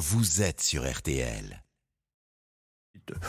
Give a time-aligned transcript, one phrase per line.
[0.00, 1.62] vous êtes sur RTL.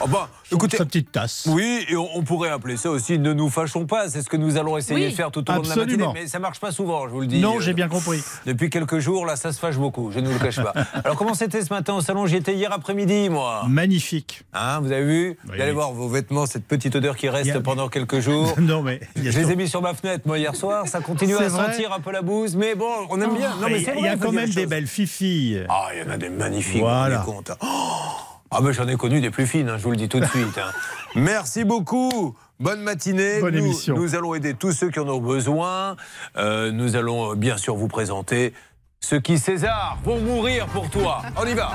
[0.01, 1.47] Oh bah, écoutez, sa petite tasse.
[1.49, 4.09] Oui, et on, on pourrait appeler ça aussi ne nous fâchons pas.
[4.09, 5.11] C'est ce que nous allons essayer Oui.
[5.11, 6.05] de faire tout au long de la matinée.
[6.13, 7.39] Mais ça marche pas souvent, je vous le dis.
[7.39, 8.21] Non, Euh, j'ai bien compris.
[8.45, 10.11] Depuis quelques jours, là, ça se fâche beaucoup.
[10.11, 10.73] Je ne vous le cache pas.
[11.03, 12.25] Alors, comment c'était ce matin au salon?
[12.25, 13.63] J'y étais hier après-midi, moi.
[13.67, 14.43] Magnifique.
[14.53, 15.37] Hein, vous avez vu?
[15.45, 15.55] Oui.
[15.55, 18.53] Vous allez voir vos vêtements, cette petite odeur qui reste a- pendant quelques jours.
[18.59, 18.99] Non, mais.
[19.15, 20.87] Je les ai mis sur ma fenêtre, moi, hier soir.
[20.87, 22.55] Ça continue à vrai sentir un peu la bouse.
[22.55, 23.49] Mais bon, on aime bien.
[23.59, 25.65] Non, mais Mais c'est il y a quand même des belles fifilles.
[25.69, 27.21] Ah, il y en a des magnifiques, Voilà.
[27.21, 27.51] rendez compte.
[27.61, 27.67] Oh
[28.51, 30.25] ah, mais j'en ai connu des plus fines, hein, je vous le dis tout de
[30.25, 30.57] suite.
[30.57, 30.71] hein.
[31.15, 32.35] Merci beaucoup.
[32.59, 33.39] Bonne matinée.
[33.39, 33.95] Bonne nous, émission.
[33.95, 35.95] nous allons aider tous ceux qui en ont besoin.
[36.37, 38.53] Euh, nous allons euh, bien sûr vous présenter
[39.11, 41.21] ceux qui, César, vont mourir pour toi.
[41.35, 41.71] On y va.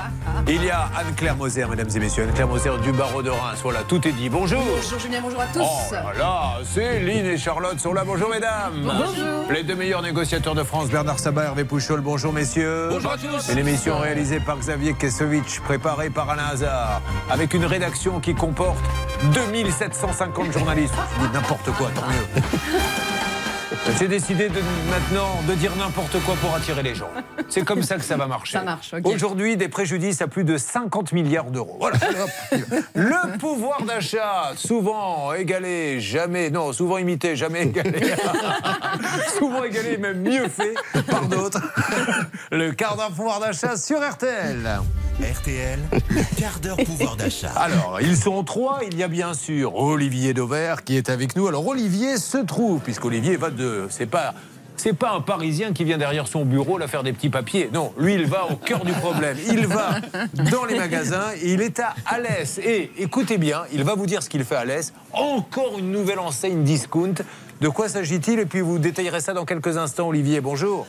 [0.47, 2.23] Il y a Anne-Claire Moser, mesdames et messieurs.
[2.23, 3.59] Anne-Claire Moser du barreau de Reims.
[3.61, 4.27] Voilà, tout est dit.
[4.27, 4.63] Bonjour.
[4.63, 5.59] Bonjour Julien, bonjour à tous.
[5.61, 8.03] Oh là là, Céline et Charlotte sont là.
[8.03, 8.81] Bonjour mesdames.
[8.81, 9.51] Bonjour.
[9.51, 12.01] Les deux meilleurs négociateurs de France, Bernard Sabat, Hervé Pouchol.
[12.01, 12.87] Bonjour messieurs.
[12.89, 13.51] Bonjour à tous.
[13.51, 18.83] Une émission réalisée par Xavier Kesovitch, préparée par Alain Hazard, avec une rédaction qui comporte
[19.35, 20.95] 2750 journalistes.
[21.31, 22.41] N'importe quoi, tant mieux.
[23.99, 27.09] J'ai décidé de, maintenant de dire n'importe quoi pour attirer les gens.
[27.49, 28.53] C'est comme ça que ça va marcher.
[28.53, 29.05] Ça marche, ok.
[29.05, 31.77] Aujourd'hui, des préjudices à plus de 50 milliards d'euros.
[31.79, 31.97] Voilà.
[32.95, 37.99] Le pouvoir d'achat, souvent égalé, jamais, non, souvent imité, jamais égalé.
[39.37, 40.73] souvent égalé, même mieux fait
[41.09, 41.61] par d'autres.
[42.51, 44.79] Le quart d'heure pouvoir d'achat sur RTL.
[45.19, 45.79] RTL,
[46.11, 47.51] le quart d'heure pouvoir d'achat.
[47.55, 48.81] Alors, ils sont trois.
[48.85, 51.47] Il y a bien sûr Olivier Dauvert qui est avec nous.
[51.47, 53.49] Alors, Olivier se trouve, puisqu'Olivier va
[53.89, 54.33] C'est pas.
[54.79, 57.67] C'est pas un Parisien qui vient derrière son bureau là faire des petits papiers.
[57.73, 59.35] Non, lui, il va au cœur du problème.
[59.49, 59.99] Il va
[60.51, 62.59] dans les magasins il est à Alès.
[62.59, 64.93] Et écoutez bien, il va vous dire ce qu'il fait à Alès.
[65.13, 67.15] Encore une nouvelle enseigne discount.
[67.59, 68.37] De quoi s'agit-il?
[68.37, 70.41] Et puis vous détaillerez ça dans quelques instants, Olivier.
[70.41, 70.85] Bonjour.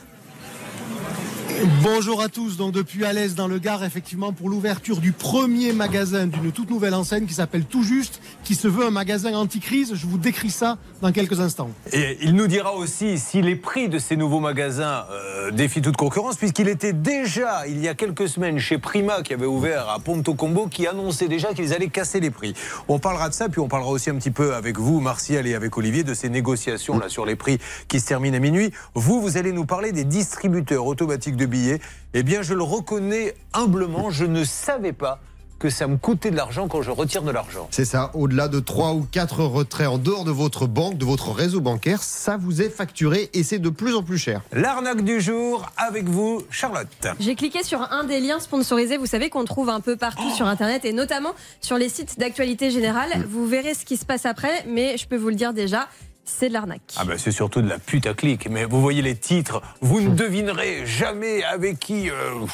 [1.83, 2.55] Bonjour à tous.
[2.55, 6.93] Donc depuis Alès dans le Gard, effectivement, pour l'ouverture du premier magasin d'une toute nouvelle
[6.93, 9.93] enseigne qui s'appelle Tout Juste, qui se veut un magasin anti-crise.
[9.93, 11.69] Je vous décris ça dans quelques instants.
[11.91, 15.97] Et il nous dira aussi si les prix de ces nouveaux magasins euh, défient toute
[15.97, 19.99] concurrence, puisqu'il était déjà, il y a quelques semaines, chez Prima, qui avait ouvert à
[19.99, 22.53] Ponto Combo, qui annonçait déjà qu'ils allaient casser les prix.
[22.87, 25.55] On parlera de ça, puis on parlera aussi un petit peu avec vous, Martial, et
[25.55, 27.59] avec Olivier, de ces négociations là sur les prix
[27.89, 28.71] qui se terminent à minuit.
[28.93, 31.81] Vous, vous allez nous parler des distributeurs automatiques de billets.
[32.13, 35.19] Eh bien, je le reconnais humblement, je ne savais pas
[35.59, 37.67] que ça me coûtait de l'argent quand je retire de l'argent.
[37.69, 41.31] C'est ça, au-delà de 3 ou 4 retraits en dehors de votre banque, de votre
[41.31, 44.41] réseau bancaire, ça vous est facturé et c'est de plus en plus cher.
[44.53, 46.87] L'arnaque du jour avec vous, Charlotte.
[47.19, 50.47] J'ai cliqué sur un des liens sponsorisés, vous savez qu'on trouve un peu partout sur
[50.47, 53.09] Internet et notamment sur les sites d'actualité générale.
[53.29, 55.89] Vous verrez ce qui se passe après, mais je peux vous le dire déjà,
[56.29, 56.81] c'est de l'arnaque.
[56.97, 58.49] Ah ben c'est surtout de la putaclic.
[58.49, 62.45] Mais vous voyez les titres, vous ne devinerez jamais avec qui euh,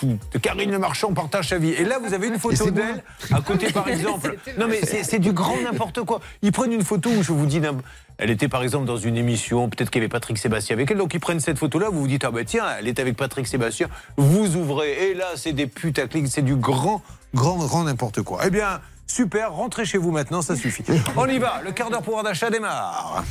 [0.41, 1.71] Karine Le Marchand partage sa vie.
[1.71, 4.37] Et là, vous avez une photo d'elle à côté, par exemple.
[4.57, 6.21] Non mais c'est du grand n'importe quoi.
[6.41, 7.61] Ils prennent une photo où je vous dis.
[8.17, 10.97] Elle était par exemple dans une émission, peut-être qu'il y avait Patrick Sébastien avec elle,
[10.97, 13.45] donc ils prennent cette photo-là, vous vous dites, ah ben tiens, elle est avec Patrick
[13.45, 17.01] Sébastien, vous ouvrez, et là c'est des putaclics, c'est du grand,
[17.33, 18.41] grand, grand n'importe quoi.
[18.45, 20.83] Eh bien, super, rentrez chez vous maintenant, ça suffit.
[21.15, 23.23] On y va, le quart d'heure pouvoir d'achat démarre.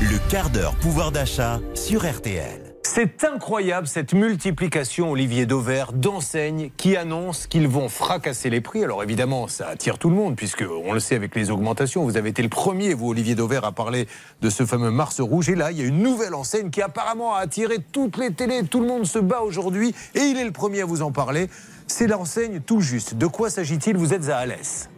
[0.00, 2.74] Le quart d'heure pouvoir d'achat sur RTL.
[2.86, 8.84] C'est incroyable cette multiplication, Olivier Dauvert, d'enseignes qui annoncent qu'ils vont fracasser les prix.
[8.84, 12.04] Alors évidemment, ça attire tout le monde, puisque on le sait avec les augmentations.
[12.04, 14.06] Vous avez été le premier, vous, Olivier Dauvert, à parler
[14.42, 15.48] de ce fameux Mars rouge.
[15.48, 18.62] Et là, il y a une nouvelle enseigne qui apparemment a attiré toutes les télés.
[18.64, 19.94] Tout le monde se bat aujourd'hui.
[20.14, 21.48] Et il est le premier à vous en parler.
[21.88, 23.14] C'est l'enseigne tout juste.
[23.14, 23.96] De quoi s'agit-il?
[23.96, 24.90] Vous êtes à Alès.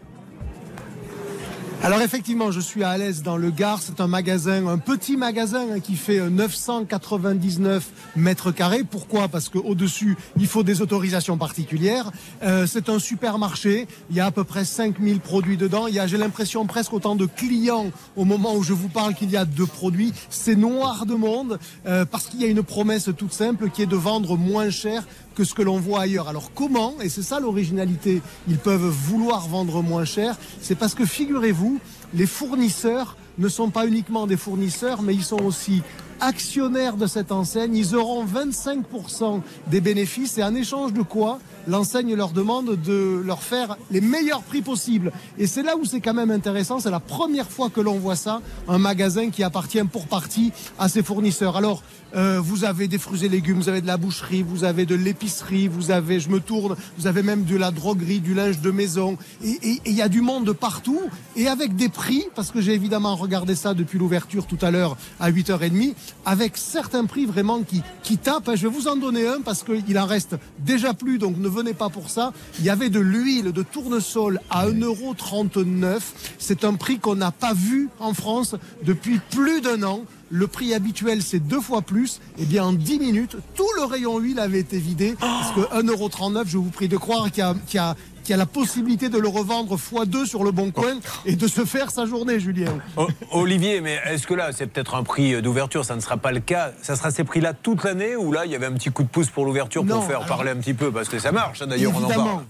[1.82, 3.81] Alors effectivement, je suis à Alès dans le Gard.
[3.81, 8.82] C'est un magasin, un petit magasin hein, qui fait euh, 999 mètres carrés.
[8.82, 9.28] Pourquoi?
[9.28, 12.10] Parce qu'au-dessus, il faut des autorisations particulières.
[12.42, 13.86] Euh, c'est un supermarché.
[14.10, 15.86] Il y a à peu près 5000 produits dedans.
[15.86, 19.15] Il y a, j'ai l'impression, presque autant de clients au moment où je vous parle
[19.15, 20.12] qu'il y a de produits.
[20.31, 23.86] C'est noir de monde euh, parce qu'il y a une promesse toute simple qui est
[23.86, 25.04] de vendre moins cher
[25.36, 26.28] que ce que l'on voit ailleurs.
[26.28, 31.04] Alors comment, et c'est ça l'originalité, ils peuvent vouloir vendre moins cher, c'est parce que
[31.04, 31.78] figurez-vous,
[32.15, 35.83] les fournisseurs ne sont pas uniquement des fournisseurs, mais ils sont aussi
[36.21, 37.77] actionnaires de cette enseigne.
[37.77, 43.42] Ils auront 25% des bénéfices et en échange de quoi l'enseigne leur demande de leur
[43.42, 45.13] faire les meilleurs prix possibles.
[45.39, 46.80] Et c'est là où c'est quand même intéressant.
[46.80, 50.89] C'est la première fois que l'on voit ça, un magasin qui appartient pour partie à
[50.89, 51.57] ses fournisseurs.
[51.57, 51.83] Alors,
[52.15, 54.95] euh, vous avez des fruits et légumes, vous avez de la boucherie, vous avez de
[54.95, 58.71] l'épicerie, vous avez, je me tourne, vous avez même de la droguerie, du linge de
[58.71, 59.18] maison.
[59.45, 61.01] Et il y a du monde de partout.
[61.34, 64.97] Et avec des prix, parce que j'ai évidemment regardé ça depuis l'ouverture tout à l'heure
[65.21, 68.50] à 8h30, avec certains prix vraiment qui, qui tapent.
[68.54, 71.74] Je vais vous en donner un parce qu'il en reste déjà plus, donc ne venez
[71.74, 72.32] pas pour ça.
[72.58, 75.98] Il y avait de l'huile de tournesol à 1,39€.
[76.38, 80.03] C'est un prix qu'on n'a pas vu en France depuis plus d'un an.
[80.28, 82.20] Le prix habituel, c'est deux fois plus.
[82.38, 85.14] Et bien, en 10 minutes, tout le rayon huile avait été vidé.
[85.20, 87.94] Parce que 1,39€, je vous prie de croire qu'il y a, qu'il y a
[88.27, 91.65] qui a la possibilité de le revendre x2 sur le bon coin et de se
[91.65, 92.77] faire sa journée, Julien.
[92.97, 96.33] O- Olivier, mais est-ce que là, c'est peut-être un prix d'ouverture Ça ne sera pas
[96.33, 96.73] le cas?
[96.83, 99.09] Ça sera ces prix-là toute l'année ou là, il y avait un petit coup de
[99.09, 100.91] pouce pour l'ouverture pour faire alors- parler un petit peu?
[100.91, 102.19] Parce que ça marche, hein, d'ailleurs, on en parle.
[102.19, 102.43] Évidemment.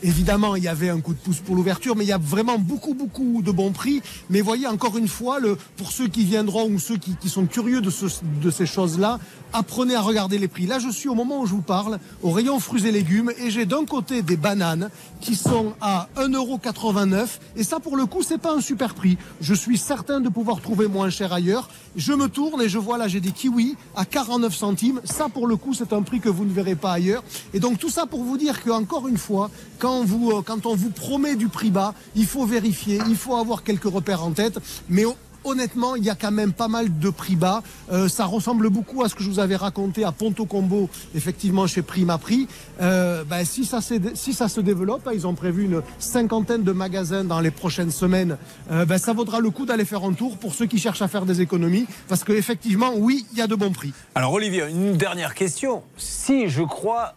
[0.00, 2.56] Évidemment, il y avait un coup de pouce pour l'ouverture, mais il y a vraiment
[2.56, 4.00] beaucoup, beaucoup de bons prix.
[4.30, 7.46] Mais voyez, encore une fois, le, pour ceux qui viendront ou ceux qui, qui sont
[7.46, 8.04] curieux de, ce-
[8.40, 9.18] de ces choses-là,
[9.52, 10.66] apprenez à regarder les prix.
[10.66, 13.50] Là, je suis au moment où je vous parle, au rayon fruits et légumes, et
[13.50, 14.90] j'ai d'un côté des bananes
[15.20, 17.26] qui sont à 1,89€.
[17.56, 19.18] Et ça, pour le coup, c'est pas un super prix.
[19.40, 21.68] Je suis certain de pouvoir trouver moins cher ailleurs.
[21.96, 25.00] Je me tourne et je vois là, j'ai des kiwis à 49 centimes.
[25.04, 27.24] Ça, pour le coup, c'est un prix que vous ne verrez pas ailleurs.
[27.54, 29.50] Et donc, tout ça pour vous dire que, encore une fois,
[29.84, 33.84] euh, quand on vous promet du prix bas, il faut vérifier, il faut avoir quelques
[33.84, 34.58] repères en tête.
[34.88, 35.04] Mais
[35.48, 37.62] honnêtement, il y a quand même pas mal de prix bas.
[37.92, 41.66] Euh, ça ressemble beaucoup à ce que je vous avais raconté à Ponto Combo, effectivement
[41.66, 42.48] chez Prima Prix.
[42.80, 47.40] Euh, ben, si, ça se développe, hein, ils ont prévu une cinquantaine de magasins dans
[47.40, 48.36] les prochaines semaines,
[48.70, 51.08] euh, ben, ça vaudra le coup d'aller faire un tour pour ceux qui cherchent à
[51.08, 51.86] faire des économies.
[52.08, 53.92] Parce qu'effectivement, oui, il y a de bons prix.
[54.14, 55.82] Alors Olivier, une dernière question.
[55.96, 57.14] Si je crois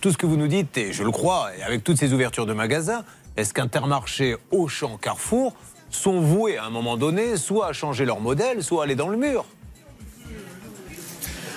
[0.00, 2.46] tout ce que vous nous dites, et je le crois, et avec toutes ces ouvertures
[2.46, 3.02] de magasins,
[3.36, 5.56] est-ce qu'Intermarché, Auchan, Carrefour
[5.90, 9.08] sont voués à un moment donné soit à changer leur modèle, soit à aller dans
[9.08, 9.44] le mur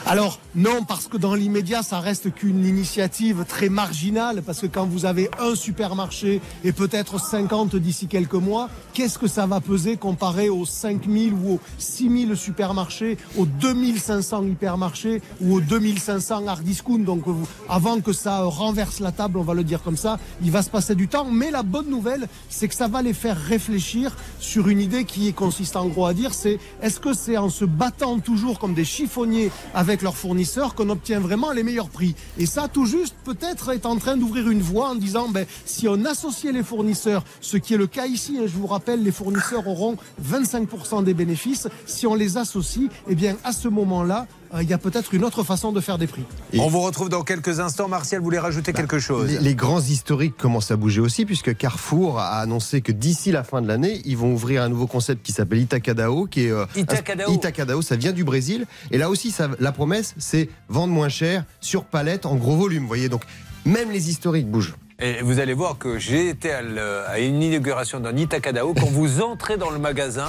[0.05, 4.85] Alors non, parce que dans l'immédiat, ça reste qu'une initiative très marginale, parce que quand
[4.87, 9.97] vous avez un supermarché et peut-être 50 d'ici quelques mois, qu'est-ce que ça va peser
[9.97, 16.99] comparé aux 5000 ou aux 6000 supermarchés, aux 2500 hypermarchés ou aux 2500 hard discount
[16.99, 17.23] Donc
[17.69, 20.69] avant que ça renverse la table, on va le dire comme ça, il va se
[20.71, 21.25] passer du temps.
[21.25, 25.31] Mais la bonne nouvelle, c'est que ça va les faire réfléchir sur une idée qui
[25.33, 28.85] consiste en gros à dire, c'est est-ce que c'est en se battant toujours comme des
[28.85, 29.51] chiffonniers
[30.01, 32.15] leurs fournisseurs qu'on obtient vraiment les meilleurs prix.
[32.37, 35.87] Et ça, tout juste, peut-être est en train d'ouvrir une voie en disant, ben, si
[35.87, 39.11] on associait les fournisseurs, ce qui est le cas ici, et je vous rappelle, les
[39.11, 44.27] fournisseurs auront 25% des bénéfices, si on les associe, eh bien, à ce moment-là,
[44.61, 46.23] il y a peut-être une autre façon de faire des prix.
[46.53, 47.87] Et- On vous retrouve dans quelques instants.
[47.87, 49.29] Martial voulait rajouter quelque chose.
[49.31, 53.43] Les, les grands historiques commencent à bouger aussi, puisque Carrefour a annoncé que d'ici la
[53.43, 56.65] fin de l'année, ils vont ouvrir un nouveau concept qui s'appelle Itacadao, qui est euh,
[56.75, 57.29] Itacadao.
[57.29, 58.65] un- Itacadao, ça vient du Brésil.
[58.91, 62.81] Et là aussi, ça- la promesse, c'est vendre moins cher sur palette en gros volume.
[62.83, 63.23] Vous voyez, donc
[63.65, 64.75] même les historiques bougent.
[65.01, 68.73] Et vous allez voir que j'ai été à, le- à une inauguration d'un Itakadao.
[68.73, 70.27] Quand vous entrez dans le magasin,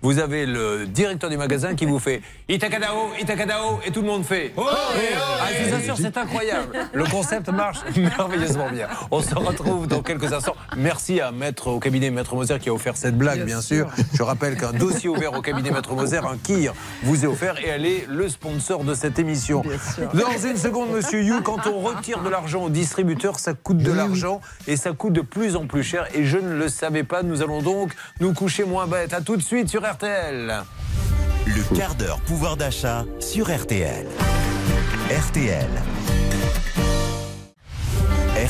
[0.00, 2.22] vous avez le directeur du magasin qui vous fait
[2.52, 4.52] Itakadao, Itakadao, et tout le monde fait.
[4.58, 6.68] Oh, ah, je vous assure, c'est incroyable.
[6.92, 8.88] Le concept marche merveilleusement bien.
[9.10, 10.54] On se retrouve dans quelques instants.
[10.76, 13.88] Merci à Maître au cabinet Maître Moser qui a offert cette blague, bien, sûr.
[14.12, 17.68] Je rappelle qu'un dossier ouvert au cabinet Maître Moser, un kir, vous est offert et
[17.68, 19.62] elle est le sponsor de cette émission.
[20.12, 23.92] Dans une seconde, monsieur You, quand on retire de l'argent au distributeur, ça coûte de
[23.92, 26.06] l'argent et ça coûte de plus en plus cher.
[26.14, 27.22] Et je ne le savais pas.
[27.22, 29.14] Nous allons donc nous coucher moins bête.
[29.14, 30.62] À tout de suite sur RTL.
[31.46, 34.06] Le quart d'heure pouvoir d'achat sur RTL.
[35.28, 35.68] RTL.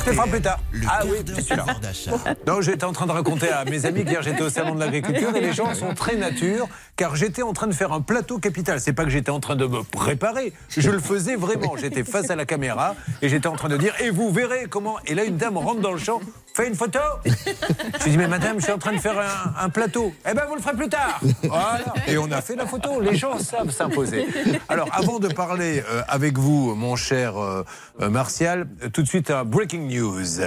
[0.04, 0.58] te ferai plus tard.
[0.72, 1.56] Le Ah oui, c'est celui-là.
[1.62, 2.12] pouvoir d'achat.
[2.46, 5.34] Non, j'étais en train de raconter à mes amis qu'hier j'étais au salon de l'agriculture
[5.36, 8.80] et les gens sont très nature car j'étais en train de faire un plateau capital.
[8.80, 11.76] C'est pas que j'étais en train de me préparer, je le faisais vraiment.
[11.76, 14.96] J'étais face à la caméra et j'étais en train de dire et vous verrez comment.
[15.06, 16.20] Et là une dame rentre dans le champ,
[16.54, 16.98] fait une photo.
[17.24, 20.12] Je lui dis mais madame, je suis en train de faire un, un plateau.
[20.28, 21.20] Eh ben vous le ferez plus tard.
[21.42, 21.94] Voilà.
[22.06, 23.00] Et on a fait la photo.
[23.00, 24.26] Les gens savent s'imposer.
[24.68, 27.64] Alors avant de parler euh, avec vous, mon cher euh,
[28.00, 30.40] euh, Martial, tout de suite un breaking news.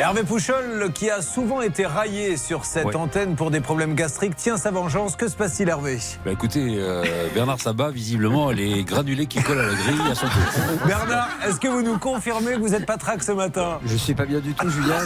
[0.00, 2.96] Hervé Pouchol, qui a souvent été raillé sur cette Ouais.
[2.96, 5.14] antenne pour des problèmes gastriques, tient sa vengeance.
[5.14, 5.98] Que se passe-t-il, Hervé?
[6.24, 10.26] Bah écoutez, euh, Bernard Sabat, visiblement, les granulés qui collent à la grille à son
[10.26, 10.42] tour.
[10.84, 13.78] Bernard, est-ce que vous nous confirmez que vous êtes pas trac ce matin?
[13.86, 14.96] Je suis pas bien du tout, Julien.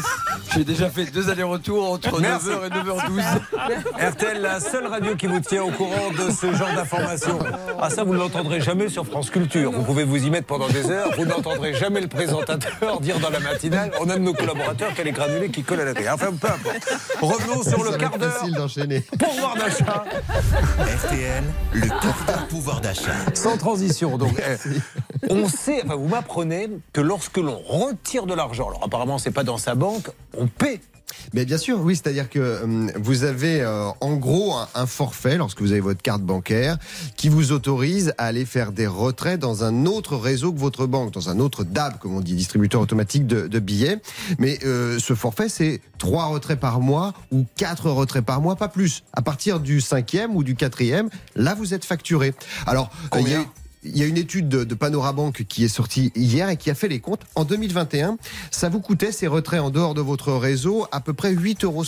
[0.55, 2.47] J'ai déjà fait deux allers-retours entre Merci.
[2.49, 4.09] 9h et 9h12.
[4.11, 7.39] RTL, la seule radio qui vous tient au courant de ce genre d'informations.
[7.79, 9.71] Ah ça, vous ne l'entendrez jamais sur France Culture.
[9.71, 11.11] Vous pouvez vous y mettre pendant des heures.
[11.19, 15.01] Vous n'entendrez jamais le présentateur dire dans la matinale on a de nos collaborateurs qui
[15.01, 16.09] a les granulés qui collent à la grille.
[16.11, 16.89] Enfin, peu importe.
[17.21, 19.01] Revenons sur Ça le va quart être d'heure facile d'enchaîner.
[19.01, 20.05] pouvoir d'achat.
[20.79, 23.13] RTL, le quart d'heure pouvoir d'achat.
[23.35, 24.17] Sans transition.
[24.19, 29.19] Donc, eh, on sait, enfin, vous m'apprenez que lorsque l'on retire de l'argent, alors apparemment,
[29.19, 30.81] c'est pas dans sa banque, on paie
[31.33, 35.37] Mais bien sûr, oui, c'est-à-dire que euh, vous avez euh, en gros un, un forfait
[35.37, 36.79] lorsque vous avez votre carte bancaire
[37.17, 41.13] qui vous autorise à aller faire des retraits dans un autre réseau que votre banque,
[41.13, 43.99] dans un autre DAB, comme on dit, distributeur automatique de, de billets.
[44.39, 48.69] Mais euh, ce forfait, c'est trois retraits par mois ou quatre retraits par mois, pas
[48.69, 49.03] plus.
[49.13, 52.35] À partir du cinquième ou du quatrième, là, vous êtes facturé.
[52.67, 53.47] Alors, euh, Combien?
[53.89, 56.75] Il y a une étude de, de Panorabank qui est sortie hier et qui a
[56.75, 57.23] fait les comptes.
[57.35, 58.17] En 2021,
[58.51, 61.85] ça vous coûtait ces retraits en dehors de votre réseau à peu près 8,60 euros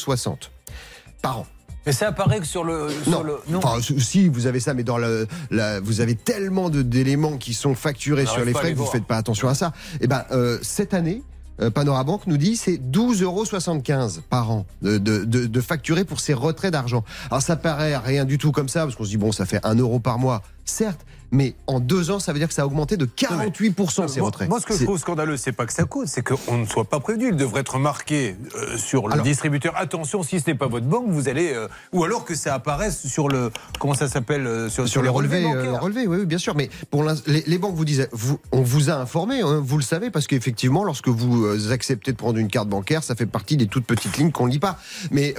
[1.22, 1.46] par an.
[1.86, 2.88] Mais ça apparaît que sur le.
[3.04, 3.22] sur Non.
[3.22, 7.54] le- Enfin, si vous avez ça, mais dans le, la- vous avez tellement d'éléments qui
[7.54, 8.92] sont facturés sur les frais que vous voir.
[8.92, 9.72] faites pas attention à ça.
[10.00, 11.22] Et ben euh, cette année.
[11.62, 16.20] euh, Panorabank nous dit c'est 12,75 euros par an de, de, de, de facturer pour
[16.20, 17.02] ces retraits d'argent.
[17.30, 19.60] Alors ça paraît rien du tout comme ça parce qu'on se dit bon ça fait
[19.64, 21.00] 1 euro par mois, certes,
[21.32, 24.48] mais en deux ans ça veut dire que ça a augmenté de 48% ces retraits.
[24.48, 26.84] moi, ce que je trouve scandaleux, c'est pas que ça coûte, c'est qu'on ne soit
[26.84, 27.28] pas prévenu.
[27.30, 29.74] Il devrait être marqué euh, sur le Alors- distributeur.
[29.76, 31.52] Attention, si ce n'est pas votre banque, vous allez.
[31.52, 33.50] euh, ou alors que ça apparaisse sur le.
[33.78, 35.74] Comment ça s'appelle euh, sur, sur, les relevés, bancaires.
[35.74, 36.54] euh, relevés, oui, oui, bien sûr.
[36.56, 39.82] Mais pour les, les banques vous disent, vous, on vous a informé, hein, vous le
[39.84, 43.66] savez, parce qu'effectivement, lorsque vous acceptez de prendre une carte bancaire, ça fait partie des
[43.66, 44.78] toutes petites lignes qu'on ne lit pas.
[45.10, 45.34] Mais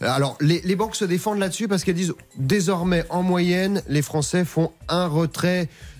[0.00, 4.44] alors, les, les banques se défendent là-dessus parce qu'elles disent, désormais, en moyenne, les Français
[4.44, 5.31] font un retrait.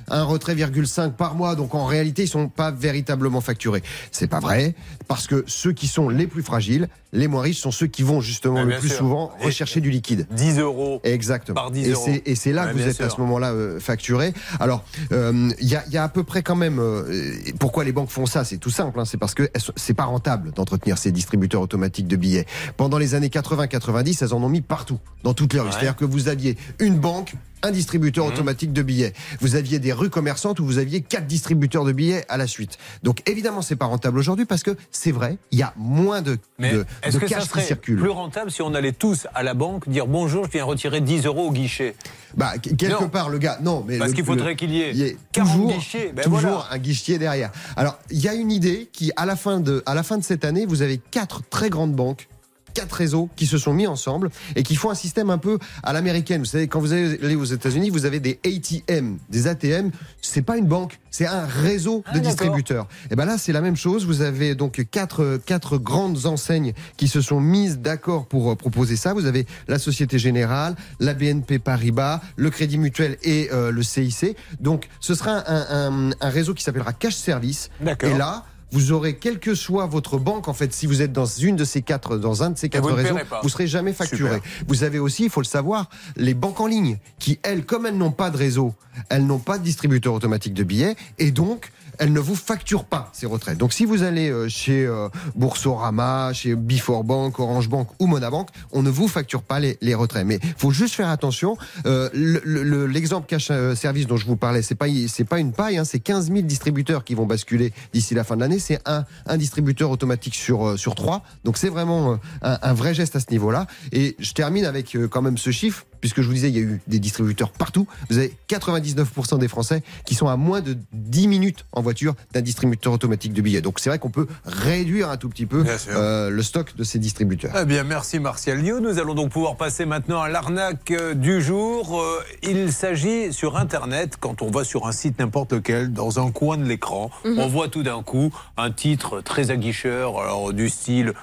[0.09, 3.83] Un retrait, 5 par mois, donc en réalité, ils sont pas véritablement facturés.
[4.11, 4.75] C'est pas vrai,
[5.07, 8.21] parce que ceux qui sont les plus fragiles, les moins riches, sont ceux qui vont
[8.21, 8.99] justement Ah, le plus sûr.
[8.99, 10.27] souvent Et- rechercher du liquide.
[10.33, 11.01] 10 euros.
[11.05, 11.55] Exactement.
[11.55, 12.03] Par 10 et euros.
[12.05, 14.35] c'est et c'est là que vous êtes à ce moment-là euh, facturé.
[14.59, 16.79] Alors, euh, il y, a, il y a à peu près quand même.
[16.81, 18.45] euh, pourquoi les banques font ça?
[18.45, 18.99] C'est tout simple.
[18.99, 22.47] hein, c'est parce que c'est pas rentable d'entretenir ces distributeurs automatiques de billets.
[22.77, 25.67] Pendant les années 80-90, elles en ont mis partout, dans toutes les rues.
[25.67, 25.73] Ouais.
[25.73, 27.35] C'est-à-dire que vous aviez une banque.
[27.62, 28.33] Un distributeur Mhm.
[28.33, 29.12] automatique de billets.
[29.40, 32.78] Vous aviez des rues commerçantes où vous aviez quatre distributeurs de billets à la suite.
[33.02, 36.38] Donc évidemment, c'est pas rentable aujourd'hui parce que c'est vrai, il y a moins de,
[36.59, 37.99] Mais de, est-ce de que ça qui serait circule.
[37.99, 41.25] plus rentable si on allait tous à la banque dire bonjour, je viens retirer 10
[41.26, 41.95] euros au guichet?
[42.37, 43.09] Bah, qu- quelque Non.
[43.09, 45.02] part, le gars, non, mais Parce le- qu'il faudrait le- qu'il y ait il y
[45.04, 46.12] ait 40 toujours, guichets.
[46.16, 46.66] Ben toujours voilà.
[46.71, 47.50] un guichet derrière.
[47.76, 50.25] Alors, il y a une idée qui, à la fin de, à la fin de
[50.25, 52.28] cette année, vous avez quatre très grandes banques.
[52.75, 55.93] Quatre réseaux qui se sont mis ensemble et qui font un système un peu à
[55.93, 56.41] l'américaine.
[56.41, 59.91] Vous savez, quand vous allez aux États-Unis, vous avez des ATM, des ATM.
[60.21, 62.87] C'est pas une banque, c'est un réseau Ah, de distributeurs.
[63.11, 64.07] Et ben là, c'est la même chose.
[64.07, 68.97] Vous avez donc quatre quatre grandes enseignes qui se sont mises d'accord pour euh, proposer
[68.97, 69.12] ça.
[69.14, 74.37] Vous avez la Société Générale, la BNP Paribas, le Crédit Mutuel et euh, le CIC.
[74.61, 77.71] Donc, ce sera un, un- un réseau qui s'appellera Cash Service.
[77.81, 78.09] D'accord.
[78.11, 78.45] Et là.
[78.73, 81.64] Vous aurez, quelle que soit votre banque, en fait, si vous êtes dans une de
[81.64, 84.37] ces quatre, dans un de ces quatre vous ne réseaux, vous serez jamais facturé.
[84.37, 84.50] Super.
[84.67, 87.99] Vous avez aussi, il faut le savoir, les banques en ligne qui, elles, comme elles
[87.99, 88.75] n'ont pas de réseau,
[89.11, 91.71] elles n'ont pas de distributeur automatique de billets et donc
[92.02, 93.56] elles ne vous facturent pas ces retraits.
[93.56, 98.49] Donc si vous allez euh, chez euh, Boursorama, chez Before Bank, Orange Bank ou Monabank,
[98.73, 100.26] on ne vous facture pas les, les retraits.
[100.26, 101.56] Mais faut juste faire attention.
[101.87, 105.38] Euh, le- le- L'exemple cash euh, service dont je vous parlais, c'est pas c'est pas
[105.38, 108.59] une paille, hein, c'est 15 000 distributeurs qui vont basculer d'ici la fin de l'année.
[108.59, 111.23] C'est un, un distributeur automatique sur sur trois.
[111.44, 113.66] Donc c'est vraiment un, un vrai geste à ce niveau-là.
[113.92, 116.62] Et je termine avec quand même ce chiffre, puisque je vous disais, il y a
[116.62, 117.87] eu des distributeurs partout.
[118.11, 122.42] Vous avez 99% des Français qui sont à moins de 10 minutes en voiture d'un
[122.42, 123.62] distributeur automatique de billets.
[123.62, 126.99] Donc c'est vrai qu'on peut réduire un tout petit peu euh, le stock de ces
[126.99, 127.54] distributeurs.
[127.59, 128.80] Eh bien, merci Martial Liu.
[128.80, 132.02] Nous allons donc pouvoir passer maintenant à l'arnaque euh, du jour.
[132.02, 136.32] Euh, Il s'agit sur Internet, quand on va sur un site n'importe lequel, dans un
[136.32, 141.14] coin de l'écran, on voit tout d'un coup un titre très aguicheur, alors du style.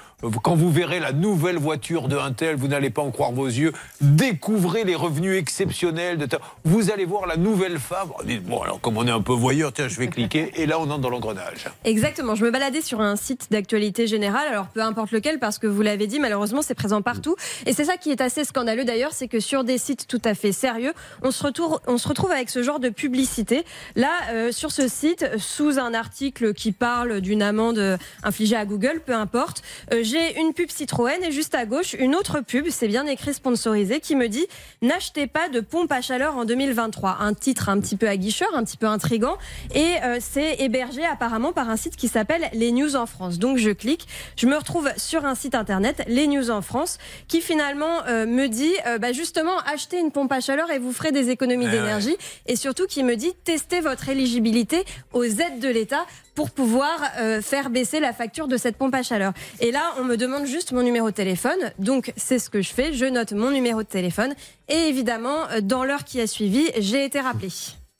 [0.43, 3.71] Quand vous verrez la nouvelle voiture de Intel, vous n'allez pas en croire vos yeux.
[4.01, 6.27] Découvrez les revenus exceptionnels
[6.65, 8.09] Vous allez voir la nouvelle femme.
[8.51, 10.51] Oh, alors comme on est un peu voyeur, tiens, je vais cliquer.
[10.55, 11.67] Et là, on entre dans l'engrenage.
[11.85, 12.35] Exactement.
[12.35, 15.81] Je me baladais sur un site d'actualité générale, alors peu importe lequel, parce que vous
[15.81, 17.37] l'avez dit, malheureusement, c'est présent partout.
[17.65, 20.33] Et c'est ça qui est assez scandaleux d'ailleurs, c'est que sur des sites tout à
[20.33, 20.91] fait sérieux,
[21.23, 23.63] on se retrouve, on se retrouve avec ce genre de publicité.
[23.95, 29.01] Là, euh, sur ce site, sous un article qui parle d'une amende infligée à Google,
[29.05, 32.87] peu importe, euh, j'ai une pub Citroën et juste à gauche, une autre pub, c'est
[32.87, 34.47] bien écrit sponsorisé, qui me dit
[34.81, 37.17] N'achetez pas de pompe à chaleur en 2023.
[37.19, 39.37] Un titre un petit peu aguicheur, un petit peu intrigant.
[39.75, 43.37] Et euh, c'est hébergé apparemment par un site qui s'appelle Les News en France.
[43.37, 46.97] Donc je clique, je me retrouve sur un site internet, Les News en France,
[47.27, 50.91] qui finalement euh, me dit euh, bah, justement achetez une pompe à chaleur et vous
[50.91, 52.17] ferez des économies Eh d'énergie.
[52.47, 56.05] Et surtout qui me dit testez votre éligibilité aux aides de l'État
[56.39, 59.33] pour pouvoir euh, faire baisser la facture de cette pompe à chaleur.
[59.59, 61.59] Et là, on me demande juste mon numéro de téléphone.
[61.79, 62.93] Donc, c'est ce que je fais.
[62.93, 64.33] Je note mon numéro de téléphone.
[64.69, 67.49] Et évidemment, euh, dans l'heure qui a suivi, j'ai été rappelé.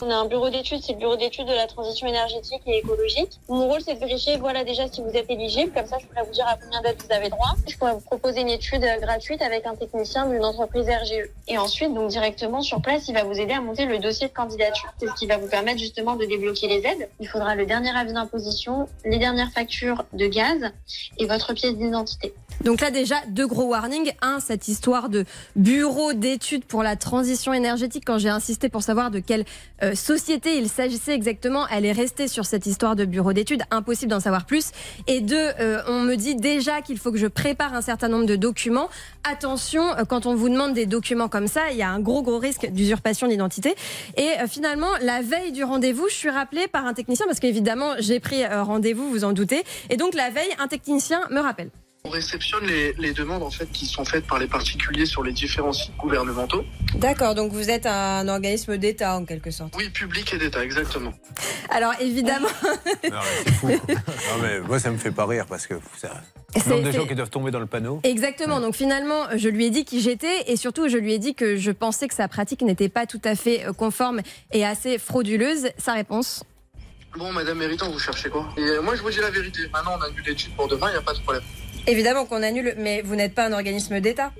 [0.02, 3.38] On a un bureau d'études, c'est le bureau d'études de la transition énergétique et écologique.
[3.50, 5.74] Mon rôle, c'est de vérifier, voilà, déjà si vous êtes éligible.
[5.74, 7.50] Comme ça, je pourrais vous dire à combien d'aides vous avez droit.
[7.68, 11.30] Je pourrais vous proposer une étude euh, gratuite avec un technicien d'une entreprise RGE.
[11.50, 14.34] Et ensuite, donc directement sur place, il va vous aider à monter le dossier de
[14.34, 14.90] candidature.
[15.00, 17.10] C'est ce qui va vous permettre justement de débloquer les aides.
[17.20, 20.72] Il faudra le dernier avis d'imposition, les dernières factures de gaz
[21.18, 22.34] et votre pièce d'identité.
[22.64, 24.12] Donc là déjà, deux gros warnings.
[24.22, 25.26] Un, cette histoire de
[25.56, 29.46] bureau d'études pour la transition énergétique, quand j'ai insisté pour savoir de quelle
[29.82, 33.64] euh, société il s'agissait exactement, elle est restée sur cette histoire de bureau d'études.
[33.72, 34.72] Impossible d'en savoir plus.
[35.08, 38.26] Et deux, euh, on me dit déjà qu'il faut que je prépare un certain nombre
[38.26, 38.90] de documents.
[39.24, 42.22] Attention, euh, quand on vous demande des documents comme ça, il y a un gros
[42.22, 43.76] gros risque d'usurpation d'identité.
[44.18, 48.20] Et finalement, la veille du rendez-vous, je suis rappelée par un technicien, parce qu'évidemment, j'ai
[48.20, 49.64] pris rendez-vous, vous en doutez.
[49.90, 51.70] Et donc la veille, un technicien me rappelle.
[52.06, 55.34] On réceptionne les, les demandes en fait qui sont faites par les particuliers sur les
[55.34, 56.64] différents sites gouvernementaux.
[56.96, 59.74] D'accord, donc vous êtes un organisme d'État en quelque sorte.
[59.78, 61.14] Oui, public et d'État, exactement.
[61.70, 62.48] Alors évidemment,
[62.86, 63.68] Non, mais c'est fou.
[63.68, 66.24] Non, mais moi, ça me fait pas rire parce que ça.
[66.56, 68.00] Le C'est- nombre de c'est- gens qui doivent tomber dans le panneau.
[68.04, 68.62] Exactement.
[68.62, 71.58] Donc finalement, je lui ai dit qui j'étais et surtout, je lui ai dit que
[71.58, 74.22] je pensais que sa pratique n'était pas tout à fait euh, conforme
[74.54, 75.68] et assez frauduleuse.
[75.78, 76.44] Sa réponse
[77.18, 78.48] Bon, Madame Méritant, vous cherchez quoi?
[78.56, 79.62] Et euh, moi, je vous dis la vérité.
[79.74, 81.44] Maintenant, on annule l'étude pour demain, il n'y a pas de problème.
[81.90, 84.32] Évidemment qu'on annule, mais vous n'êtes pas un organisme d'État.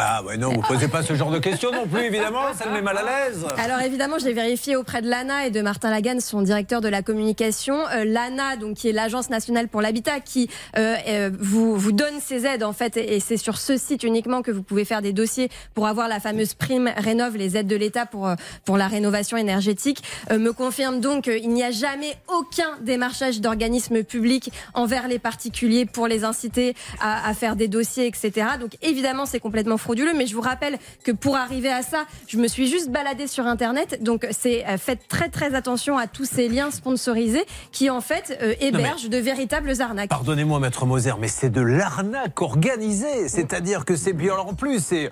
[0.00, 2.74] Ah, ouais, non, vous posez pas ce genre de questions non plus, évidemment, ça me
[2.74, 3.44] met mal à l'aise.
[3.58, 7.02] Alors évidemment, j'ai vérifié auprès de l'ANA et de Martin Lagan, son directeur de la
[7.02, 7.74] communication.
[7.92, 12.20] Euh, L'ANA, donc qui est l'agence nationale pour l'habitat, qui euh, euh, vous vous donne
[12.20, 15.12] ces aides en fait, et c'est sur ce site uniquement que vous pouvez faire des
[15.12, 18.86] dossiers pour avoir la fameuse prime rénove, les aides de l'État pour euh, pour la
[18.86, 25.08] rénovation énergétique, euh, me confirme donc qu'il n'y a jamais aucun démarchage d'organismes publics envers
[25.08, 28.46] les particuliers pour les inciter à, à faire des dossiers, etc.
[28.60, 32.36] Donc évidemment, c'est complètement frauduleux, mais je vous rappelle que pour arriver à ça, je
[32.36, 34.02] me suis juste baladée sur Internet.
[34.02, 38.38] Donc c'est euh, faites très très attention à tous ces liens sponsorisés qui en fait
[38.42, 40.10] euh, hébergent de véritables arnaques.
[40.10, 43.28] Pardonnez-moi, maître Moser, mais c'est de l'arnaque organisée.
[43.28, 44.14] C'est-à-dire que c'est.
[44.20, 45.10] Alors en plus, c'est.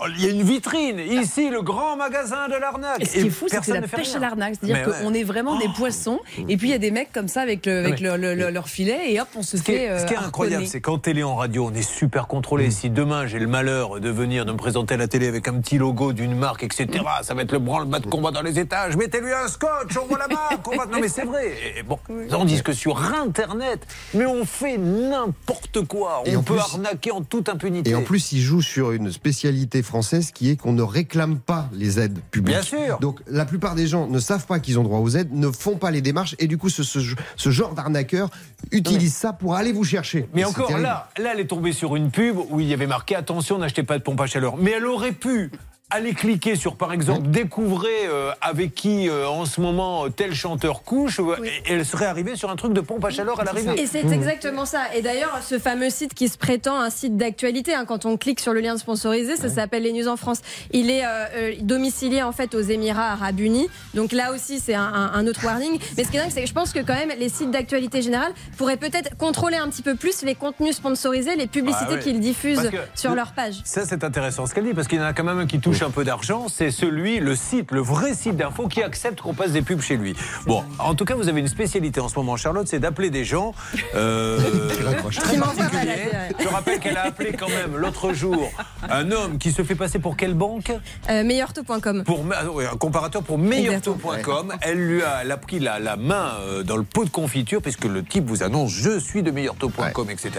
[0.00, 3.00] Oh, Il y a une vitrine, ici, le grand magasin de l'arnaque.
[3.00, 4.16] Et ce qui est fou, c'est que c'est la pêche rien.
[4.16, 4.54] à l'arnaque.
[4.60, 4.94] C'est-à-dire ouais.
[5.02, 6.20] qu'on est vraiment des poissons.
[6.48, 8.34] Et puis il y a des mecs comme ça avec, le, avec mais- le- le-
[8.34, 9.84] le- leur filet et hop, on se Ce qui fait.
[9.84, 12.70] est, ce qui est euh, incroyable, c'est qu'en télé, en radio, on est super contrôlé.
[12.70, 15.60] Si demain j'ai le malheur de venir, de me présenter à la télé avec un
[15.60, 16.86] petit logo d'une marque, etc.,
[17.22, 18.96] ça va être le branle-bas de combat dans les étages.
[18.96, 20.66] Mettez-lui un scotch, on voit la marque.
[20.68, 21.52] on va- Non, mais c'est vrai.
[21.76, 26.22] Et bon, tandis que sur Internet, mais on fait n'importe quoi.
[26.26, 27.90] Et On en peut plus- arnaquer en toute impunité.
[27.90, 31.68] Et en plus, il joue sur une spécialité française qui est qu'on ne réclame pas
[31.72, 32.54] les aides publiques.
[32.54, 32.98] Bien sûr.
[33.00, 35.76] Donc la plupart des gens ne savent pas qu'ils ont droit aux aides, ne font
[35.76, 37.00] pas les démarches et du coup ce, ce,
[37.36, 38.30] ce genre d'arnaqueur
[38.70, 40.28] utilise ça pour aller vous chercher.
[40.32, 42.86] Mais Et encore là, là, elle est tombée sur une pub où il y avait
[42.86, 44.56] marqué attention, n'achetez pas de pompe à chaleur.
[44.56, 45.50] Mais elle aurait pu
[45.90, 50.34] aller cliquer sur, par exemple, découvrez euh, avec qui euh, en ce moment euh, tel
[50.34, 53.80] chanteur couche, et elle serait arrivée sur un truc de pompe à chaleur à l'arrivée.
[53.80, 54.94] Et c'est exactement ça.
[54.94, 58.40] Et d'ailleurs, ce fameux site qui se prétend un site d'actualité, hein, quand on clique
[58.40, 60.40] sur le lien sponsorisé, ça s'appelle Les News en France.
[60.72, 63.68] Il est euh, euh, domicilié en fait aux Émirats Arabes Unis.
[63.94, 65.78] Donc là aussi, c'est un, un- un autre warning.
[65.96, 68.02] Mais ce qui est dingue, c'est que je pense que quand même les sites d'actualité
[68.02, 71.98] générale pourraient peut-être contrôler un petit peu plus les contenus sponsorisés, les publicités Ah ouais.
[72.00, 73.56] qu'ils diffusent sur le- leur page.
[73.64, 75.58] Ça, c'est intéressant ce qu'elle dit, parce qu'il y en a quand même un qui
[75.60, 76.46] touche un peu d'argent.
[76.48, 79.96] C'est celui, le site, le vrai site d'info qui accepte qu'on passe des pubs chez
[79.96, 80.14] lui.
[80.46, 83.24] Bon, en tout cas, vous avez une spécialité en ce moment, Charlotte, c'est d'appeler des
[83.24, 83.52] gens
[83.94, 84.38] euh,
[85.18, 86.10] très particuliers.
[86.38, 88.50] Je rappelle qu'elle a appelé quand même l'autre jour
[88.88, 90.72] un homme qui se fait passer pour quelle banque?
[91.08, 92.04] Euh, meilleurtaux.com.
[92.04, 94.54] pour un comparateur pour meilleurtaux.com.
[94.62, 97.62] Elle lui a, elle a pris la, la main euh, dans le pot de confiture
[97.62, 100.30] puisque le type vous annonce je suis de meilleurtaux.com, etc.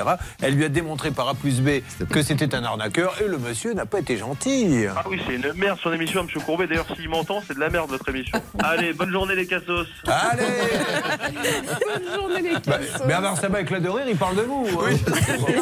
[0.41, 3.73] Elle lui a démontré par A plus B que c'était un arnaqueur et le monsieur
[3.73, 4.86] n'a pas été gentil.
[4.95, 6.41] Ah oui, c'est une merde son émission, M.
[6.44, 6.67] Courbet.
[6.67, 8.41] D'ailleurs, s'il m'entend, c'est de la merde votre émission.
[8.63, 9.88] Allez, bonne journée les cassos.
[10.08, 10.44] Allez
[12.67, 14.67] Bah, Bernard Sabat, éclat de rire, il parle de vous.
[14.82, 14.96] hein.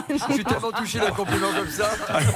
[0.09, 1.89] Je suis tellement touché d'un compliment comme ça.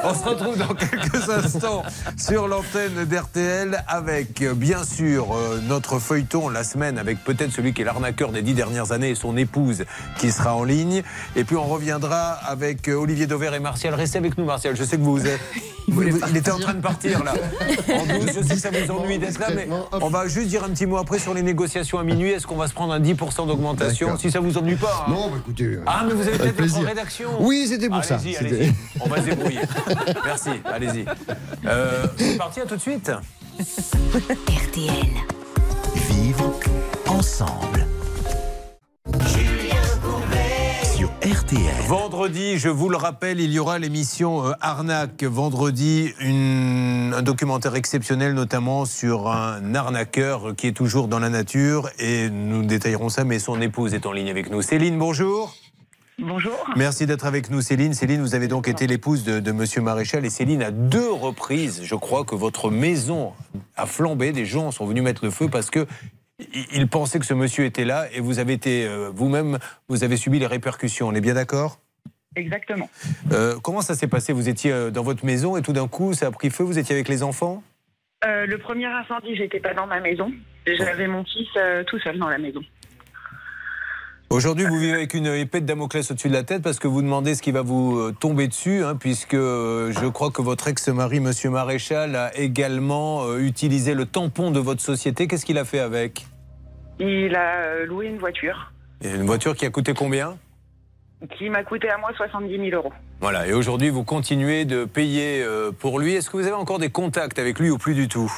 [0.03, 1.83] On se retrouve dans quelques instants
[2.17, 7.73] sur l'antenne d'RTL avec euh, bien sûr euh, notre feuilleton la semaine avec peut-être celui
[7.73, 9.83] qui est l'arnaqueur des dix dernières années et son épouse
[10.17, 11.03] qui sera en ligne.
[11.35, 13.93] Et puis on reviendra avec euh, Olivier Dauvert et Martial.
[13.93, 15.39] Restez avec nous Martial, je sais que vous êtes...
[15.87, 17.33] vous- il était en train de partir là.
[17.93, 20.63] En douce, je sais que ça vous ennuie d'être là, mais on va juste dire
[20.63, 22.31] un petit mot après sur les négociations à minuit.
[22.31, 24.17] Est-ce qu'on va se prendre un 10% d'augmentation.
[24.17, 25.05] Si ça vous ennuie pas.
[25.07, 25.11] hein.
[25.11, 25.63] Non, bah, écoutez.
[25.65, 27.29] euh, Ah, mais vous avez peut-être votre rédaction.
[27.39, 28.15] Oui, c'était pour ça.
[28.15, 28.73] Allez-y, C'était- allez-y.
[29.01, 29.59] On va se débrouiller.
[30.25, 31.05] Merci, allez-y.
[31.65, 33.11] Euh, c'est parti, à tout de suite.
[33.59, 35.07] RTL.
[36.09, 36.53] Vivre
[37.07, 37.85] ensemble.
[41.23, 41.61] RTL.
[41.87, 45.23] Vendredi, je vous le rappelle, il y aura l'émission euh, Arnaque.
[45.23, 51.89] Vendredi, une- un documentaire exceptionnel, notamment sur un arnaqueur qui est toujours dans la nature.
[51.97, 54.61] Et nous détaillerons ça, mais son épouse est en ligne avec nous.
[54.61, 55.55] Céline, bonjour.
[56.19, 56.53] Bonjour.
[56.75, 57.93] Merci d'être avec nous, Céline.
[57.93, 60.25] Céline, vous avez donc été l'épouse de, de Monsieur Maréchal.
[60.25, 63.31] Et Céline, à deux reprises, je crois que votre maison
[63.77, 64.33] a flambé.
[64.33, 65.87] Des gens sont venus mettre le feu parce que
[66.39, 68.07] i- ils pensaient que ce monsieur était là.
[68.13, 71.07] Et vous avez été euh, vous-même, vous avez subi les répercussions.
[71.07, 71.79] On est bien d'accord?
[72.35, 72.89] Exactement.
[73.31, 74.33] Euh, comment ça s'est passé?
[74.33, 76.63] Vous étiez euh, dans votre maison et tout d'un coup, ça a pris feu?
[76.63, 77.61] Vous étiez avec les enfants?
[78.25, 80.31] Euh, le premier incendie, j'étais pas dans ma maison.
[80.65, 81.49] J'avais mon fils
[81.87, 82.61] tout seul dans la maison.
[84.33, 87.03] Aujourd'hui, vous vivez avec une épée de Damoclès au-dessus de la tête parce que vous
[87.03, 90.67] demandez ce qui va vous euh, tomber dessus, hein, puisque euh, je crois que votre
[90.67, 95.27] ex-mari, Monsieur Maréchal, a également euh, utilisé le tampon de votre société.
[95.27, 96.25] Qu'est-ce qu'il a fait avec?
[96.97, 100.35] Il a loué une voiture Et Une voiture qui a coûté combien?
[101.37, 102.93] Qui m'a coûté à moi 70 000 euros.
[103.21, 105.45] Voilà, et aujourd'hui, vous continuez de payer
[105.77, 106.15] pour lui.
[106.15, 108.33] Est-ce que vous avez encore des contacts avec lui ou plus du tout?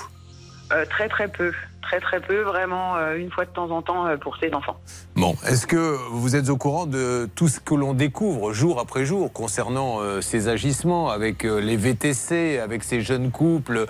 [0.71, 1.51] Euh, très très peu.
[1.85, 4.75] Très très peu, vraiment euh, une fois de temps en temps euh, pour ses enfants.
[5.15, 9.05] Bon, est-ce que vous êtes au courant de tout ce que l'on découvre jour après
[9.05, 13.85] jour concernant euh, ces agissements avec euh, les VTC, avec ces jeunes couples,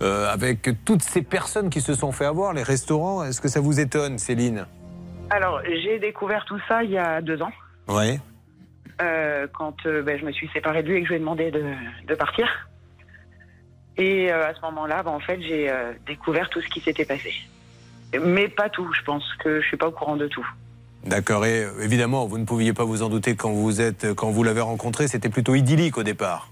[0.00, 3.24] euh, avec toutes ces personnes qui se sont fait avoir, les restaurants?
[3.24, 4.66] Est-ce que ça vous étonne, Céline?
[5.30, 7.52] Alors, j'ai découvert tout ça il y a deux ans,
[7.88, 8.20] Oui.
[8.98, 11.64] quand ben, je me suis séparée de lui et que je lui ai demandé de,
[12.06, 12.46] de partir.
[14.00, 17.04] Et euh, à ce moment-là, ben, en fait, j'ai euh, découvert tout ce qui s'était
[17.04, 17.34] passé.
[18.18, 20.46] Mais pas tout, je pense que je suis pas au courant de tout.
[21.04, 24.30] D'accord, et euh, évidemment, vous ne pouviez pas vous en douter quand vous êtes, quand
[24.30, 26.48] vous l'avez rencontré, c'était plutôt idyllique au départ.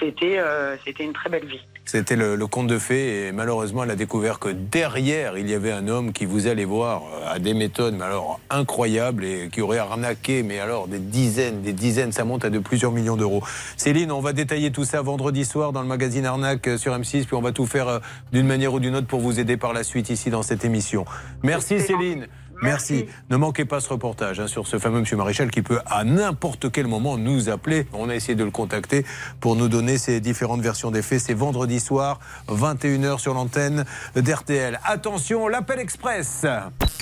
[0.00, 1.64] C'était euh, c'était une très belle vie.
[1.88, 5.54] C'était le, le conte de fées et malheureusement elle a découvert que derrière il y
[5.54, 9.48] avait un homme qui vous allait voir euh, à des méthodes mais alors incroyables et
[9.52, 13.16] qui aurait arnaqué mais alors des dizaines, des dizaines, ça monte à de plusieurs millions
[13.16, 13.40] d'euros.
[13.76, 17.24] Céline, on va détailler tout ça vendredi soir dans le magazine Arnaque euh, sur M6
[17.24, 17.98] puis on va tout faire euh,
[18.32, 21.04] d'une manière ou d'une autre pour vous aider par la suite ici dans cette émission.
[21.44, 22.26] Merci Céline.
[22.62, 23.06] Merci.
[23.30, 26.70] Ne manquez pas ce reportage hein, sur ce fameux Monsieur Maréchal qui peut à n'importe
[26.70, 27.86] quel moment nous appeler.
[27.92, 29.04] On a essayé de le contacter
[29.40, 31.20] pour nous donner ses différentes versions des faits.
[31.20, 34.80] C'est vendredi soir, 21h sur l'antenne d'RTL.
[34.84, 36.46] Attention, l'appel express.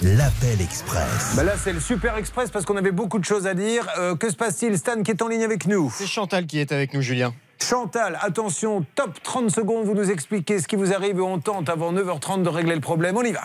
[0.02, 1.34] L'appel express.
[1.36, 3.86] Bah là, c'est le super express parce qu'on avait beaucoup de choses à dire.
[3.98, 4.76] Euh, que se passe-t-il?
[4.78, 5.92] Stan qui est en ligne avec nous.
[5.94, 7.32] C'est Chantal qui est avec nous, Julien.
[7.62, 11.68] Chantal, attention, top 30 secondes, vous nous expliquez ce qui vous arrive et on tente
[11.68, 13.16] avant 9h30 de régler le problème.
[13.16, 13.44] On y va.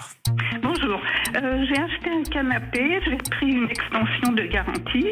[0.61, 0.99] Bonjour,
[1.35, 5.07] Euh, j'ai acheté un canapé, j'ai pris une extension de garantie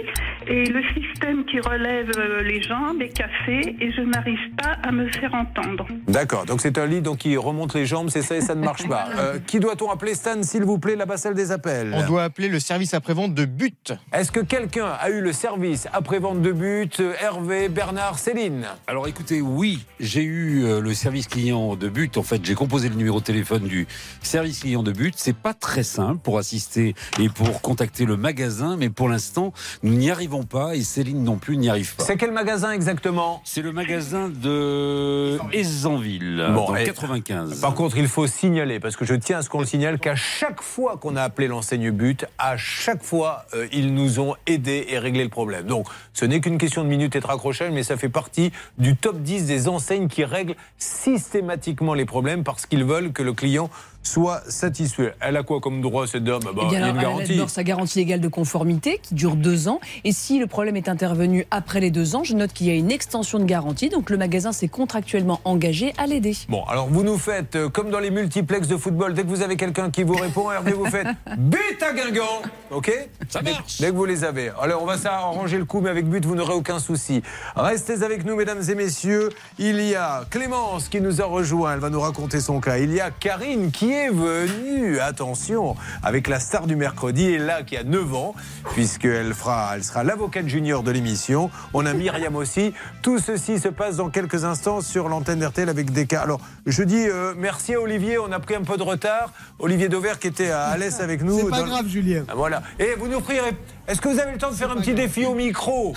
[0.47, 4.91] et le système qui relève euh, les jambes est cassé et je n'arrive pas à
[4.91, 5.85] me faire entendre.
[6.07, 8.63] D'accord, donc c'est un lit donc, qui remonte les jambes, c'est ça et ça ne
[8.63, 9.05] marche pas.
[9.17, 11.91] Euh, qui doit-on appeler Stan, s'il vous plaît, là-bas celle des appels?
[11.95, 13.93] On doit appeler le service après-vente de But.
[14.13, 17.01] Est-ce que quelqu'un a eu le service après-vente de but?
[17.21, 18.65] Hervé, Bernard, Céline?
[18.89, 22.15] Alors écoutez, oui, j'ai eu euh, le service client de but.
[22.15, 23.85] En fait, j'ai composé le numéro de téléphone du
[24.21, 25.13] service client de but.
[25.17, 29.51] C'est pas très simple pour assister et pour contacter le magasin, mais pour l'instant,
[29.83, 32.05] nous n'y arrivons pas et Céline non plus n'y arrive pas.
[32.05, 33.41] C'est quel magasin exactement?
[33.43, 37.59] C'est le magasin de Aisanville, dans et- 95.
[37.59, 40.15] Par contre, il faut signaler, parce que je tiens à ce qu'on le signale, qu'à
[40.15, 44.85] chaque fois qu'on a appelé l'enseigne but, à chaque fois, euh, ils nous ont aidés
[44.87, 45.65] et réglé le problème.
[45.65, 48.95] Donc, ce n'est qu'une question de minutes et de raccrochage, mais ça fait partie du
[48.95, 53.69] top 10 des enseignes qui règlent systématiquement les problèmes parce qu'ils veulent que le client
[54.07, 55.13] soit satisfait.
[55.19, 56.39] Elle a quoi comme droit, cette dame?
[56.43, 57.33] Bah, Eh bien, Il y a une elle a garantie.
[57.35, 59.79] d'abord sa garantie légale de conformité qui dure deux ans.
[60.03, 62.73] Et si le problème est intervenu après les deux ans, je note qu'il y a
[62.73, 63.89] une extension de garantie.
[63.89, 66.35] Donc le magasin s'est contractuellement engagé à l'aider.
[66.49, 69.41] Bon, alors vous nous faites, euh, comme dans les multiplex de football, dès que vous
[69.41, 72.41] avez quelqu'un qui vous répond, Hervé, vous faites but à Guingamp,
[72.71, 73.09] ok?
[73.29, 73.79] Ça marche.
[73.79, 74.51] Dès que vous les avez.
[74.61, 77.21] Alors on va s'arranger le coup, mais avec but, vous n'aurez aucun souci.
[77.55, 79.29] Restez avec nous, mesdames et messieurs.
[79.59, 82.77] Il y a Clémence qui nous a rejoint, elle va nous raconter son cas.
[82.77, 87.63] Il y a Karine qui est venue, attention, avec la star du mercredi, et là
[87.63, 88.35] qui a 9 ans,
[88.73, 91.49] puisqu'elle fera, elle sera l'avocate junior de l'émission.
[91.73, 92.73] On a Myriam aussi.
[93.01, 96.21] Tout ceci se passe dans quelques instants sur l'antenne d'RTL avec des cas.
[96.21, 99.33] Alors, je dis euh, merci à Olivier, on a pris un peu de retard.
[99.59, 101.39] Olivier Dauvert qui était à Alès avec nous.
[101.39, 102.23] C'est pas grave, Julien.
[102.27, 102.61] Ah, Voilà.
[102.79, 103.55] Et vous nous prierez.
[103.87, 105.93] Est-ce que vous avez le temps de faire un petit défi au micro?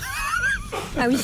[0.98, 1.16] Ah oui.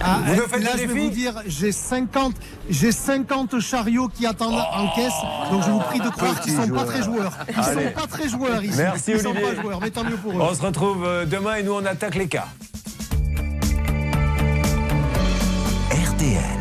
[0.00, 2.34] Ah, Vous euh, là, je vais vous dire, j'ai 50,
[2.68, 5.12] j'ai 50 chariots qui attendent en caisse.
[5.50, 7.32] Donc je vous prie de croire qu'ils sont pas très joueurs.
[7.48, 7.84] Ils Allez.
[7.86, 8.76] sont pas très joueurs ici.
[8.76, 9.54] Merci Ils sont Olivier.
[9.54, 10.40] pas joueurs, mais tant mieux pour eux.
[10.40, 12.46] On se retrouve euh, demain et nous on attaque les cas.
[15.90, 16.53] RTL.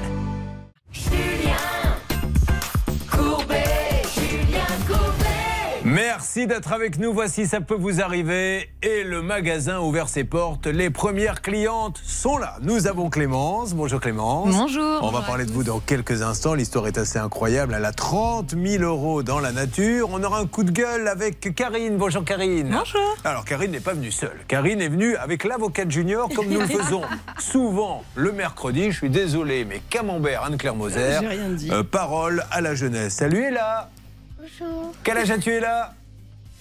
[5.85, 7.11] Merci d'être avec nous.
[7.11, 8.69] Voici, ça peut vous arriver.
[8.81, 10.65] Et le magasin a ouvert ses portes.
[10.65, 12.55] Les premières clientes sont là.
[12.61, 13.73] Nous avons Clémence.
[13.73, 14.55] Bonjour Clémence.
[14.55, 14.99] Bonjour.
[15.01, 16.53] On va Bonjour parler de vous dans quelques instants.
[16.53, 17.73] L'histoire est assez incroyable.
[17.77, 20.07] Elle a 30 000 euros dans la nature.
[20.13, 21.97] On aura un coup de gueule avec Karine.
[21.97, 22.69] Bonjour Karine.
[22.71, 23.17] Bonjour.
[23.25, 24.39] Alors Karine n'est pas venue seule.
[24.47, 27.01] Karine est venue avec l'avocate junior comme nous le faisons
[27.39, 28.89] souvent le mercredi.
[28.91, 31.17] Je suis désolé, mais Camembert, Anne-Claire Moser.
[31.19, 31.69] J'ai rien dit.
[31.73, 33.15] euh, parole à la jeunesse.
[33.15, 33.89] Salut Ella.
[34.43, 34.91] Bonjour.
[35.05, 35.93] Quel âge as-tu Ella?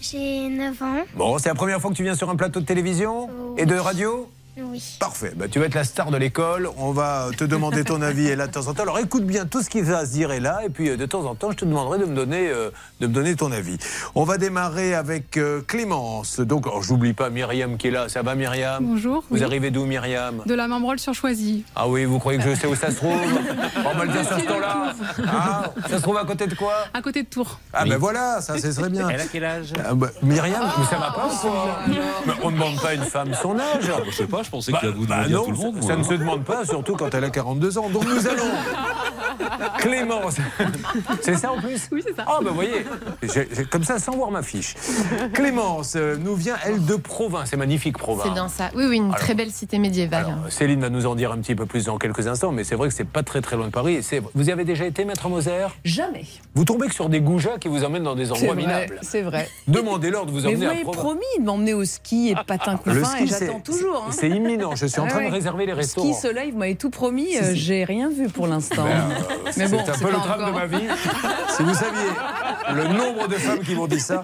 [0.00, 1.04] J'ai 9 ans.
[1.16, 3.74] Bon, c'est la première fois que tu viens sur un plateau de télévision et de
[3.74, 4.30] radio?
[4.58, 4.96] Oui.
[5.00, 5.32] Parfait.
[5.34, 6.68] Bah, tu vas être la star de l'école.
[6.76, 8.82] On va te demander ton avis et là de temps en temps.
[8.82, 10.60] Alors écoute bien tout ce qui va se dire et là.
[10.66, 13.06] Et puis euh, de temps en temps, je te demanderai de me donner, euh, de
[13.06, 13.78] me donner ton avis.
[14.14, 16.38] On va démarrer avec euh, Clémence.
[16.40, 18.10] Donc, alors, j'oublie pas Myriam qui est là.
[18.10, 18.84] Ça va Myriam?
[18.84, 19.42] Bonjour, Vous oui.
[19.44, 20.42] arrivez d'où Myriam?
[20.44, 21.64] De la Membrole sur Choisy.
[21.74, 23.16] Ah oui, vous croyez que je sais où ça se trouve?
[23.86, 24.92] On va le dire sur ce temps-là.
[25.28, 26.74] Ah, ça se trouve à côté de quoi?
[26.92, 27.58] À côté de Tours.
[27.72, 29.08] Ah ben voilà, ça, ce serait bien.
[29.08, 29.72] Elle a quel âge?
[29.82, 31.78] Ah, bah, Myriam, mais ça va pas ou quoi
[32.26, 33.90] Mais On ne demande pas à une femme son âge.
[34.06, 35.83] Je sais pas, je pensais Bah, que vous bah demandiez à non, tout le monde.
[35.83, 37.88] ça, ça ne se demande pas, surtout quand elle a 42 ans.
[37.90, 38.44] Donc nous allons.
[39.78, 40.37] Clémence.
[41.22, 42.24] C'est ça en plus Oui, c'est ça.
[42.26, 42.85] Ah, ben vous voyez,
[43.70, 44.74] comme ça, sans voir ma fiche.
[45.33, 47.44] Clémence euh, nous vient, elle, de Provins.
[47.46, 48.24] C'est magnifique, Provins.
[48.24, 48.70] C'est bien ça.
[48.74, 50.26] Oui, oui, une Alors- très belle cité médiévale.
[50.26, 52.74] Alors, Céline va nous en dire un petit peu plus dans quelques instants, mais c'est
[52.74, 53.94] vrai que c'est pas très très loin de Paris.
[54.12, 55.66] Et vous y avez déjà été, Maître Moser?
[55.85, 56.24] Jamais.
[56.55, 58.57] Vous tombez que sur des goujats qui vous emmènent dans des endroits vrai.
[58.62, 58.98] minables.
[59.02, 59.48] C'est vrai.
[59.68, 60.98] Demandez-leur de vous Mais emmener vous à m'avez Provins.
[61.00, 64.05] promis de m'emmener au ski et patin Le couffin ski, et j'attends toujours.
[64.09, 64.12] hein.
[64.34, 64.74] Imminent.
[64.74, 66.12] Je suis en Ah train de réserver les restaurants.
[66.12, 67.32] Ski, soleil, vous m'avez tout promis.
[67.32, 67.56] Si, euh, si.
[67.60, 68.84] J'ai rien vu pour l'instant.
[68.84, 70.86] Ben, euh, Mais c'est bon, un peu le drame de ma vie.
[71.56, 72.10] si vous saviez
[72.74, 74.22] le nombre de femmes qui m'ont dit ça.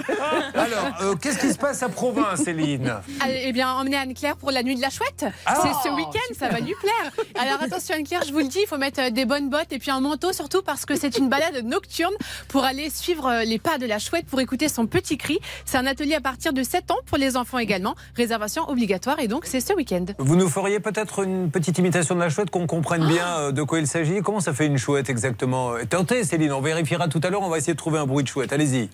[0.54, 2.94] Alors, euh, qu'est-ce qui se passe à Provins, Céline?
[3.28, 5.26] Eh bien, emmenez Anne-Claire pour la nuit de la chouette.
[5.46, 5.58] Ah.
[5.62, 7.12] c'est ce week-end, ça va lui plaire.
[7.34, 9.78] Alors attention Anne-Claire, je vous le dis, il faut mettre euh, des bonnes bottes et
[9.78, 12.14] puis un manteau surtout parce que c'est une balade nocturne
[12.48, 15.38] pour aller suivre euh, les pas de la chouette pour écouter son petit cri.
[15.64, 17.94] C'est un atelier à partir de 7 ans pour les enfants également.
[18.16, 19.97] Réservation obligatoire et donc c'est ce week-end.
[20.18, 23.62] Vous nous feriez peut-être une petite imitation de la chouette, qu'on comprenne bien euh, de
[23.62, 24.20] quoi il s'agit.
[24.22, 25.72] Comment ça fait une chouette exactement?
[25.72, 28.24] Euh, Tentez, Céline, on vérifiera tout à l'heure, on va essayer de trouver un bruit
[28.24, 28.52] de chouette.
[28.52, 28.90] Allez-y.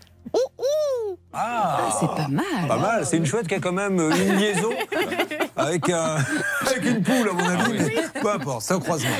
[1.34, 2.68] Ah, c'est pas mal.
[2.68, 4.70] Pas mal, c'est une chouette qui a quand même euh, une liaison
[5.56, 6.16] avec, un-
[6.66, 9.10] avec une poule, à mon avis, mais peu importe, c'est un croisement.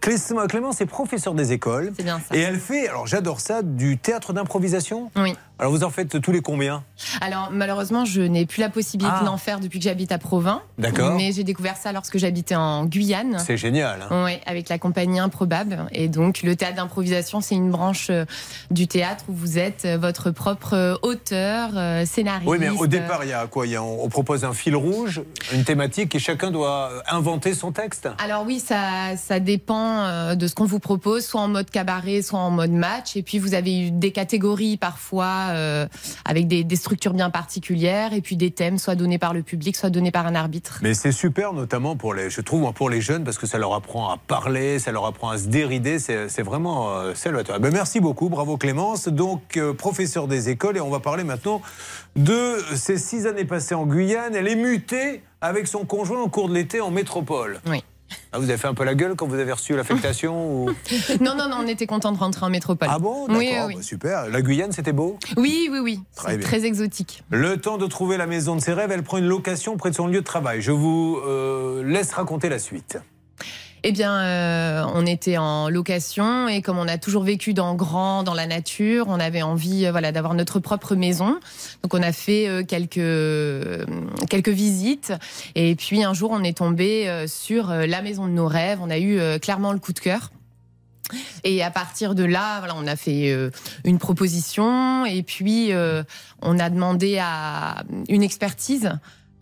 [0.00, 0.16] Clé-
[0.48, 1.92] Clémence est professeur des écoles.
[1.96, 2.34] C'est bien ça.
[2.36, 5.10] Et elle fait, alors j'adore ça, du théâtre d'improvisation.
[5.16, 5.34] Oui.
[5.58, 6.82] Alors vous en faites tous les combien?
[7.20, 9.24] Alors malheureusement, je n'ai plus la possibilité Ah.
[9.24, 10.62] d'en faire depuis que j'habite à Provins.
[10.78, 11.14] D'accord.
[11.14, 13.38] Mais j'ai découvert ça lorsque j'habitais en Guyane.
[13.38, 14.00] C'est génial.
[14.10, 14.24] hein.
[14.24, 15.86] Oui, avec la compagnie Improbable.
[15.92, 18.24] Et donc, le théâtre d'improvisation, c'est une branche euh,
[18.72, 20.96] du théâtre où vous êtes euh, votre propre euh,
[21.54, 22.48] auteur, euh, scénariste.
[22.48, 23.66] Oui, mais au départ, il y a quoi?
[23.66, 27.54] Il y a- on, on propose un fil rouge, une thématique, et chacun doit inventer
[27.54, 28.08] son texte.
[28.18, 32.22] Alors oui, ça, ça dépend euh, de ce qu'on vous propose, soit en mode cabaret,
[32.22, 33.16] soit en mode match.
[33.16, 35.86] Et puis vous avez eu des catégories parfois euh,
[36.24, 39.76] avec des, des structures bien particulières, et puis des thèmes soit donnés par le public,
[39.76, 40.78] soit donnés par un arbitre.
[40.82, 43.74] Mais c'est super, notamment pour les, je trouve, pour les jeunes, parce que ça leur
[43.74, 45.98] apprend à parler, ça leur apprend à se dérider.
[45.98, 47.60] C'est vraiment euh, salvateur.
[47.60, 49.08] Ben, merci beaucoup, bravo Clémence.
[49.08, 51.43] Donc, professeur des écoles, et on va parler maintenant
[52.16, 54.34] de ces six années passées en Guyane.
[54.34, 57.60] Elle est mutée avec son conjoint au cours de l'été en métropole.
[57.66, 57.82] Oui.
[58.32, 60.70] Ah, vous avez fait un peu la gueule quand vous avez reçu l'affectation ou...
[61.20, 62.88] non, non, non, on était content de rentrer en métropole.
[62.90, 63.26] Ah bon?
[63.28, 64.28] Oui, oui, bah, super.
[64.28, 65.18] La Guyane, c'était beau?
[65.36, 66.00] Oui, oui, oui.
[66.16, 67.22] Très très exotique.
[67.30, 69.94] Le temps de trouver la maison de ses rêves, elle prend une location près de
[69.94, 70.62] son lieu de travail.
[70.62, 72.98] Je vous euh, laisse raconter la suite.
[73.86, 78.22] Eh bien, euh, on était en location et comme on a toujours vécu dans grand,
[78.22, 81.38] dans la nature, on avait envie, euh, voilà, d'avoir notre propre maison.
[81.82, 82.94] Donc, on a fait euh, quelques
[84.30, 85.12] quelques visites
[85.54, 88.78] et puis un jour, on est tombé sur la maison de nos rêves.
[88.80, 90.30] On a eu clairement le coup de cœur.
[91.44, 93.50] Et à partir de là, voilà, on a fait euh,
[93.84, 96.02] une proposition et puis euh,
[96.40, 98.90] on a demandé à une expertise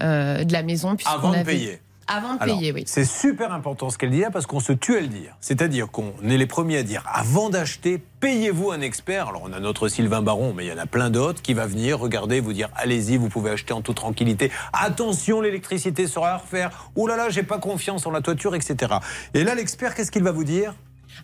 [0.00, 1.80] euh, de la maison Avant de avait- payer.
[2.14, 2.84] Avant de Alors, payer, oui.
[2.86, 5.34] C'est super important ce qu'elle dit là parce qu'on se tue à le dire.
[5.40, 9.28] C'est-à-dire qu'on est les premiers à dire avant d'acheter, payez-vous un expert.
[9.28, 11.66] Alors on a notre Sylvain Baron, mais il y en a plein d'autres qui va
[11.66, 14.50] venir regarder, vous dire allez-y, vous pouvez acheter en toute tranquillité.
[14.74, 16.90] Attention, l'électricité sera à refaire.
[16.96, 18.94] Oh là là, j'ai pas confiance en la toiture, etc.
[19.32, 20.74] Et là, l'expert, qu'est-ce qu'il va vous dire?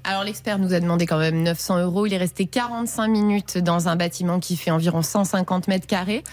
[0.05, 2.07] Alors l'expert nous a demandé quand même 900 euros.
[2.07, 6.24] Il est resté 45 minutes dans un bâtiment qui fait environ 150 mètres carrés.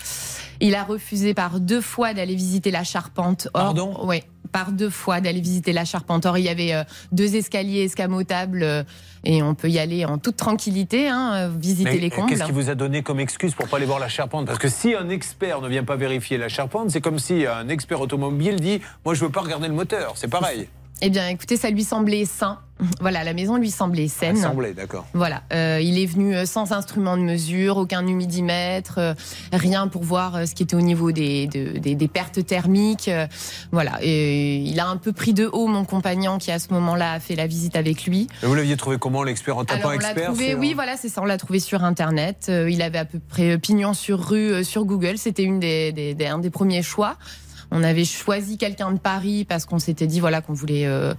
[0.60, 3.48] Il a refusé par deux fois d'aller visiter la charpente.
[3.54, 3.98] Or, Pardon?
[4.04, 6.26] Oui, par deux fois d'aller visiter la charpente.
[6.26, 8.84] Or, il y avait euh, deux escaliers escamotables euh,
[9.26, 12.30] et on peut y aller en toute tranquillité, hein, euh, visiter Mais les combles.
[12.30, 14.46] Qu'est-ce qui vous a donné comme excuse pour pas aller voir la charpente?
[14.46, 17.68] Parce que si un expert ne vient pas vérifier la charpente, c'est comme si un
[17.68, 20.14] expert automobile dit Moi, je veux pas regarder le moteur.
[20.16, 20.70] C'est pareil.
[21.02, 22.60] Eh bien, écoutez, ça lui semblait sain.
[23.00, 24.36] Voilà, la maison lui semblait saine.
[24.38, 25.06] Assemblée, d'accord.
[25.14, 29.14] Voilà, euh, il est venu euh, sans instrument de mesure, aucun humidimètre, euh,
[29.54, 33.08] rien pour voir euh, ce qui était au niveau des, de- des, des pertes thermiques.
[33.08, 33.28] euh,
[33.72, 37.14] voilà, et il a un peu pris de haut mon compagnon qui à ce moment-là
[37.14, 38.28] a fait la visite avec lui.
[38.44, 40.98] Et vous l'aviez trouvé comment, l'expert En tapant Alors on l'a expert trouvé, oui, voilà,
[40.98, 42.48] c'est ça, on l'a trouvé sur Internet.
[42.50, 45.18] Euh, il avait à peu près pignon sur rue euh, sur Google.
[45.18, 47.16] C'était une des, des- des- un des premiers choix.
[47.72, 51.14] On avait choisi quelqu'un de Paris parce qu'on s'était dit voilà qu'on voulait euh,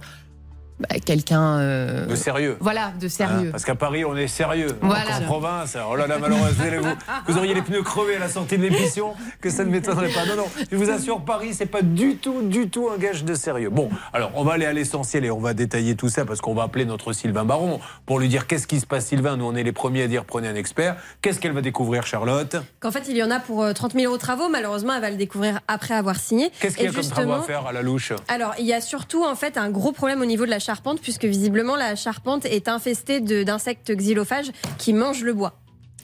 [0.79, 2.57] bah, quelqu'un euh, De sérieux.
[2.59, 3.47] Voilà, de sérieux.
[3.47, 4.77] Hein, parce qu'à Paris, on est sérieux.
[4.81, 5.17] Voilà.
[5.17, 8.57] En province, oh là là, malheureusement, vous, vous auriez les pneus crevés à la sortie
[8.57, 10.25] de l'émission, que ça ne m'étonnerait pas.
[10.25, 13.33] Non, non, je vous assure, Paris, c'est pas du tout, du tout un gage de
[13.33, 13.69] sérieux.
[13.69, 16.53] Bon, alors, on va aller à l'essentiel et on va détailler tout ça parce qu'on
[16.53, 19.37] va appeler notre Sylvain Baron pour lui dire qu'est-ce qui se passe, Sylvain.
[19.37, 20.97] Nous, on est les premiers à dire prenez un expert.
[21.21, 22.55] Qu'est-ce qu'elle va découvrir, Charlotte?
[22.79, 24.49] Qu'en fait, il y en a pour euh, 30 000 euros de travaux.
[24.49, 26.51] Malheureusement, elle va le découvrir après avoir signé.
[26.59, 28.13] Qu'est-ce qu'il y a comme travaux à faire à la louche?
[28.27, 30.99] Alors, il y a surtout en fait un gros problème au niveau de la charpente,
[31.01, 35.53] puisque visiblement la charpente est infestée d'insectes xylophages qui mangent le bois.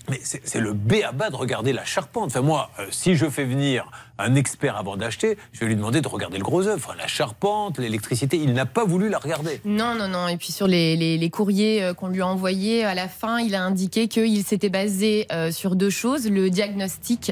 [0.10, 2.26] Mais c'est le B à bas de regarder la charpente.
[2.28, 6.02] Enfin, moi, euh, si je fais venir un expert avant d'acheter, je vais lui demander
[6.02, 6.76] de regarder le gros œuvre.
[6.86, 9.62] Enfin, la charpente, l'électricité, il n'a pas voulu la regarder.
[9.64, 10.28] Non, non, non.
[10.28, 13.40] Et puis sur les, les- les courriers euh, qu'on lui a envoyés, à la fin,
[13.40, 16.30] il a indiqué qu'il s'était basé euh, sur deux choses.
[16.30, 17.32] Le diagnostic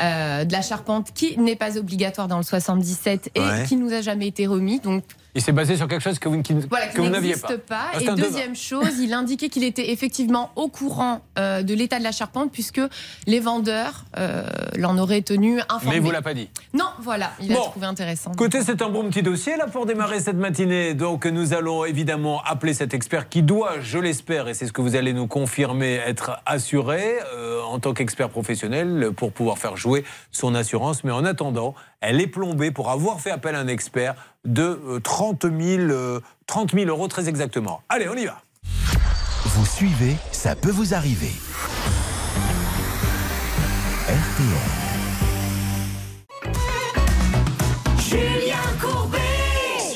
[0.00, 3.64] euh, de la charpente qui n'est pas obligatoire dans le 77 et Ouais.
[3.68, 4.80] qui nous a jamais été remis.
[4.80, 7.34] Donc Il s'est basé sur quelque chose que vous, qui- voilà, que qui vous n'aviez
[7.34, 7.86] n'existe pas.
[7.94, 12.04] Ah, et deuxième chose, il indiquait qu'il était effectivement au courant euh, de l'état de
[12.04, 12.80] la charpente puisque
[13.26, 14.44] les vendeurs euh,
[14.76, 15.96] l'en auraient tenu informé.
[15.96, 16.48] Mais vous l'a pas dit.
[16.74, 17.60] Non, voilà, il Bon.
[17.60, 18.32] a trouvé intéressant.
[18.32, 20.94] Écoutez, c'est un bon petit dossier là pour démarrer cette matinée.
[20.94, 24.80] Donc nous allons évidemment appeler cet expert qui doit, je l'espère, et c'est ce que
[24.82, 30.04] vous allez nous confirmer, être assuré euh, en tant qu'expert professionnel pour pouvoir faire jouer
[30.32, 31.04] son assurance.
[31.04, 35.00] Mais en attendant, elle est plombée pour avoir fait appel à un expert de euh,
[35.00, 35.54] 30 000,
[35.90, 37.82] euh, 30 000 euros très exactement.
[37.88, 38.40] Allez, on y va.
[39.44, 41.32] Vous suivez, ça peut vous arriver.
[44.08, 44.79] RTL.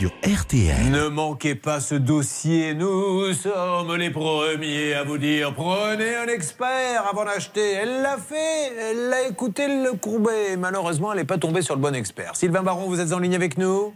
[0.05, 0.91] Sur RTL.
[0.91, 2.75] Ne manquez pas ce dossier.
[2.75, 7.73] Nous sommes les premiers à vous dire prenez un expert avant d'acheter.
[7.73, 8.71] Elle l'a fait.
[8.79, 10.59] Elle a écouté le courbet.
[10.59, 12.37] Malheureusement, elle n'est pas tombée sur le bon expert.
[12.37, 13.95] Sylvain Baron, vous êtes en ligne avec nous?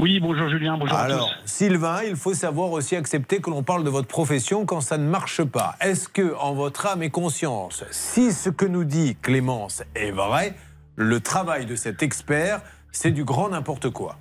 [0.00, 1.48] Oui, bonjour Julien, bonjour Alors, à tous.
[1.48, 5.08] Sylvain, il faut savoir aussi accepter que l'on parle de votre profession quand ça ne
[5.08, 5.76] marche pas.
[5.80, 10.56] Est-ce que, en votre âme et conscience, si ce que nous dit Clémence est vrai,
[10.96, 14.16] le travail de cet expert, c'est du grand n'importe quoi?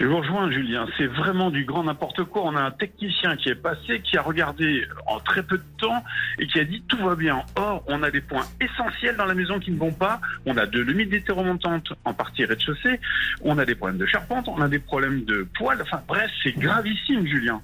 [0.00, 2.42] Je vous rejoins Julien, c'est vraiment du grand n'importe quoi.
[2.44, 6.04] On a un technicien qui est passé, qui a regardé en très peu de temps
[6.38, 7.42] et qui a dit tout va bien.
[7.56, 10.20] Or, on a des points essentiels dans la maison qui ne vont pas.
[10.46, 13.00] On a de l'humidité remontante en partie rez-de-chaussée.
[13.42, 15.82] On a des problèmes de charpente, on a des problèmes de poils.
[15.82, 17.60] Enfin bref, c'est gravissime Julien.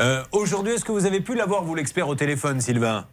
[0.00, 3.06] Euh, Aujourd'hui, est-ce que vous avez pu l'avoir, vous, l'expert, au téléphone, Sylvain?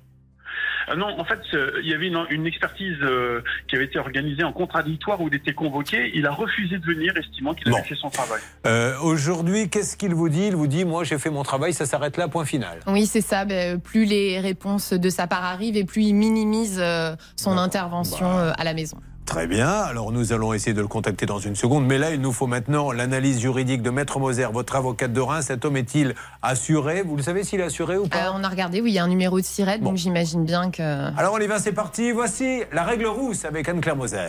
[0.89, 3.99] Euh, non, en fait, euh, il y avait une, une expertise euh, qui avait été
[3.99, 6.11] organisée en contradictoire où il était convoqué.
[6.15, 8.41] Il a refusé de venir, estimant qu'il avait fait son travail.
[8.65, 10.47] Euh, Aujourd'hui, qu'est-ce qu'il vous dit?
[10.47, 12.79] Il vous dit, moi, j'ai fait mon travail, ça s'arrête là, point final.
[12.87, 13.45] Oui, c'est ça.
[13.45, 18.25] Ben, plus les réponses de sa part arrivent et plus il minimise euh, son intervention
[18.31, 18.39] Bah.
[18.49, 18.97] euh, à la maison.
[19.25, 22.19] Très bien, alors nous allons essayer de le contacter dans une seconde, mais là il
[22.19, 25.45] nous faut maintenant l'analyse juridique de Maître Moser, votre avocate de Reims.
[25.47, 27.03] Cet homme est-il assuré?
[27.03, 28.17] Vous le savez s'il est assuré ou pas?
[28.17, 30.71] Euh, on a regardé, oui, il y a un numéro de SIRET, donc j'imagine bien
[30.71, 31.17] que.
[31.17, 32.11] Alors on y va, c'est parti.
[32.11, 34.27] Voici la règle rousse avec Anne-Claire Moser.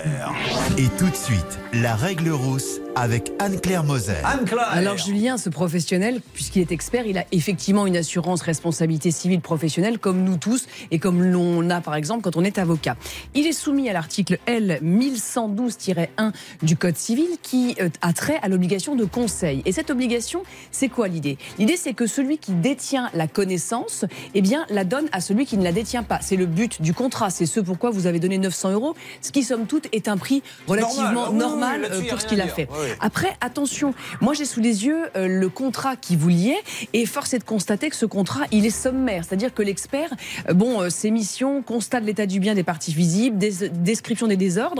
[0.78, 4.14] Et tout de suite, la règle rousse avec Anne-Claire Moser.
[4.24, 9.40] Anne-Claire Alors Julien, ce professionnel, puisqu'il est expert, il a effectivement une assurance responsabilité civile
[9.40, 12.96] professionnelle comme nous tous et comme l'on a par exemple quand on est avocat.
[13.34, 18.48] Il est soumis à l'article L 1112-1 du Code civil qui euh, a trait à
[18.48, 19.62] l'obligation de conseil.
[19.64, 21.38] Et cette obligation, c'est quoi l'idée?
[21.58, 25.56] L'idée c'est que celui qui détient la connaissance, eh bien la donne à celui qui
[25.58, 26.18] ne la détient pas.
[26.22, 29.42] C'est le but du contrat, c'est ce pourquoi vous avez donné 900 euros, ce qui
[29.42, 32.68] somme toute est un prix relativement Normal, oui, oui, euh, pour ce qu'il a fait.
[32.70, 32.88] Oui.
[33.00, 37.34] Après, attention, moi j'ai sous les yeux euh, le contrat qui vous liait et force
[37.34, 39.24] est de constater que ce contrat, il est sommaire.
[39.26, 40.10] C'est-à-dire que l'expert,
[40.54, 44.73] bon, ses missions, constat de l'état du bien des parties visibles, des- description des désordres,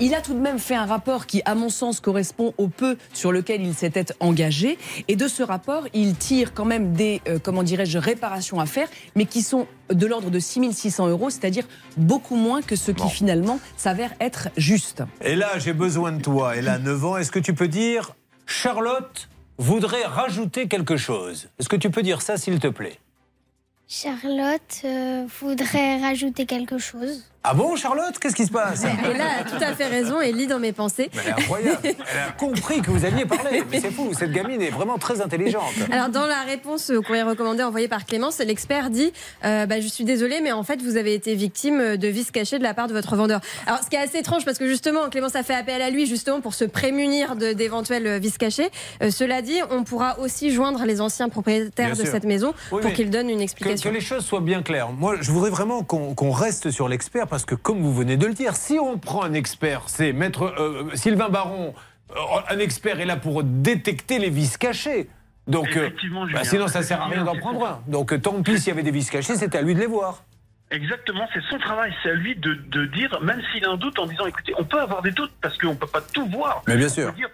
[0.00, 2.96] il a tout de même fait un rapport qui, à mon sens, correspond au peu
[3.12, 4.78] sur lequel il s'était engagé.
[5.08, 8.88] Et de ce rapport, il tire quand même des, euh, comment dirais-je, réparations à faire,
[9.14, 13.60] mais qui sont de l'ordre de 6600 euros, c'est-à-dire beaucoup moins que ce qui finalement
[13.76, 15.02] s'avère être juste.
[15.20, 16.56] Et là, j'ai besoin de toi.
[16.56, 17.16] Elle a 9 ans.
[17.16, 18.14] Est-ce que tu peux dire,
[18.46, 19.28] Charlotte
[19.58, 21.48] voudrait rajouter quelque chose?
[21.58, 22.98] Est-ce que tu peux dire ça, s'il te plaît?
[23.86, 27.24] Charlotte euh, voudrait rajouter quelque chose.
[27.46, 28.84] Ah bon, Charlotte Qu'est-ce qui se passe?
[28.84, 31.10] Et là, a tout à fait raison et lit dans mes pensées.
[31.14, 31.78] Mais elle est incroyable.
[31.84, 31.94] Elle
[32.28, 33.62] a compris que vous alliez parler.
[33.70, 35.62] Mais c'est fou, cette gamine est vraiment très intelligente.
[35.92, 39.12] Alors, dans la réponse au courrier recommandé envoyé par Clémence, l'expert dit
[39.44, 42.58] euh, bah, Je suis désolé, mais en fait, vous avez été victime de vices cachés
[42.58, 43.40] de la part de votre vendeur.
[43.66, 46.06] Alors, ce qui est assez étrange, parce que justement, Clémence a fait appel à lui
[46.06, 48.70] justement pour se prémunir de- d'éventuels vices cachés.
[49.02, 52.10] Euh, cela dit, on pourra aussi joindre les anciens propriétaires Bien de sûr.
[52.10, 53.90] cette maison Oui, pour qu'ils donnent une Que, explication.
[53.90, 54.88] que les choses soient bien claires.
[54.92, 58.28] Moi, je voudrais vraiment qu'on qu'on reste sur l'expert parce que, comme vous venez de
[58.28, 61.74] le dire, si on prend un expert, c'est maître euh, Sylvain Baron,
[62.12, 62.14] euh,
[62.48, 65.10] un expert est là pour détecter les vices cachés.
[65.48, 65.90] Donc, euh,
[66.32, 67.82] bah, sinon, ça sert à rien d'en prendre un.
[67.88, 69.88] Donc, euh, tant pis s'il y avait des vices cachés, c'était à lui de les
[69.88, 70.22] voir.
[70.70, 73.98] Exactement, c'est son travail, c'est à lui de, de dire, même s'il a un doute,
[73.98, 76.62] en disant, écoutez, on peut avoir des doutes parce qu'on peut pas tout voir.
[76.68, 77.10] Mais bien On sûr.
[77.10, 77.30] peut dire,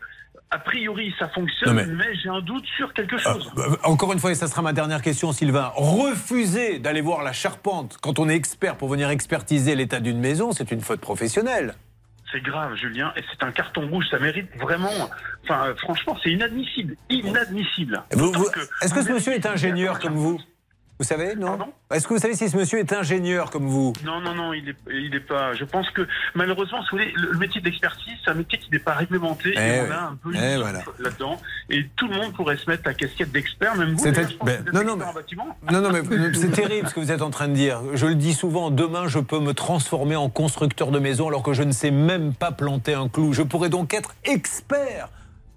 [0.51, 3.51] a priori, ça fonctionne, mais, mais- j'ai un doute sur quelque chose.
[3.59, 5.70] Euh, Encore une fois, et ça sera ma dernière question, Sylvain.
[5.76, 10.53] Refuser d'aller voir la charpente quand on est expert pour venir expertiser l'état d'une maison,
[10.53, 11.74] c'est une faute professionnelle.
[12.32, 14.90] C'est grave, Julien, et c'est un carton rouge, ça mérite vraiment.
[15.44, 16.96] Enfin, franchement, c'est inadmissible.
[17.09, 18.03] Inadmissible.
[18.12, 20.40] D'autant vous- que Est-ce que vous ce monsieur est ingénieur comme vous
[21.01, 21.57] Vous savez, non
[21.90, 24.68] Est-ce que vous savez si ce monsieur est ingénieur comme vous Non, non, non, il
[24.68, 25.55] est, il est pas.
[25.55, 28.80] Je pense que malheureusement, si vous voulez, le métier d'expertise, c'est un métier qui n'est
[28.80, 30.80] pas réglementé Eh et on a un peu Eh voilà.
[30.98, 31.40] là-dedans.
[31.70, 34.05] Et tout le monde pourrait se mettre la casquette d'expert, même vous.
[34.05, 35.57] Pense ben, que vous êtes non, non, expert en bâtiment.
[35.72, 37.80] Non, non, mais c'est terrible ce que vous êtes en train de dire.
[37.94, 41.55] Je le dis souvent, demain, je peux me transformer en constructeur de maison alors que
[41.55, 43.32] je ne sais même pas planter un clou.
[43.32, 45.09] Je pourrais donc être expert.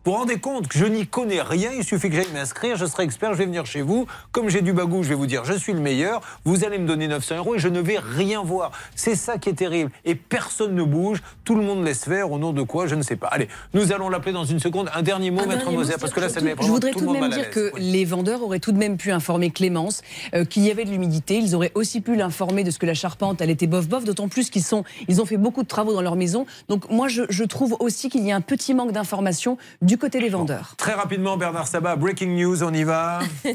[0.05, 2.85] Vous vous rendez compte que je n'y connais rien, il suffit que j'aille m'inscrire, je
[2.85, 4.05] serai expert, je vais venir chez vous.
[4.33, 6.85] Comme j'ai du bagou, je vais vous dire je suis le meilleur, vous allez me
[6.85, 8.73] donner 900 euros et je ne vais rien voir.
[8.97, 9.91] C'est ça qui est terrible.
[10.03, 13.01] Et personne ne bouge, tout le monde laisse faire, au nom de quoi, je ne
[13.01, 13.27] sais pas.
[13.27, 14.89] Allez, nous allons l'appeler dans une seconde.
[14.93, 16.91] Un dernier mot, Un Maître dernier mot, Moser, parce que là, ça met Je voudrais
[16.91, 20.01] tout de même dire que les vendeurs auraient tout de même pu informer Clémence
[20.33, 21.37] euh, qu'il y avait de l'humidité.
[21.37, 24.49] Ils auraient aussi pu l'informer de ce que la charpente, elle était bof-bof, d'autant plus
[24.49, 26.45] qu'ils sont, ils ont fait beaucoup de travaux dans leur maison.
[26.67, 30.19] Donc moi, je, je trouve aussi qu'il y a un petit manque d'information du côté
[30.19, 30.73] des vendeurs.
[30.77, 33.19] Très rapidement, Bernard Sabat, breaking news, on y va.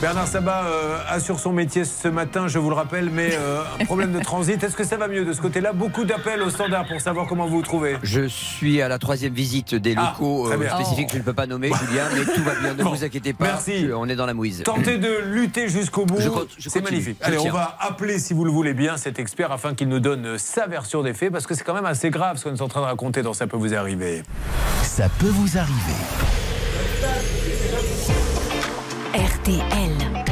[0.00, 3.84] Bernard Sabat euh, assure son métier ce matin, je vous le rappelle, mais euh, un
[3.84, 4.62] problème de transit.
[4.62, 5.72] Est-ce que ça va mieux de ce côté-là?
[5.72, 7.96] Beaucoup d'appels au standard pour savoir comment vous vous trouvez.
[8.04, 11.32] Je suis à la troisième visite des Ah, locaux euh, spécifiques que je ne peux
[11.32, 13.46] pas nommer, Julien, mais tout va bien, ne Bon, vous inquiétez pas.
[13.46, 13.88] merci.
[13.88, 14.62] je- on est dans la mouise.
[14.64, 16.20] Tentez de lutter jusqu'au bout.
[16.20, 17.18] Je compte- je C'est magnifique.
[17.22, 20.38] Allez, on va appeler, si vous le voulez bien, cet expert afin qu'il nous donne
[20.38, 22.68] sa version des faits, parce que c'est quand même assez grave ce qu'on est en
[22.68, 24.22] train de raconter dans Ça peut vous arriver.
[24.88, 26.00] Ça peut vous arriver.
[29.14, 30.24] RTL.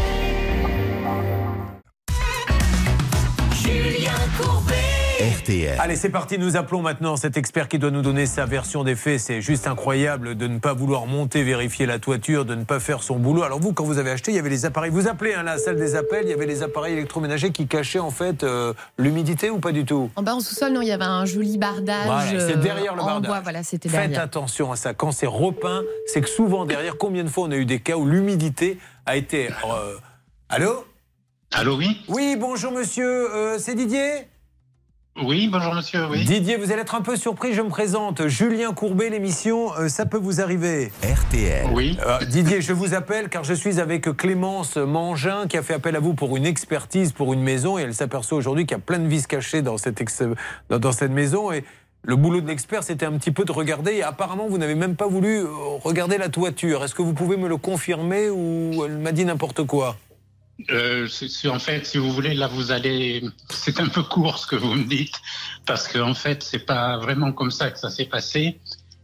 [3.54, 4.85] Julien Courbet.
[5.20, 5.76] RTL.
[5.80, 6.38] Allez, c'est parti.
[6.38, 9.18] Nous appelons maintenant cet expert qui doit nous donner sa version des faits.
[9.18, 13.02] C'est juste incroyable de ne pas vouloir monter, vérifier la toiture, de ne pas faire
[13.02, 13.42] son boulot.
[13.42, 14.90] Alors vous, quand vous avez acheté, il y avait les appareils.
[14.90, 17.98] Vous appelez hein, la salle des appels, il y avait les appareils électroménagers qui cachaient
[17.98, 20.10] en fait euh, l'humidité ou pas du tout?
[20.16, 22.04] En bas, en sous-sol, non, il y avait un joli bardage.
[22.06, 23.26] Voilà, c'est euh, derrière le en bardage.
[23.30, 24.20] bois, voilà, c'était Faites derrière.
[24.22, 24.92] attention à ça.
[24.92, 27.96] Quand c'est repeint, c'est que souvent derrière, combien de fois on a eu des cas
[27.96, 29.48] où l'humidité a été.
[29.48, 29.94] euh,
[30.50, 30.84] Allô?
[31.54, 32.02] Allô, oui?
[32.08, 34.28] Oui, bonjour monsieur, Euh, c'est Didier?
[35.22, 36.24] Oui, bonjour monsieur, oui.
[36.24, 38.26] Didier, vous allez être un peu surpris, je me présente.
[38.28, 40.92] Julien Courbet, l'émission euh, Ça peut vous arriver.
[41.02, 41.68] RTL.
[41.72, 41.96] Oui.
[42.06, 45.96] Euh, Didier, je vous appelle car je suis avec Clémence Mangin qui a fait appel
[45.96, 48.82] à vous pour une expertise pour une maison et elle s'aperçoit aujourd'hui qu'il y a
[48.82, 50.22] plein de vis cachées dans cette, ex-
[50.68, 51.64] dans, dans cette maison et
[52.02, 54.96] le boulot de l'expert c'était un petit peu de regarder et apparemment vous n'avez même
[54.96, 55.46] pas voulu euh,
[55.82, 56.84] regarder la toiture.
[56.84, 59.96] Est-ce que vous pouvez me le confirmer ou elle m'a dit n'importe quoi?
[60.70, 63.22] Euh, c'est- en fait, si vous voulez, là, vous allez.
[63.50, 65.14] C'est un peu court ce que vous me dites,
[65.66, 68.58] parce qu'en en fait, c'est pas vraiment comme ça que ça s'est passé.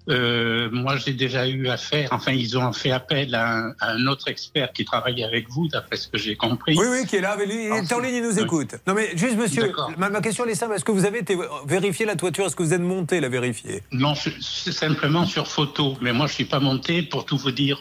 [0.09, 2.09] Euh, moi, j'ai déjà eu affaire.
[2.11, 5.69] Enfin, ils ont fait appel à un, à un autre expert qui travaille avec vous,
[5.69, 6.75] d'après ce que j'ai compris.
[6.77, 8.75] Oui, oui, qui est là, mais lui, il est en ligne, il nous écoute.
[8.87, 11.37] Non mais juste monsieur, ma, ma question elle est simple, est-ce que vous avez été
[11.67, 12.47] vérifier la toiture?
[12.47, 13.85] Est-ce que vous êtes monté la vérifier?
[13.93, 15.97] Non, c'est simplement sur photo.
[16.01, 17.79] Mais moi, je suis pas monté pour tout vous dire.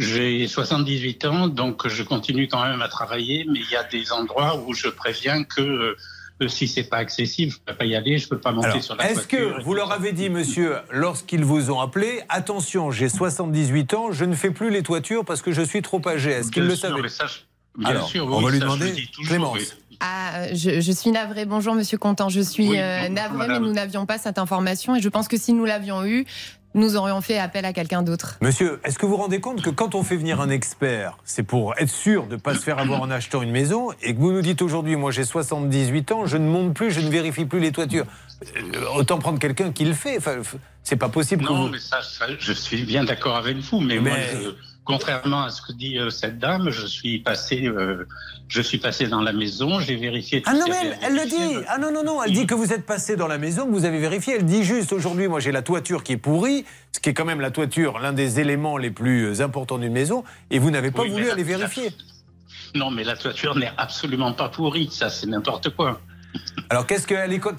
[0.00, 3.84] Euh, J'ai 78 ans, donc je continue quand même à travailler, mais il y a
[3.84, 7.94] des endroits où je préviens que euh, si c'est pas accessible, je peux pas y
[7.96, 10.76] aller, je peux pas monter Alors, sur la Est-ce que vous leur avez dit, monsieur,
[10.90, 15.40] lorsqu'ils vous ont appelé, attention, j'ai 78 ans, je ne fais plus les toitures parce
[15.40, 17.00] que je suis trop âgé Est-ce qu'ils le savaient
[17.78, 19.58] bien Alors, sûr, on oui, va lui demander, toujours, Clémence.
[19.58, 19.66] oui.
[20.00, 21.46] Ah, je, je suis navrée.
[21.46, 22.28] Bonjour, monsieur Contant.
[22.28, 24.94] Je suis Oui, euh, navrée, mais nous n'avions pas cette information.
[24.96, 26.26] Et je pense que si nous l'avions eu,
[26.76, 28.36] nous aurions fait appel à quelqu'un d'autre.
[28.40, 31.42] Monsieur, est-ce que vous vous rendez compte que quand on fait venir un expert, c'est
[31.42, 34.20] pour être sûr de ne pas se faire avoir en achetant une maison, et que
[34.20, 37.46] vous nous dites aujourd'hui, moi j'ai 78 ans, je ne monte plus, je ne vérifie
[37.46, 38.04] plus les toitures.
[38.56, 40.18] Euh, autant prendre quelqu'un qui le fait.
[40.18, 40.36] Enfin,
[40.84, 41.68] c'est pas possible que Non, vous...
[41.70, 44.48] mais ça, ça, je suis bien d'accord avec vous, mais, Mais- moi, je,
[44.86, 48.06] contrairement à ce que dit euh, cette dame, je suis passé, euh,
[48.48, 50.40] je suis passé dans la maison, j'ai vérifié.
[50.40, 51.64] tout Ah non, mais elle, le dit.
[51.68, 52.22] Ah non, non, non.
[52.22, 54.36] Elle dit que vous êtes passé dans la maison, que vous avez vérifié.
[54.36, 57.26] Elle dit juste aujourd'hui, moi j'ai la toiture qui est pourrie, ce qui est quand
[57.26, 61.02] même la toiture, l'un des éléments les plus importants d'une maison, et vous n'avez pas
[61.02, 61.92] Oui, voulu la- aller vérifier.
[62.74, 66.00] Non, mais la toiture n'est absolument pas pourrie, ça c'est n'importe quoi.
[66.68, 67.14] Alors qu'est-ce que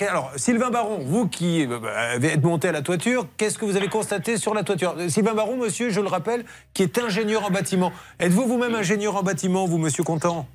[0.06, 1.80] Alors Sylvain Baron, vous qui euh,
[2.14, 4.96] avez été monté à la toiture, qu'est-ce que vous avez constaté sur la toiture?
[4.98, 6.44] Euh, Sylvain Baron, monsieur, je le rappelle,
[6.74, 7.94] qui est ingénieur en bâtiment.
[8.20, 10.46] Êtes-vous vous-même ingénieur en bâtiment, vous, monsieur Contant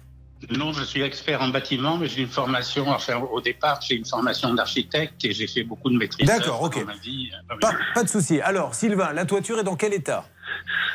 [0.51, 4.05] Non, je suis expert en bâtiment, mais j'ai une formation, enfin au départ j'ai une
[4.05, 6.27] formation d'architecte et j'ai fait beaucoup de maîtrise.
[6.27, 6.79] D'accord, ok.
[6.81, 7.31] dans ma vie.
[7.51, 8.41] euh, Pas, pas de souci.
[8.43, 10.27] Alors Sylvain, la toiture est dans quel état?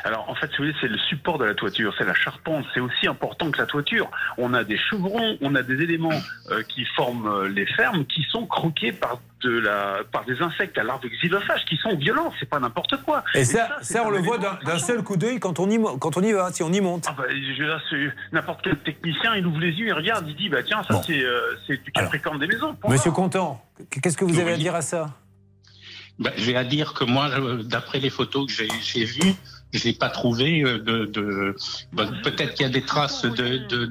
[0.03, 2.65] Alors en fait, si vous voulez, c'est le support de la toiture, c'est la charpente,
[2.73, 4.09] c'est aussi important que la toiture.
[4.37, 6.09] On a des chevrons, on a des éléments
[6.51, 10.77] euh, qui forment euh, les fermes qui sont croqués par de la par des insectes
[10.79, 13.23] à larves xylophages qui sont violents, c'est pas n'importe quoi.
[13.35, 15.97] Et ça, c'est ça, on le voit d'un seul coup d'œil quand on y mo-
[15.97, 17.05] quand on y va, si on y monte.
[17.07, 17.25] Ah bah,
[18.31, 21.23] n'importe quel technicien, il ouvre les yeux, il regarde, il dit bah tiens, ça c'est
[21.23, 22.75] euh, c'est du capricorne des maisons.
[22.87, 23.11] Monsieur.
[23.11, 25.07] Contant, qu'est-ce que vous avez à dire à ça?
[26.19, 28.51] Ben, j'ai à dire que moi, euh, d'après les photos que
[28.81, 29.35] j'ai- vues,
[29.73, 31.55] j'ai pas trouvé euh, de.
[31.93, 33.89] ben, Peut-être qu'il y a des traces de.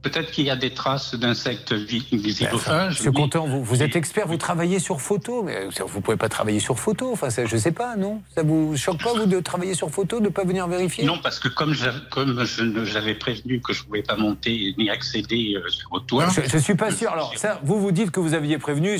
[0.00, 2.90] Peut-être qu'il y a des traces d'insectes vi- xylophages.
[2.94, 3.16] Monsieur oui.
[3.16, 6.78] Contant, vous, vous êtes expert, vous travaillez sur photo, mais vous pouvez pas travailler sur
[6.78, 7.10] photo.
[7.12, 8.22] Enfin, ça, je sais pas, non?
[8.34, 11.04] Ça vous choque pas vous de travailler sur photo, de ne pas venir vérifier?
[11.04, 14.74] Non, parce que comme j'avais comme je ne- j'avais prévenu que je pouvais pas monter
[14.78, 16.28] ni accéder euh, au toit.
[16.28, 17.10] Je, je suis pas sûr.
[17.10, 18.98] Alors ça, vous vous dites que vous aviez prévenu.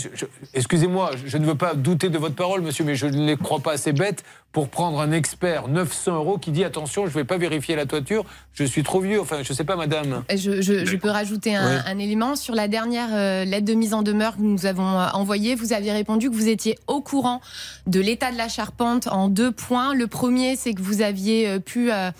[0.55, 3.37] Excusez-moi, je, je ne veux pas douter de votre parole, monsieur, mais je ne les
[3.37, 7.15] crois pas assez bêtes pour prendre un expert 900 euros qui dit attention, je ne
[7.15, 8.25] vais pas vérifier la toiture,
[8.55, 9.21] je suis trop vieux.
[9.21, 10.25] Enfin, je sais pas, madame.
[10.31, 11.81] Et Je, je- je peux rajouter un, Ouais.
[11.87, 12.35] un élément.
[12.35, 15.73] Sur la dernière euh, lettre de mise en demeure que nous avons euh, envoyée, vous
[15.75, 17.41] aviez répondu que vous étiez au courant
[17.87, 19.95] de l'état de la charpente en deux points.
[19.95, 22.11] Le premier, c'est que vous aviez euh, pu euh, euh,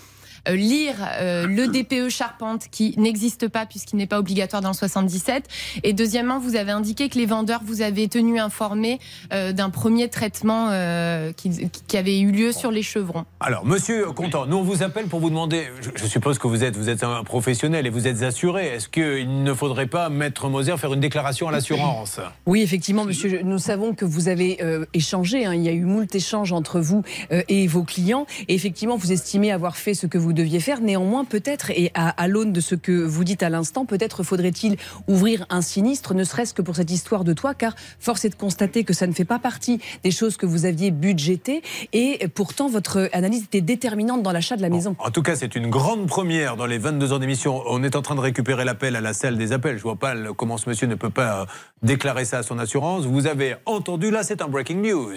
[0.47, 5.45] lire euh, le DPE charpente qui n'existe pas puisqu'il n'est pas obligatoire dans le 77.
[5.83, 8.99] Et deuxièmement, vous avez indiqué que les vendeurs vous avaient tenu informés
[9.33, 13.25] euh, d'un premier traitement euh, qui, qui avait eu lieu sur les chevrons.
[13.39, 15.67] Alors, monsieur Contant, nous on vous appelle pour vous demander.
[15.81, 18.67] Je, je suppose que vous êtes, vous êtes un professionnel et vous êtes assuré.
[18.67, 22.19] Est-ce qu'il ne faudrait pas, maître Moser, faire une déclaration à l'assurance?
[22.45, 25.45] Oui, effectivement, monsieur, nous savons que vous avez euh, échangé.
[25.45, 28.25] hein, il y a eu moult échanges entre vous euh, et vos clients.
[28.47, 30.81] Et effectivement, vous estimez avoir fait ce que vous deviez faire.
[30.81, 34.77] Néanmoins, peut-être, et à, à l'aune de ce que vous dites à l'instant, peut-être faudrait-il
[35.07, 38.35] ouvrir un sinistre, ne serait-ce que pour cette histoire de toi, car force est de
[38.35, 41.61] constater que ça ne fait pas partie des choses que vous aviez budgétées.
[41.93, 44.95] Et pourtant, votre analyse était déterminante dans l'achat de la maison.
[44.99, 47.61] En tout cas, c'est une grande première dans les 22 ans d'émission.
[47.67, 49.77] On est en train de récupérer l'appel à la salle des appels.
[49.77, 51.45] Je vois pas comment ce monsieur ne peut pas euh,
[51.83, 53.05] déclarer ça à son assurance.
[53.05, 55.15] Vous avez entendu, là, c'est un breaking news.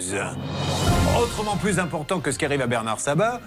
[1.21, 3.41] Autrement plus important que ce qui arrive à Bernard Sabat,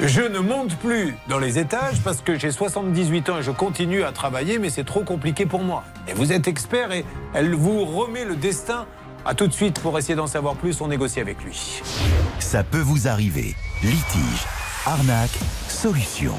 [0.00, 4.02] je ne monte plus dans les étages parce que j'ai 78 ans et je continue
[4.02, 5.84] à travailler, mais c'est trop compliqué pour moi.
[6.08, 8.86] Et vous êtes expert et elle vous remet le destin.
[9.24, 11.80] À tout de suite pour essayer d'en savoir plus, on négocie avec lui.
[12.38, 13.54] Ça peut vous arriver.
[13.82, 14.44] Litige,
[14.86, 15.38] arnaque,
[15.68, 16.34] solution.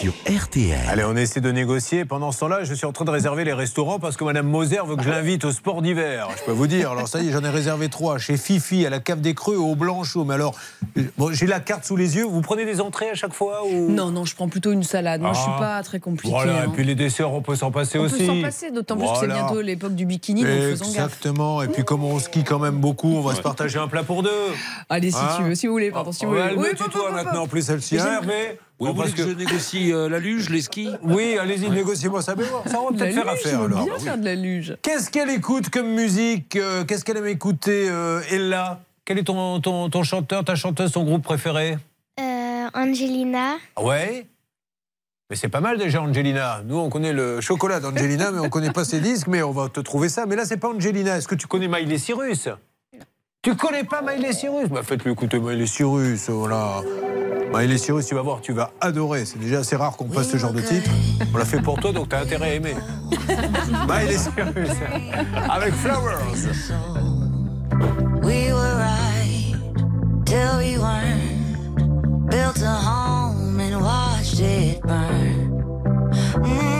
[0.00, 0.78] Sur RTL.
[0.88, 2.04] Allez, on essaie de négocier.
[2.04, 4.78] Pendant ce temps-là, je suis en train de réserver les restaurants parce que Madame Moser
[4.86, 6.28] veut que je l'invite au sport d'hiver.
[6.38, 6.92] Je peux vous dire.
[6.92, 8.18] Alors ça y est, j'en ai réservé trois.
[8.18, 10.24] Chez Fifi, à la Cave des Creux, au Blanchot.
[10.24, 10.54] Mais alors,
[11.16, 12.24] bon, j'ai la carte sous les yeux.
[12.24, 13.90] Vous prenez des entrées à chaque fois ou...
[13.90, 15.20] Non, non, je prends plutôt une salade.
[15.20, 15.58] Moi, je suis Ah.
[15.58, 16.32] pas très compliqué.
[16.32, 16.64] Voilà, hein.
[16.66, 18.18] et puis les desserts, on peut s'en passer On aussi.
[18.18, 20.94] peut s'en passer, d'autant plus que c'est bientôt l'époque du bikini, donc faisons gaffe.
[21.06, 21.62] Exactement.
[21.62, 24.22] Et puis comme on skie quand même beaucoup, on va se partager un plat pour
[24.22, 24.30] deux.
[24.88, 26.68] Allez, si Hein tu veux, si vous voulez, pardon, si vous Ouais, voulez.
[26.70, 27.96] elle Oui, pop, maintenant, plus celle-ci.
[27.96, 28.20] Mais Hein,
[28.80, 32.22] Oui, vous voulez parce que je négocie euh, la luge, les skis Oui, allez-y, négociez-moi
[32.22, 32.36] ça.
[32.36, 33.62] Mais bon, ça, va peut-être faire affaire.
[33.62, 33.84] alors.
[33.84, 34.76] bien faire de la luge.
[34.82, 38.80] Qu'est-ce qu'elle écoute comme musique euh, Qu'est-ce qu'elle aime écouter, euh, Ella?
[39.04, 41.76] Quel est ton, ton, ton chanteur, ta chanteuse, ton groupe préféré?
[42.20, 43.56] Euh, Angelina.
[43.80, 44.26] Ouais?
[45.28, 46.62] Mais c'est pas mal déjà, Angelina.
[46.64, 49.68] Nous, on connaît le chocolat d'Angelina, mais on connaît pas ses disques, mais on va
[49.68, 50.24] te trouver ça.
[50.24, 51.16] Mais là, c'est pas Angelina.
[51.16, 52.48] Est-ce que tu connais Miley Cyrus?
[53.48, 56.82] Tu connais pas Miley Cyrus Bah, faites-lui écouter Miley Cyrus, voilà.
[57.50, 59.24] Miley Cyrus, tu vas voir, tu vas adorer.
[59.24, 60.90] C'est déjà assez rare qu'on passe ce genre de titre.
[61.32, 62.74] On l'a fait pour toi, donc t'as intérêt à aimer.
[63.88, 64.68] Miley Cyrus,
[65.48, 66.18] avec Flowers.
[68.22, 69.56] We were right
[70.26, 72.28] till we weren't.
[72.28, 75.48] Built a home and watched it burn.
[76.42, 76.77] Mm,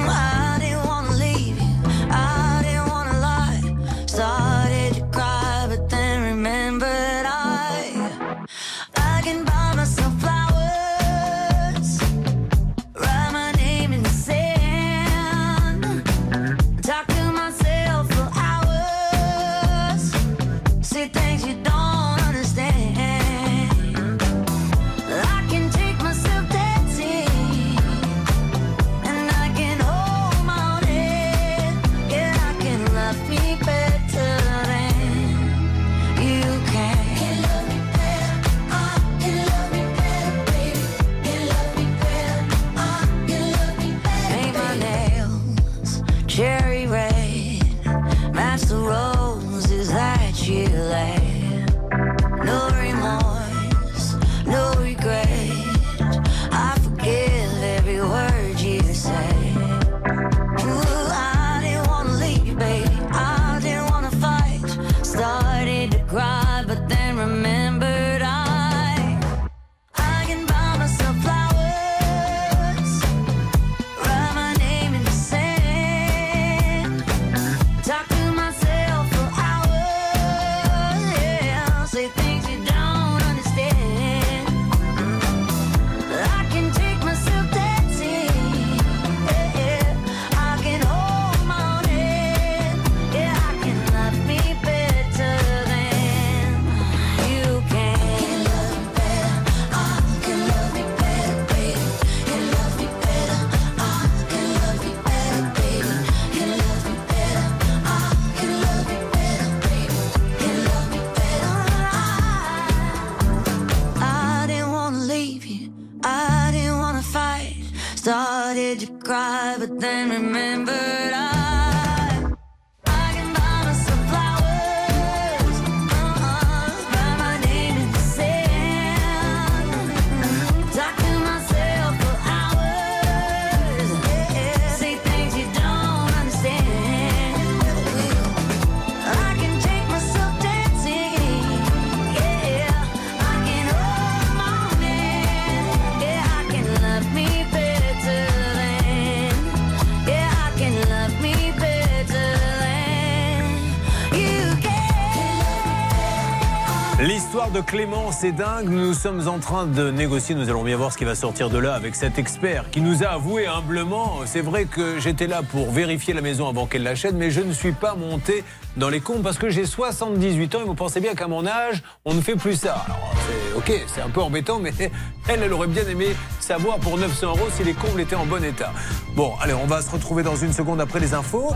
[157.39, 158.69] De Clément, c'est dingue.
[158.69, 160.35] Nous sommes en train de négocier.
[160.35, 163.05] Nous allons bien voir ce qui va sortir de là avec cet expert qui nous
[163.05, 167.15] a avoué humblement c'est vrai que j'étais là pour vérifier la maison avant qu'elle l'achète,
[167.15, 168.45] mais je ne suis pas monté
[168.79, 171.83] dans les comptes parce que j'ai 78 ans et vous pensez bien qu'à mon âge,
[172.05, 172.85] on ne fait plus ça.
[172.87, 173.13] Alors,
[173.57, 174.73] ok, c'est un peu embêtant, mais
[175.29, 178.43] elle, elle aurait bien aimé savoir pour 900 euros si les combles étaient en bon
[178.43, 178.73] état.
[179.15, 181.51] Bon, allez, on va se retrouver dans une seconde après les infos.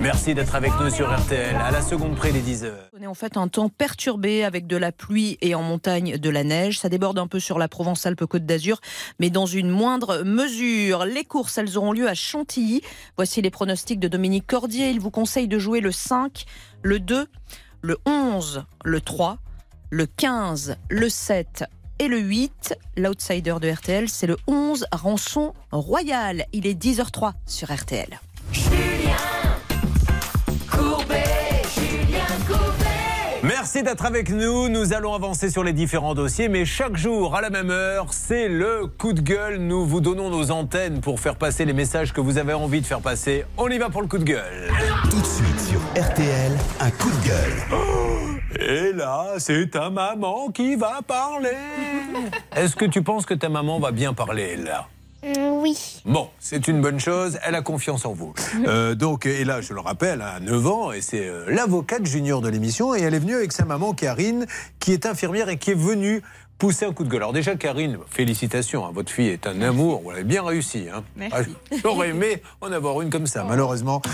[0.00, 1.54] Merci d'être avec nous sur RTL.
[1.54, 2.88] À la seconde près, les 10 heures.
[2.98, 6.30] On est en fait un temps perturbé avec de la pluie et en montagne de
[6.30, 6.78] la neige.
[6.80, 8.80] Ça déborde un peu sur la Provence-Alpes-Côte d'Azur,
[9.20, 11.04] mais dans une moindre mesure.
[11.04, 12.80] Les courses, elles auront lieu à Chantilly.
[13.16, 14.90] Voici les pronostics de Dominique Cordier.
[14.90, 16.44] Il vous conseille de jouer le 5,
[16.82, 17.26] le 2,
[17.82, 19.38] le 11, le 3,
[19.90, 21.64] le 15, le 7
[21.98, 22.76] et le 8.
[22.96, 26.44] L'outsider de RTL, c'est le 11, Rançon Royal.
[26.52, 28.20] Il est 10h03 sur RTL.
[33.74, 34.68] Merci d'être avec nous.
[34.68, 38.48] Nous allons avancer sur les différents dossiers, mais chaque jour à la même heure, c'est
[38.48, 39.56] le coup de gueule.
[39.56, 42.86] Nous vous donnons nos antennes pour faire passer les messages que vous avez envie de
[42.86, 43.44] faire passer.
[43.58, 44.70] On y va pour le coup de gueule.
[45.10, 48.60] Tout de suite sur RTL, un coup de gueule.
[48.60, 51.48] Et là, c'est ta maman qui va parler.
[52.54, 54.86] Est-ce que tu penses que ta maman va bien parler là
[55.52, 56.00] oui.
[56.04, 58.34] Bon, c'est une bonne chose, elle a confiance en vous.
[58.66, 62.40] Euh, donc, et là, je le rappelle, à 9 ans, et c'est euh, l'avocate junior
[62.40, 64.46] de l'émission, et elle est venue avec sa maman Karine,
[64.80, 66.22] qui est infirmière et qui est venue
[66.58, 67.22] pousser un coup de gueule.
[67.22, 70.86] Alors déjà, Karine, félicitations, hein, votre fille est un amour, vous l'avez bien réussi.
[70.92, 71.02] Hein.
[71.16, 71.50] Merci.
[71.70, 74.00] Ah, J'aurais aimé en avoir une comme ça, malheureusement.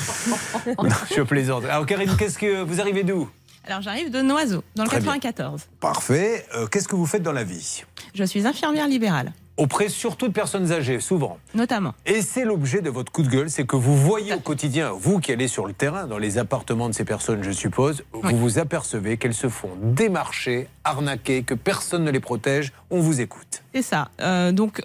[0.66, 1.64] Non, je plaisante.
[1.64, 3.28] Alors Karine, qu'est-ce que vous arrivez d'où?
[3.66, 5.12] Alors j'arrive de Noiseau, dans le Très bien.
[5.14, 5.68] 94.
[5.80, 6.46] Parfait.
[6.54, 7.84] Euh, qu'est-ce que vous faites dans la vie?
[8.14, 11.36] Je suis infirmière libérale, Auprès surtout de personnes âgées, souvent.
[11.52, 11.92] notamment.
[12.06, 15.20] Et c'est l'objet de votre coup de gueule, c'est que vous voyez au quotidien, vous
[15.20, 18.58] qui allez sur le terrain, dans les appartements de ces personnes, je suppose, vous vous
[18.58, 22.72] apercevez qu'elles se font démarcher, arnaquer, que personne ne les protège.
[22.88, 23.62] On vous écoute.
[23.74, 24.08] C'est ça.
[24.22, 24.80] Euh, donc,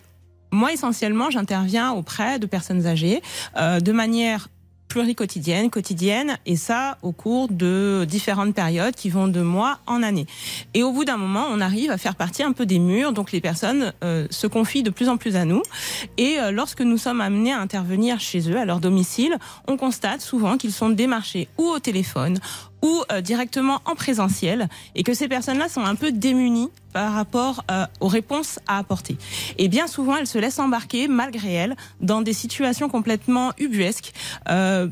[0.51, 3.21] moi, essentiellement, j'interviens auprès de personnes âgées
[3.55, 4.49] euh, de manière
[4.87, 10.25] pluriquotidienne, quotidienne, et ça au cours de différentes périodes qui vont de mois en année.
[10.73, 13.31] Et au bout d'un moment, on arrive à faire partie un peu des murs, donc
[13.31, 15.61] les personnes euh, se confient de plus en plus à nous.
[16.17, 20.21] Et euh, lorsque nous sommes amenés à intervenir chez eux, à leur domicile, on constate
[20.21, 22.39] souvent qu'ils sont démarchés ou au téléphone
[22.85, 27.63] ou euh, directement en présentiel et que ces personnes-là sont un peu démunies par rapport
[27.71, 29.17] euh, aux réponses à apporter.
[29.57, 34.13] Et bien souvent, elles se laissent embarquer, malgré elles, dans des situations complètement ubuesques.
[34.49, 34.87] euh,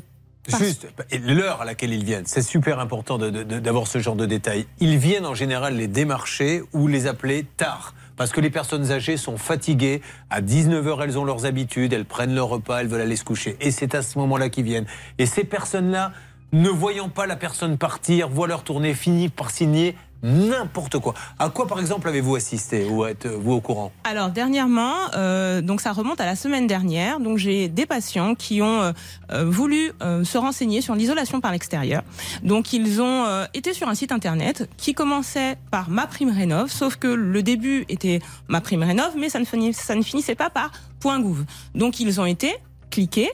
[0.60, 4.66] Juste, l'heure à laquelle ils viennent, c'est super important d'avoir ce genre de détails.
[4.80, 7.94] Ils viennent en général les démarcher ou les appeler tard.
[8.18, 10.02] Parce que les personnes âgées sont fatiguées.
[10.30, 13.56] À 19h, elles ont leurs habitudes, elles prennent leur repas, elles veulent aller se coucher.
[13.62, 14.86] Et c'est à ce moment-là qu'ils viennent.
[15.18, 16.12] Et ces personnes-là,
[16.54, 19.95] ne voyant pas la personne partir, voient leur tournée, finissent par signer
[20.26, 21.14] n'importe quoi.
[21.38, 23.91] À quoi, par exemple, avez-vous assisté ou êtes-vous au courant?
[24.06, 27.20] Alors dernièrement, euh, donc ça remonte à la semaine dernière.
[27.20, 28.91] Donc j'ai des patients qui ont euh,
[29.34, 32.04] euh, voulu euh, se renseigner sur l'isolation par l'extérieur.
[32.41, 36.72] Donc ils ont euh, été sur un site internet qui commençait par ma prime rénov,
[36.72, 40.36] sauf que le début était ma prime rénov, mais ça ne, finissait, ça ne finissait
[40.36, 41.43] pas par point .gouv.
[41.76, 42.56] Donc ils ont été
[42.91, 43.32] cliqués,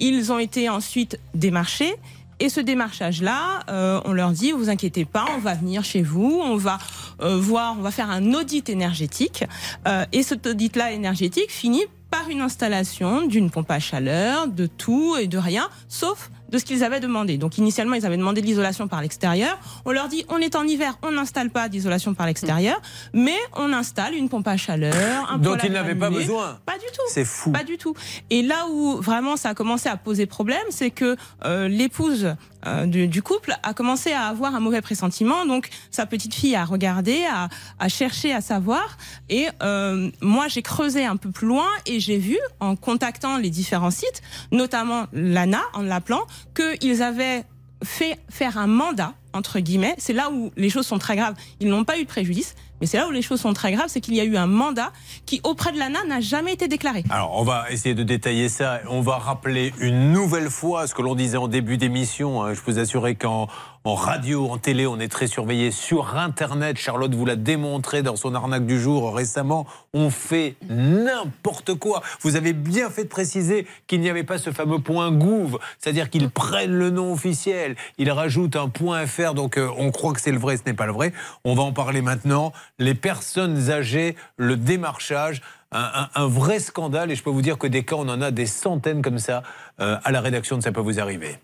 [0.00, 1.94] ils ont été ensuite démarchés.
[2.42, 6.40] Et ce démarchage-là, euh, on leur dit, vous inquiétez pas, on va venir chez vous,
[6.42, 6.78] on va
[7.20, 9.44] euh, voir, on va faire un audit énergétique.
[9.86, 15.16] Euh, et cet audit-là énergétique finit par une installation d'une pompe à chaleur, de tout
[15.16, 17.38] et de rien, sauf de ce qu'ils avaient demandé.
[17.38, 19.58] Donc initialement, ils avaient demandé de l'isolation par l'extérieur.
[19.84, 22.80] On leur dit, on est en hiver, on n'installe pas d'isolation par l'extérieur,
[23.12, 24.94] mais on installe une pompe à chaleur,
[25.30, 26.58] un Dont ils n'avaient pas besoin.
[26.66, 27.02] Pas du tout.
[27.08, 27.50] C'est fou.
[27.50, 27.94] Pas du tout.
[28.30, 32.36] Et là où vraiment ça a commencé à poser problème, c'est que euh, l'épouse
[32.66, 35.46] euh, du, du couple a commencé à avoir un mauvais pressentiment.
[35.46, 37.48] Donc sa petite fille a regardé, a,
[37.78, 38.96] a cherché à savoir.
[39.28, 43.50] Et euh, moi j'ai creusé un peu plus loin et j'ai vu en contactant les
[43.50, 47.44] différents sites, notamment l'ANA en l'appelant, qu'ils avaient
[47.84, 51.34] fait faire un mandat entre guillemets, c'est là où les choses sont très graves.
[51.60, 53.86] Ils n'ont pas eu de préjudice, mais c'est là où les choses sont très graves,
[53.88, 54.92] c'est qu'il y a eu un mandat
[55.26, 57.04] qui, auprès de l'ANA, n'a jamais été déclaré.
[57.10, 58.80] Alors, on va essayer de détailler ça.
[58.88, 62.42] On va rappeler une nouvelle fois ce que l'on disait en début d'émission.
[62.42, 62.54] hein.
[62.54, 63.46] Je vous assurer qu'en
[63.84, 65.72] en radio, en télé, on est très surveillé.
[65.72, 71.74] Sur Internet, Charlotte vous l'a démontré dans son arnaque du jour récemment, on fait n'importe
[71.74, 72.02] quoi.
[72.20, 76.10] Vous avez bien fait de préciser qu'il n'y avait pas ce fameux point gouv, c'est-à-dire
[76.10, 80.20] qu'ils prennent le nom officiel, ils rajoutent un point fr, donc euh, on croit que
[80.20, 81.12] c'est le vrai, ce n'est pas le vrai.
[81.44, 82.52] On va en parler maintenant.
[82.78, 85.40] Les personnes âgées, le démarchage.
[85.74, 88.44] Un, vrai scandale et je peux vous dire que des cas, on en a des
[88.44, 89.42] centaines comme ça
[89.80, 91.38] euh, à la rédaction de Ça peut vous arriver.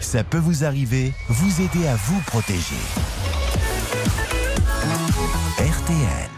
[0.00, 2.80] Ça peut vous arriver, vous aider à vous protéger.
[5.58, 6.31] RTL.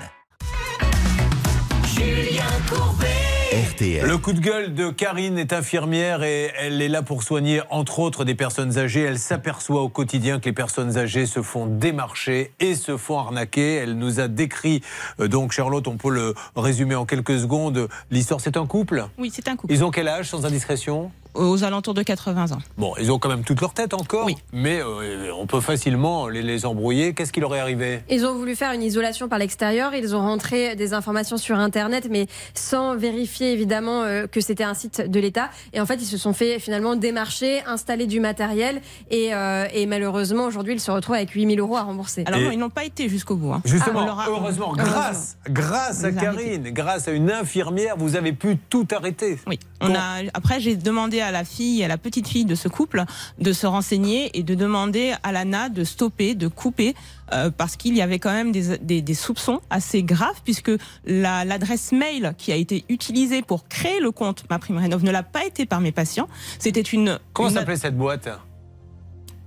[3.85, 4.07] RTL.
[4.07, 7.99] Le coup de gueule de Karine est infirmière et elle est là pour soigner entre
[7.99, 9.03] autres des personnes âgées.
[9.03, 13.75] Elle s'aperçoit au quotidien que les personnes âgées se font démarcher et se font arnaquer.
[13.75, 14.83] Elle nous a décrit,
[15.21, 17.89] euh, donc Charlotte, on peut le résumer en quelques secondes.
[18.11, 19.07] L'histoire, c'est un couple?
[19.19, 19.73] Oui, c'est un couple.
[19.73, 21.11] Ils ont quel âge sans indiscrétion?
[21.35, 22.59] Aux alentours de 80 ans.
[22.79, 26.43] Bon, ils ont quand même toute leur tête encore, mais euh, on peut facilement les,
[26.43, 27.13] les embrouiller.
[27.15, 28.01] Qu'est-ce qui leur est arrivé?
[28.09, 29.95] Ils ont voulu faire une isolation par l'extérieur.
[29.95, 34.75] Ils ont rentré des informations sur Internet, mais sans vérifier évidemment euh, que c'était un
[34.75, 35.51] site de l'État.
[35.73, 38.81] Et en fait, ils se sont fait finalement démarcher, installer du matériel.
[39.11, 42.23] Et, euh, et malheureusement, aujourd'hui, ils se retrouvent avec 8000 euros à rembourser.
[42.27, 43.53] Alors non, ils n'ont pas été jusqu'au bout.
[43.53, 43.63] hein.
[43.65, 46.13] Justement, On leur a- heureusement, grâce, grâce à.
[46.13, 49.39] Karine, grâce à une infirmière, vous avez pu tout arrêter.
[49.47, 49.59] Oui.
[49.81, 53.05] On a, après, j'ai demandé à la fille, à la petite fille de ce couple,
[53.39, 56.95] de se renseigner et de demander à l'ANA de stopper, de couper,
[57.33, 60.71] euh, parce qu'il y avait quand même des, des- des soupçons assez graves, puisque
[61.05, 65.11] la- l'adresse mail qui a été utilisée pour créer le compte Ma Prime Rénov ne
[65.11, 66.29] l'a pas été par mes patients.
[66.59, 67.19] C'était une.
[67.33, 68.29] Comment une- s'appelait cette boîte?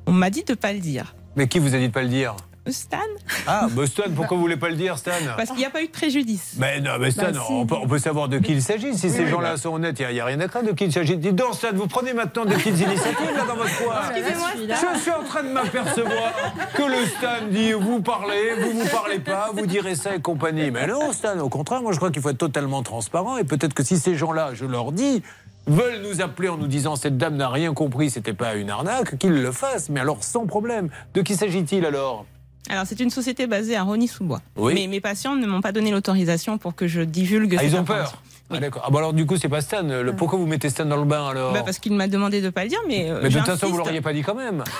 [0.05, 1.15] On m'a dit de pas le dire.
[1.35, 2.35] Mais qui vous a dit de pas le dire?
[2.71, 2.97] Stan
[3.47, 5.81] Ah, bah Stan, pourquoi vous voulez pas le dire, Stan Parce qu'il n'y a pas
[5.81, 6.55] eu de préjudice.
[6.57, 7.51] mais non, mais Stan, Bah, si.
[7.51, 8.95] on, peut, on peut savoir de qui il s'agit.
[8.97, 9.57] Si Oui, ces oui, gens-là bah.
[9.57, 11.17] sont honnêtes, il n'y a, rien à craindre de qui il s'agit.
[11.17, 13.95] Dites donc, Stan, vous prenez maintenant des petites initiatives là dans votre coin.
[14.15, 14.49] Excusez-moi,
[14.95, 16.33] Je suis en train de m'apercevoir
[16.75, 20.71] que le Stan dit vous parlez, vous vous parlez pas, vous direz ça et compagnie.
[20.71, 23.73] Mais non, Stan, au contraire, moi je crois qu'il faut être totalement transparent et peut-être
[23.73, 25.21] que si ces gens-là, je leur dis,
[25.67, 29.17] veulent nous appeler en nous disant cette dame n'a rien compris, c'était pas une arnaque,
[29.17, 29.89] qu'ils le fassent.
[29.89, 30.89] Mais alors sans problème.
[31.13, 32.25] De qui s'agit-il alors?
[32.69, 34.41] Alors, c'est une société basée à Rony-sous-Bois.
[34.57, 34.73] Oui.
[34.75, 37.75] Mais mes patients ne m'ont pas donné l'autorisation pour que je divulgue Ah, cette ils
[37.77, 38.83] ont peur Ah, d'accord.
[38.85, 39.83] Ah, bah alors du coup, c'est pas Stan.
[39.83, 42.49] Le- pourquoi vous mettez Stan dans le bain alors Bah, parce qu'il m'a demandé de
[42.49, 43.09] pas le dire, mais.
[43.09, 44.63] euh, Mais de toute façon, vous l'auriez pas dit quand même.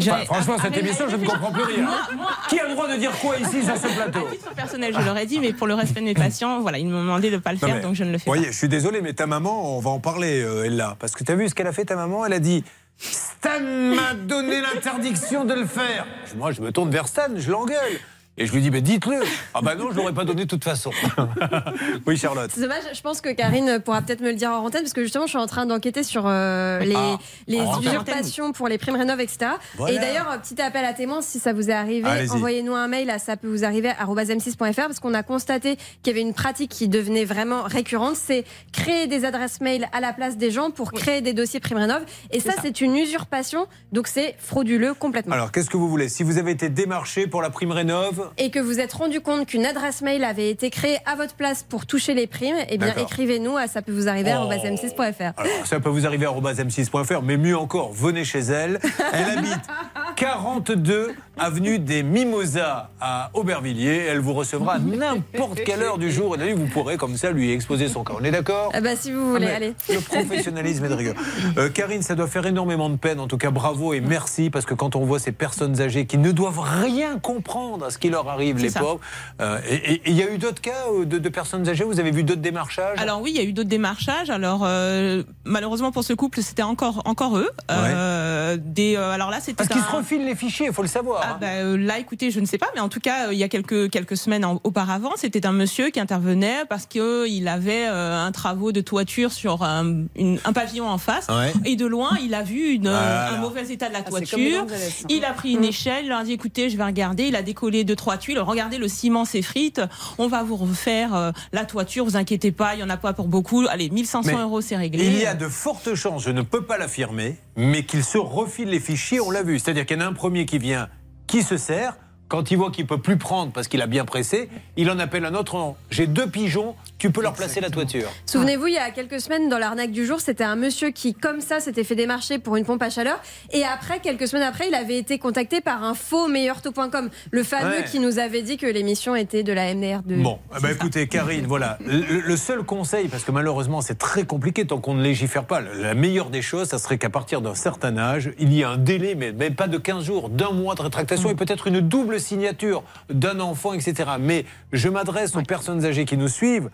[0.00, 1.82] Enfin, franchement, cette Arrête- émission, je ne comprends plus rien.
[1.82, 4.54] Moi- moi- Qui a le droit de dire quoi ici sur ce plateau À titre
[4.54, 7.30] personnel, je l'aurais dit, mais pour le respect de mes patients, voilà, ils m'ont demandé
[7.30, 8.68] de ne pas le faire, mais, donc je ne le fais Vous voyez, je suis
[8.68, 10.94] désolé, mais ta maman, on va en parler, euh, Ella.
[11.00, 12.24] Parce que tu as vu ce qu'elle a fait, ta maman?
[12.24, 12.62] Elle a dit
[12.98, 16.06] Stan m'a donné l'interdiction de le faire.
[16.36, 18.00] Moi, je me tourne vers Stan, je l'engueule.
[18.38, 19.20] Et je lui dis, mais dites-le.
[19.52, 20.90] Ah bah non, je l'aurais pas donné de toute façon.
[22.06, 22.50] oui, Charlotte.
[22.54, 25.02] C'est dommage, je pense que Karine pourra peut-être me le dire en antenne, parce que
[25.02, 27.18] justement, je suis en train d'enquêter sur euh, les, Ah,
[27.48, 27.88] les antenne.
[27.88, 29.50] usurpations pour les primes rénov, etc.
[29.76, 29.94] Voilà.
[29.94, 33.18] Et d'ailleurs, petit appel à témoins, si ça vous est arrivé, envoyez-nous un mail à
[33.18, 36.88] ça peut vous arriver m6.fr, parce qu'on a constaté qu'il y avait une pratique qui
[36.88, 41.20] devenait vraiment récurrente, c'est créer des adresses mail à la place des gens pour créer
[41.20, 42.02] des dossiers primes rénov.
[42.30, 45.34] Et ça, c'est une usurpation, donc c'est frauduleux complètement.
[45.34, 46.08] Alors, qu'est-ce que vous voulez?
[46.08, 49.46] Si vous avez été démarché pour la prime rénov, et que vous êtes rendu compte
[49.46, 52.94] qu'une adresse mail avait été créée à votre place pour toucher les primes, eh bien
[52.96, 54.48] écrivez-nous à ça peut vous arriver Oh.
[54.50, 55.32] m6.fr.
[55.36, 58.78] Alors, ça peut vous arriver à m6.fr, mais mieux encore, venez chez elle.
[59.12, 59.58] Elle habite
[60.16, 64.04] 42 avenue des Mimosas à Aubervilliers.
[64.08, 66.34] Elle vous recevra à n'importe quelle heure du jour.
[66.34, 68.14] Et d'ailleurs, vous pourrez comme ça lui exposer son cas.
[68.20, 68.70] On est d'accord?
[68.74, 69.74] Ah bah si vous voulez, mais allez.
[69.88, 71.14] Le professionnalisme est de rigueur.
[71.56, 73.20] Euh, Karine, ça doit faire énormément de peine.
[73.20, 76.18] En tout cas, bravo et merci parce que quand on voit ces personnes âgées qui
[76.18, 78.80] ne doivent rien comprendre à ce qui leur arrive, C'est les ça.
[78.80, 79.00] pauvres.
[79.40, 82.10] euh, et il y a eu d'autres cas euh, de, de personnes âgées Vous avez
[82.10, 84.30] vu d'autres démarchages Alors oui, il y a eu d'autres démarchages.
[84.30, 87.50] Alors euh, malheureusement pour ce couple, c'était encore encore eux.
[87.70, 90.88] Euh, des, euh, alors là, c'était Parce qu'ils se refilent les fichiers, il faut le
[90.88, 91.20] savoir.
[91.22, 91.38] Ah hein.
[91.40, 93.90] bah, là, écoutez, je ne sais pas, mais en tout cas, il y a quelques
[93.90, 98.32] quelques semaines en- auparavant, c'était un monsieur qui intervenait parce que il avait euh, un
[98.32, 101.52] travaux de toiture sur un, une- un pavillon en face, Ouais.
[101.64, 103.32] et de loin, il a vu une, Voilà.
[103.34, 104.62] un mauvais état de la Ah, toiture.
[104.62, 104.92] Gonzalez.
[105.08, 107.24] Il a pris une échelle, il leur a dit écoutez, je vais regarder.
[107.24, 108.38] Il a décollé deux trois tuiles.
[108.38, 109.82] Regardez, le ciment s'effrite.
[110.16, 112.06] On va vous refaire euh, la toiture.
[112.06, 113.66] Vous inquiétez pas, il y en a pas pour beaucoup.
[113.68, 115.04] Allez, 1500 Mais euros, c'est réglé.
[115.04, 118.70] Il y a de fortes chances, je ne peux pas l'affirmer, mais qu'ils se refilent
[118.70, 119.58] les fichiers, on l'a vu.
[119.58, 120.88] C'est-à-dire qu'il y en a un premier qui vient,
[121.26, 121.96] qui se sert.
[122.28, 125.24] Quand il voit qu'il peut plus prendre parce qu'il a bien pressé, il en appelle
[125.24, 125.54] un autre.
[125.54, 128.08] en, J'ai deux pigeons, tu peux leur placer la toiture.
[128.26, 131.40] Souvenez-vous, il y a quelques semaines, dans l'arnaque du jour, c'était un monsieur qui, comme
[131.40, 133.20] ça, s'était fait démarcher pour une pompe à chaleur.
[133.52, 137.68] Et après, quelques semaines après, il avait été contacté par un faux meilleurtaux.com, le fameux
[137.78, 137.84] Ouais.
[137.84, 140.22] qui nous avait dit que l'émission était de la MDR2.
[140.22, 141.78] Bon, eh ben, écoutez, Karine, voilà.
[141.86, 145.60] Le, le seul conseil, parce que malheureusement c'est très compliqué tant qu'on ne légifère pas,
[145.60, 148.76] la meilleure des choses, ça serait qu'à partir d'un certain âge, il y ait un
[148.76, 152.17] délai, mais, mais pas de 15 jours, d'un mois de rétractation et peut-être une double
[152.18, 154.10] signature d'un enfant, etc.
[154.20, 156.70] Mais je m'adresse aux personnes âgées qui nous suivent.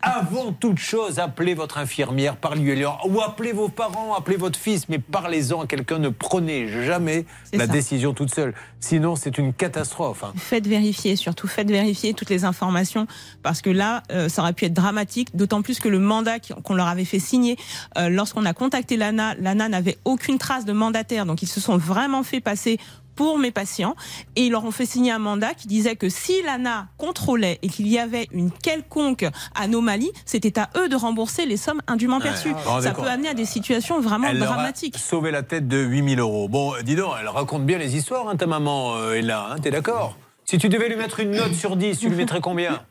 [0.00, 5.00] Avant toute chose, appelez votre infirmière, parlez-leur, ou appelez vos parents, appelez votre fils, mais
[5.00, 5.98] parlez-en à quelqu'un.
[5.98, 7.72] Ne prenez jamais la ça.
[7.72, 8.54] décision toute seule.
[8.78, 10.22] Sinon, c'est une catastrophe.
[10.22, 10.32] hein.
[10.36, 13.08] Faites vérifier, surtout faites vérifier toutes les informations,
[13.42, 16.74] parce que là, euh, ça aurait pu être dramatique, d'autant plus que le mandat qu'on
[16.74, 17.56] leur avait fait signer,
[17.98, 21.76] euh, lorsqu'on a contacté l'ANA, l'ANA n'avait aucune trace de mandataire, donc ils se sont
[21.76, 22.78] vraiment fait passer
[23.16, 23.96] pour mes patients
[24.36, 27.68] et ils leur ont fait signer un mandat qui disait que si l'ANA contrôlait et
[27.68, 32.52] qu'il y avait une quelconque anomalie, c'était à eux de rembourser les sommes indûment perçues.
[32.64, 34.98] Bon, Ça peut amener à des situations vraiment Elle leur a dramatiques.
[34.98, 36.48] sauvé la tête de 8000 euros.
[36.48, 39.56] Bon, dis donc, elle raconte bien les histoires, hein, ta maman euh, est là, hein,
[39.58, 40.16] t'es d'accord?
[40.44, 42.82] Si tu devais lui mettre une note sur 10, tu lui mettrais combien?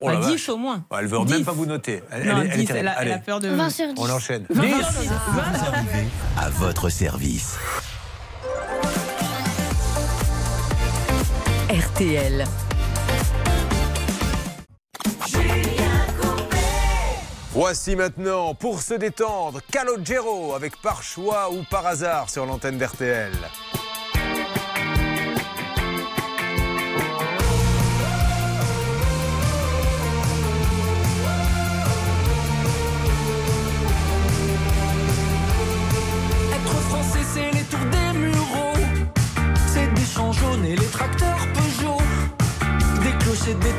[0.00, 0.32] Oh Bah, vache.
[0.32, 0.84] 10 au moins.
[0.98, 1.44] Elle veut même 10.
[1.44, 2.02] pas vous noter.
[2.10, 2.78] Elle, Non, elle elle est 10, terrible.
[2.78, 3.22] elle a- elle a Allez.
[3.24, 3.94] peur de- 20 sur 10.
[4.02, 4.46] On enchaîne.
[4.50, 4.70] 20 10.
[4.72, 5.10] sur 10.
[5.72, 6.06] Arrivé
[6.38, 7.56] à votre service.
[11.72, 12.44] RTL.
[17.52, 23.32] Voici maintenant, pour se détendre, Calogero avec par choix ou par hasard sur l'antenne d'RTL.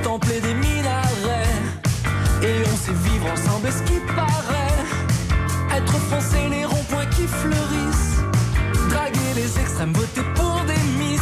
[0.04, 1.62] Clochers, des et minarets.
[2.42, 5.78] Et on sait vivre ensemble, ce qui paraît?
[5.78, 8.20] Être français, les ronds-points qui fleurissent.
[8.90, 11.22] Draguer les extrêmes, voter pour des miss.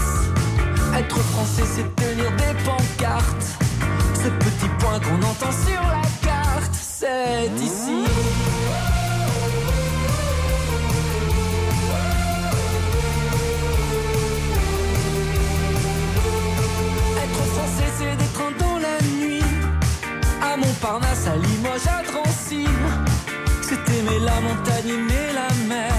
[0.97, 3.45] Être français, c'est tenir des pancartes.
[4.13, 8.05] Ces petits points qu'on entend sur la carte, c'est ici.
[20.81, 22.65] Montparnasse, à Limoges, à Drancy.
[23.61, 25.93] C'est aimer la montagne, aimer la mer.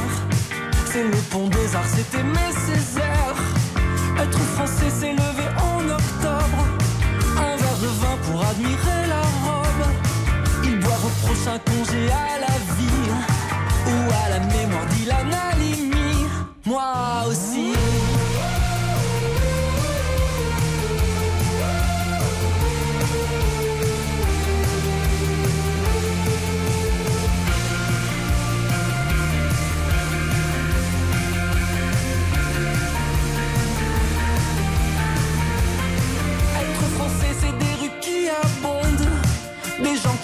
[0.86, 3.36] C'est le pont des arts, c'est aimer Césaire.
[4.20, 6.66] Être français, c'est lever en octobre.
[7.36, 9.84] Un verre de vin pour admirer la robe.
[10.64, 13.10] Ils boivent au prochain congé à la vie.
[13.86, 16.26] Ou à la mémoire d'Ilan Halimi.
[16.66, 16.82] Moi
[17.28, 17.51] aussi.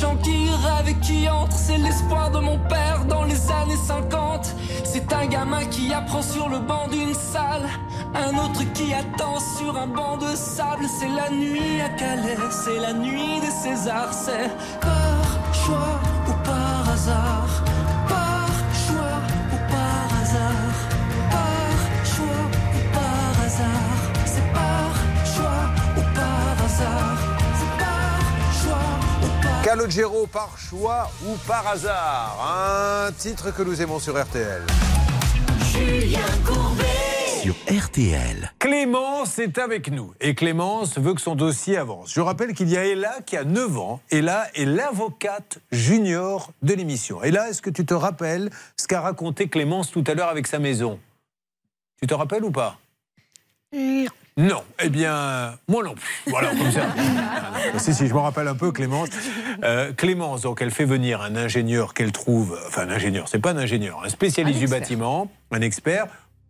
[0.00, 4.54] Gens qui rêvent et qui entrent, c'est l'espoir de mon père dans les années 50.
[4.84, 7.68] C'est un gamin qui apprend sur le banc d'une salle,
[8.14, 10.84] un autre qui attend sur un banc de sable.
[11.00, 14.50] C'est la nuit à Calais, c'est la nuit des Césars, c'est
[29.78, 33.06] Calogero par choix ou par hasard.
[33.06, 34.62] Un titre que nous aimons sur RTL.
[35.70, 36.84] Julien Courbet.
[37.40, 38.52] Sur RTL.
[38.58, 42.12] Clémence est avec nous et Clémence veut que son dossier avance.
[42.12, 44.00] Je rappelle qu'il y a Ella qui a 9 ans.
[44.10, 47.22] Ella est l'avocate junior de l'émission.
[47.22, 50.58] Ella, est-ce que tu te rappelles ce qu'a raconté Clémence tout à l'heure avec sa
[50.58, 50.98] maison?
[52.00, 52.80] Tu te rappelles ou pas?
[53.72, 54.06] Non.
[54.38, 54.62] Non.
[54.80, 56.30] Eh bien, moi non plus.
[56.30, 56.86] Voilà, comme ça.
[57.74, 59.08] Ah, si, si, je me rappelle un peu Clémence.
[59.64, 63.50] Euh, Clémence, donc, elle fait venir un ingénieur qu'elle trouve, enfin, un ingénieur, c'est pas
[63.50, 66.06] un ingénieur, un spécialiste Un du bâtiment, un expert.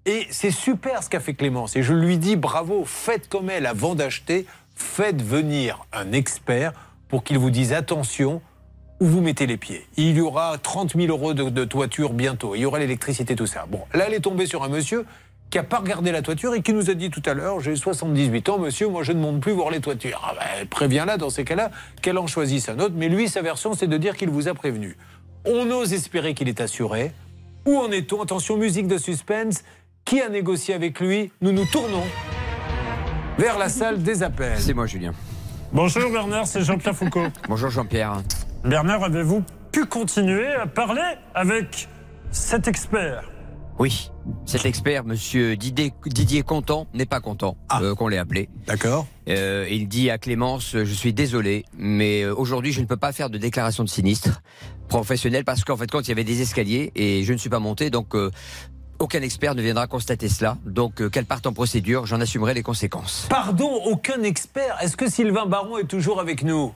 [0.07, 1.77] Et c'est super ce qu'a fait Clémence.
[1.77, 6.73] Et je lui dis bravo, faites comme elle avant d'acheter, faites venir un expert
[7.09, 8.43] pour qu'il vous dise attention
[9.01, 9.87] où vous mettez les pieds.
[9.97, 12.55] Il y aura 30 000 euros de, de toiture bientôt.
[12.55, 13.67] Il y aura l'électricité, tout ça.
[13.69, 15.07] Bon, là, elle est tombée sur un monsieur
[15.51, 17.77] qui n'a pas regardé la toiture et qui nous a dit tout à l'heure J'ai
[17.77, 20.21] 78 ans, monsieur, moi je ne monte plus voir les toitures.
[20.25, 21.71] Ah ben, préviens-la dans ces cas-là
[22.03, 22.95] qu'elle en choisisse un autre.
[22.97, 24.97] Mais lui, sa version, c'est de dire qu'il vous a prévenu.
[25.45, 27.13] On ose espérer qu'il est assuré.
[27.65, 28.23] Où en est-on?
[28.23, 29.65] Attention, musique de suspense.
[30.05, 31.33] Qui a négocié avec lui?
[31.41, 32.05] Nous nous tournons
[33.39, 34.59] vers la salle des appels.
[34.59, 35.13] C'est moi, Julien.
[35.73, 37.27] Bonjour Bernard, c'est Jean-Pierre Foucault.
[37.49, 38.23] Bonjour Jean-Pierre.
[38.65, 41.03] Bernard, avez-vous pu continuer à parler
[41.35, 41.89] avec
[42.31, 43.23] cet expert?
[43.79, 44.11] Oui,
[44.45, 48.49] cet expert, monsieur Didier, Didier Contant, n'est pas content euh, qu'on l'ait appelé.
[48.67, 49.07] D'accord.
[49.29, 53.13] Euh, il dit à Clémence, je suis désolé, mais euh, aujourd'hui je ne peux pas
[53.13, 54.43] faire de déclaration de sinistre
[54.89, 57.61] professionnel parce qu'en fait quand il y avait des escaliers et je ne suis pas
[57.61, 58.33] monté, donc euh,
[58.99, 60.59] aucun expert ne viendra constater cela.
[60.67, 63.27] Donc euh, qu'elle parte en procédure, j'en assumerai les conséquences.
[63.31, 64.77] Pardon, aucun expert.
[64.83, 66.73] Est-ce que Sylvain Baron est toujours avec nous?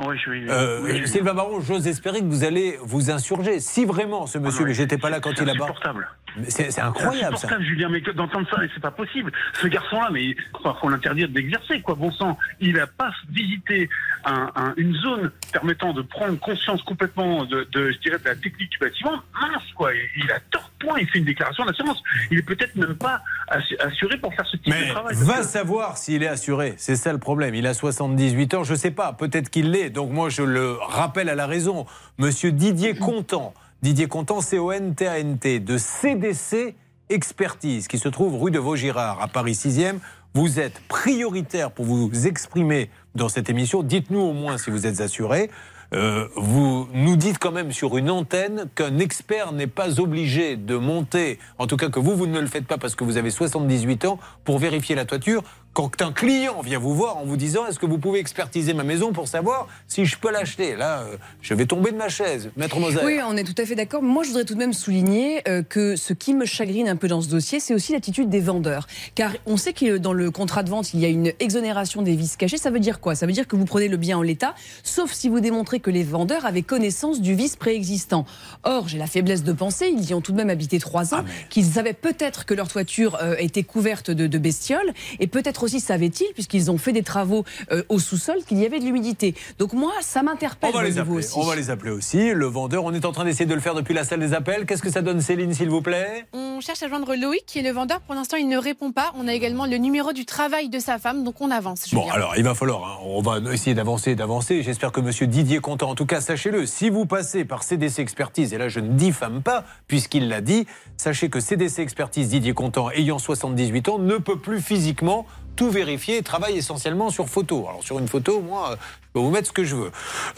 [0.00, 0.48] Oui, je suis.
[0.50, 3.60] Euh, oui, je- Sylvain Baron, j'ose espérer que vous allez vous insurger.
[3.60, 6.08] Si vraiment ce monsieur, Ah mais j'étais pas là quand il a insupportable.
[6.48, 7.60] C'est incroyable ça.
[7.60, 9.30] Julien, mais d'entendre ça, c'est pas possible.
[9.60, 10.36] Ce garçon-là, mais il
[10.80, 11.94] faut l'interdire d'exercer, quoi.
[11.94, 13.90] Bon sang, il a pas visité
[14.24, 18.34] un- un- une zone permettant de prendre conscience complètement de, de, je dirais, de la
[18.34, 19.20] technique du bâtiment.
[19.38, 19.90] Mince, quoi.
[20.16, 20.98] Il a tort point.
[21.00, 22.02] Il fait une déclaration d'assurance.
[22.30, 23.20] Il est peut-être même pas
[23.50, 25.14] assu- assuré pour faire ce type de travail.
[25.16, 26.74] va savoir s'il est assuré.
[26.78, 27.54] C'est ça le problème.
[27.54, 29.12] Il a 78 ans, je sais pas.
[29.12, 29.81] Peut-être qu'il l'est.
[29.90, 31.86] Donc moi, je le rappelle à la raison.
[32.18, 36.74] Monsieur Didier Contant, Didier Contant, C-O-N-T-A-N-T, de CDC
[37.08, 39.98] Expertise, qui se trouve rue de Vaugirard, à Paris 6e.
[40.34, 43.82] Vous êtes prioritaire pour vous exprimer dans cette émission.
[43.82, 45.50] Dites-nous au moins si vous êtes assuré.
[45.94, 50.76] Euh, vous nous dites quand même sur une antenne qu'un expert n'est pas obligé de
[50.76, 53.28] monter, en tout cas que vous, vous ne le faites pas parce que vous avez
[53.28, 55.42] 78 ans, pour vérifier la toiture.
[55.74, 58.84] Quand un client vient vous voir en vous disant est-ce que vous pouvez expertiser ma
[58.84, 60.76] maison pour savoir si je peux l'acheter?
[60.76, 62.50] Là, euh, je vais tomber de ma chaise.
[62.58, 63.00] Maître Moser.
[63.02, 64.02] Oui, on est tout à fait d'accord.
[64.02, 67.08] Moi, je voudrais tout de même souligner euh, que ce qui me chagrine un peu
[67.08, 68.86] dans ce dossier, c'est aussi l'attitude des vendeurs.
[69.14, 72.16] Car on sait que dans le contrat de vente, il y a une exonération des
[72.16, 72.58] vices cachés.
[72.58, 73.14] Ça veut dire quoi?
[73.14, 75.90] Ça veut dire que vous prenez le bien en l'état, sauf si vous démontrez que
[75.90, 78.26] les vendeurs avaient connaissance du vice préexistant.
[78.64, 81.24] Or, j'ai la faiblesse de penser, ils y ont tout de même habité trois ans,
[81.48, 85.80] qu'ils savaient peut-être que leur toiture euh, était couverte de, de bestioles, et peut-être aussi
[85.80, 89.34] savaient-ils, puisqu'ils ont fait des travaux euh, au sous-sol, qu'il y avait de l'humidité.
[89.58, 90.70] Donc moi, ça m'interpelle.
[90.74, 91.16] On va, les appeler.
[91.16, 91.38] aussi.
[91.38, 92.32] on va les appeler aussi.
[92.32, 94.66] Le vendeur, on est en train d'essayer de le faire depuis la salle des appels.
[94.66, 96.24] Qu'est-ce que ça donne, Céline, s'il vous plaît?
[96.32, 98.00] On cherche à joindre Loïc, qui est le vendeur.
[98.00, 99.12] Pour l'instant, il ne répond pas.
[99.16, 101.92] On a également le numéro du travail de sa femme, donc on avance.
[101.92, 104.62] Bon, alors il va falloir, hein, on va essayer d'avancer, d'avancer.
[104.62, 105.90] J'espère que Monsieur Didier content.
[105.90, 109.42] En tout cas, sachez-le, si vous passez par CDC Expertise, et là je ne diffame
[109.42, 114.38] pas, puisqu'il l'a dit, sachez que CDC Expertise Didier Content, ayant 78 ans, ne peut
[114.38, 115.26] plus physiquement
[115.56, 117.66] tout vérifier et travaille essentiellement sur photo.
[117.68, 119.90] Alors sur une photo, moi, euh, je peux vous mettre ce que je veux.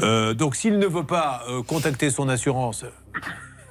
[0.03, 2.85] Euh, donc s'il ne veut pas euh, contacter son assurance,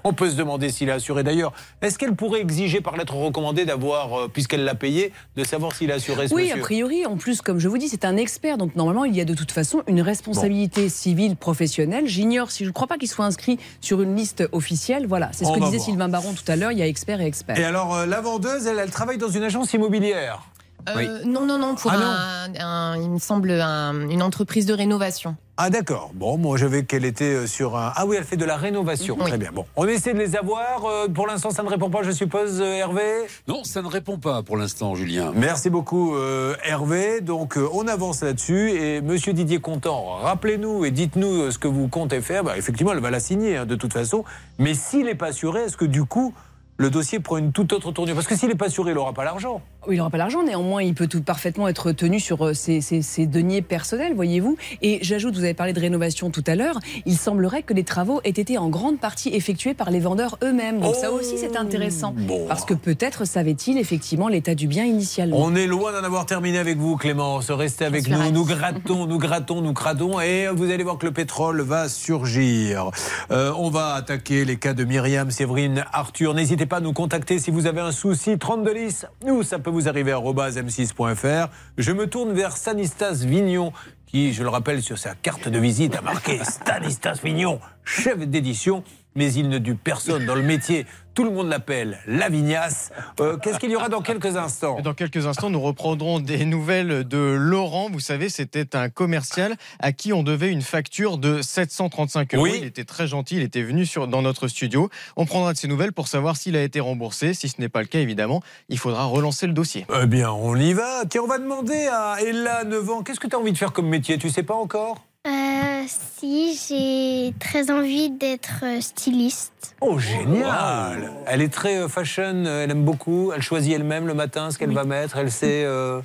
[0.06, 1.54] on peut se demander s'il est assuré d'ailleurs.
[1.82, 5.94] Est-ce qu'elle pourrait exiger par lettre recommandée d'avoir, puisqu'elle l'a payé, de savoir s'il est
[5.94, 8.58] assuré ce Oui, monsieur a priori, en plus, comme je vous dis, c'est un expert,
[8.58, 12.06] donc normalement, il y a de toute façon une responsabilité civile professionnelle.
[12.06, 15.08] J'ignore si je ne crois pas qu'il soit inscrit sur une liste officielle.
[15.08, 15.86] Voilà, c'est ce On que va disait voir.
[15.86, 16.74] Sylvain Baron tout à l'heure.
[16.74, 17.58] Il y a expert et expert.
[17.58, 20.41] Et alors, euh, la vendeuse, elle, elle travaille dans une agence immobilière.
[20.90, 24.74] Euh, Non, non, non, pour Ah un, un- il me semble un- une entreprise de
[24.74, 25.36] rénovation.
[25.56, 26.12] Ah d'accord.
[26.16, 27.94] Bon, moi j'avais qu'elle était euh, sur un...
[27.96, 29.16] Ah oui, elle fait de la rénovation.
[29.18, 29.52] Très bien.
[29.54, 30.86] Bon, on essaie de les avoir.
[30.86, 33.04] Euh, Pour l'instant, ça ne répond pas, je suppose, euh, Hervé?
[33.48, 35.32] Non, ça ne répond pas pour l'instant, Julien.
[35.36, 37.22] Merci beaucoup, euh, Hervé.
[37.22, 38.72] Donc, euh, on avance là-dessus.
[38.72, 42.44] Et Monsieur Didier Contant, rappelez-nous et dites-nous ce que vous comptez faire.
[42.44, 44.24] Bah, effectivement, elle va la signer, hein, de toute façon.
[44.58, 46.34] Mais s'il n'est pas assuré, est-ce que du coup,
[46.78, 48.16] le dossier prend une toute autre tournure?
[48.16, 49.62] Parce que s'il n'est pas assuré, il n'aura pas l'argent.
[49.88, 52.80] Oui, il n'aura pas l'argent, néanmoins, il peut tout parfaitement être tenu sur euh, ses,
[52.82, 54.56] ses- ses deniers personnels, voyez-vous.
[54.82, 58.22] Et j'ajoute, vous avez parlé de rénovation tout à l'heure, il semblerait que les travaux
[58.24, 60.80] aient été en grande partie effectués par les vendeurs eux-mêmes.
[60.80, 62.16] Donc ça aussi, c'est intéressant.
[62.48, 65.38] Parce que peut-être savaient-ils effectivement l'état du bien initialement.
[65.40, 67.52] On est loin d'en avoir terminé avec vous, Clémence.
[67.52, 68.32] Restez avec nous.
[68.32, 70.20] Nous grattons, nous grattons, nous cradons.
[70.22, 72.90] Et vous allez voir que le pétrole va surgir.
[73.32, 76.34] Euh, on va attaquer les cas de Myriam, Séverine, Arthur.
[76.34, 78.38] N'hésitez pas à nous contacter si vous avez un souci.
[78.38, 80.20] 32 10, nous, ça peut vous arriver à
[80.56, 81.50] m6.fr.
[81.78, 83.74] Je me tourne vers Stanislas Vignon,
[84.06, 88.84] qui, je le rappelle, sur sa carte de visite a marqué Stanislas Vignon, chef d'édition.
[89.16, 90.86] Mais il ne dut personne dans le métier.
[91.14, 92.91] Tout le monde l'appelle Lavignasse.
[93.20, 94.82] Euh, Qu'est-ce qu'il y aura dans quelques instants?
[94.82, 97.89] Dans quelques instants, nous reprendrons des nouvelles de Laurent.
[97.91, 102.43] Vous savez, c'était un commercial à qui on devait une facture de 735 euros.
[102.43, 102.53] Oui.
[102.57, 104.89] Il était très gentil, il était venu sur, dans notre studio.
[105.16, 107.36] On prendra de ses nouvelles pour savoir s'il a été remboursé.
[107.36, 109.86] Si ce n'est pas le cas, évidemment, il faudra relancer le dossier.
[110.01, 111.03] Eh bien, on y va.
[111.07, 113.72] Tiens, on va demander à Ella, 9 ans, qu'est-ce que tu as envie de faire
[113.72, 114.18] comme métier?
[114.18, 115.05] Tu sais pas encore?
[115.26, 119.74] Euh, si, j'ai très envie d'être euh, styliste.
[119.80, 124.14] Oh, génial Elle est très euh, fashion, euh, elle aime beaucoup, elle choisit elle-même le
[124.14, 126.02] matin ce qu'elle va mettre, elle sait euh,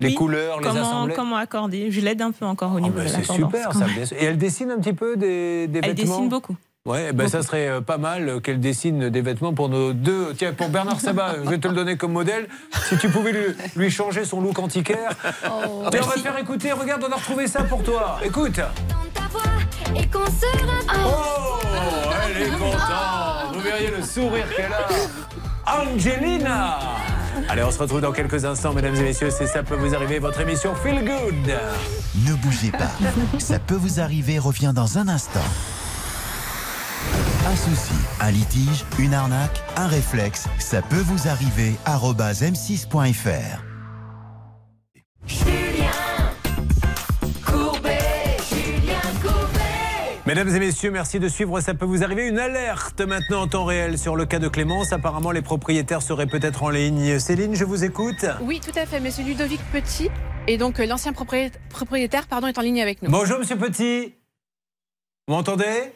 [0.00, 0.14] les Oui.
[0.14, 1.14] couleurs, les comment, assembler.
[1.14, 1.90] comment accorder?
[1.90, 3.86] Je l'aide un peu encore au niveau Bah, de la c'est super ça.
[3.86, 4.16] bien sûr.
[4.20, 6.16] Et elle dessine un petit peu des, des Elle vêtements?
[6.16, 6.56] dessine beaucoup.
[6.86, 10.32] Ouais, ben ça serait euh, pas mal euh, qu'elle dessine des vêtements pour nos deux.
[10.38, 12.48] Tiens, pour Bernard Sabat, je vais te le donner comme modèle.
[12.88, 13.44] Si tu pouvais lui,
[13.76, 15.10] lui changer son look antiquaire.
[15.42, 16.72] Tiens, on va te faire écouter.
[16.72, 18.18] Regarde, on a retrouvé ça pour toi.
[18.24, 18.60] Écoute.
[19.96, 20.46] Et qu'on se
[21.04, 21.58] Oh,
[22.24, 23.54] elle est contente.
[23.54, 25.80] Vous verriez le sourire qu'elle a.
[25.82, 26.78] Angelina.
[27.50, 29.30] Allez, on se retrouve dans quelques instants, mesdames et messieurs.
[29.30, 31.54] C'est ça peut vous arriver, votre émission Feel Good.
[32.26, 32.90] Ne bougez pas.
[33.38, 35.44] Ça peut vous arriver revient dans un instant.
[37.46, 41.74] Un souci, un litige, une arnaque, un réflexe, ça peut vous arriver.
[41.86, 43.62] arobase m6.fr.
[50.26, 51.58] Mesdames et messieurs, merci de suivre.
[51.62, 52.26] Ça peut vous arriver.
[52.28, 54.92] Une alerte maintenant en temps réel sur le cas de Clémence.
[54.92, 57.18] Apparemment, les propriétaires seraient peut-être en ligne.
[57.18, 58.26] Céline, je vous écoute.
[58.42, 59.00] Oui, tout à fait.
[59.00, 60.10] Monsieur Ludovic Petit
[60.46, 63.10] et donc euh, l'ancien proprié- propriétaire pardon, est en ligne avec nous.
[63.10, 64.14] Bonjour, monsieur Petit.
[65.26, 65.92] Vous m'entendez?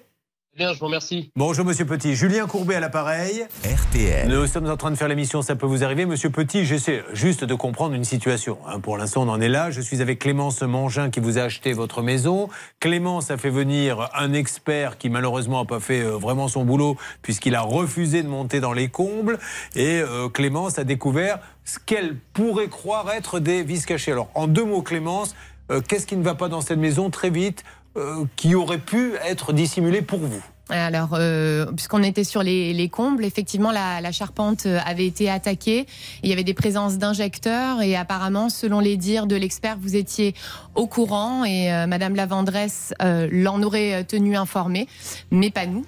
[0.55, 1.31] Bien, je vous remercie.
[1.35, 2.15] Bonjour, monsieur Petit.
[2.15, 3.47] Julien Courbet à l'appareil.
[3.65, 4.29] RTL.
[4.29, 6.05] Nous sommes en train de faire l'émission Ça peut vous arriver.
[6.05, 8.59] Monsieur Petit, j'essaie juste de comprendre une situation.
[8.67, 8.79] hein.
[8.79, 9.71] Pour l'instant, on en est là.
[9.71, 12.51] Je suis avec Clémence Mangin qui vous a acheté votre maison.
[12.81, 16.99] Clémence a fait venir un expert qui malheureusement n'a pas fait euh, vraiment son boulot
[17.23, 19.39] puisqu'il a refusé de monter dans les combles.
[19.75, 24.13] Et euh, Clémence a découvert ce qu'elle pourrait croire être des vis cachés.
[24.13, 25.35] Alors, en deux mots, Clémence,
[25.71, 27.09] euh, qu'est-ce qui ne va pas dans cette maison?
[27.09, 27.65] Très vite
[27.97, 32.89] euh, qui aurait pu être dissimulé pour vous Alors, euh, puisqu'on était sur les, les
[32.89, 35.87] combles, effectivement, la, charpente euh, avait été attaquée.
[36.23, 40.35] Il y avait des présences d'injecteurs et apparemment, selon les dires de l'expert, vous étiez
[40.75, 44.89] au courant et Madame la vendresse euh, l'en aurait tenu informé,
[45.31, 45.85] mais pas nous.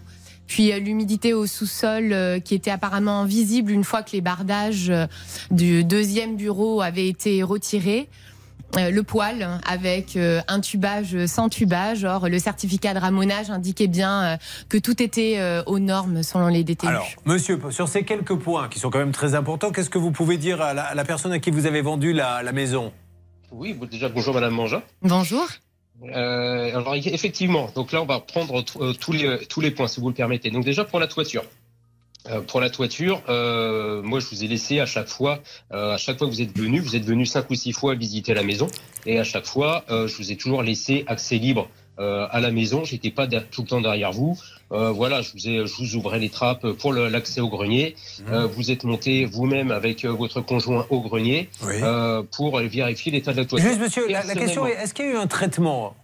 [0.47, 4.93] Puis l'humidité au sous-sol qui était apparemment visible une fois que les bardages
[5.51, 8.11] du deuxième bureau avaient été retirés.
[8.79, 12.05] Euh, le poêle avec euh, un tubage sans tubage.
[12.05, 14.37] Or, le certificat de ramonage indiquait bien euh,
[14.69, 16.87] que tout était euh, aux normes selon les DTU.
[16.87, 20.11] Alors, monsieur, sur ces quelques points qui sont quand même très importants, qu'est-ce que vous
[20.11, 22.93] pouvez dire à la, à la personne à qui vous avez vendu la, la maison?
[23.53, 24.83] Oui, déjà bonjour Madame Mangin.
[25.03, 25.47] Bonjour.
[26.03, 30.01] Euh, alors effectivement, donc là on va prendre euh, tous les tous les points si
[30.01, 30.51] vous le permettez.
[30.51, 31.45] Donc déjà pour la toiture.
[32.31, 35.41] Euh, pour la toiture, euh, moi je vous ai laissé à chaque fois,
[35.73, 37.95] euh, à chaque fois que vous êtes venu, vous êtes venu cinq ou six fois
[37.95, 38.67] visiter la maison,
[39.05, 41.69] et à chaque fois euh, je vous ai toujours laissé accès libre
[41.99, 42.83] euh, à la maison.
[42.83, 44.39] J'étais pas tout le temps derrière vous.
[44.73, 47.95] Euh, voilà, je vous, ai, je vous ouvrais les trappes pour l'accès au grenier.
[48.33, 53.37] Euh, vous êtes monté vous-même avec votre conjoint au grenier euh, pour vérifier l'état de
[53.37, 53.69] la toiture.
[53.69, 55.95] Juste, monsieur, la, la question est est-ce qu'il y a eu un traitement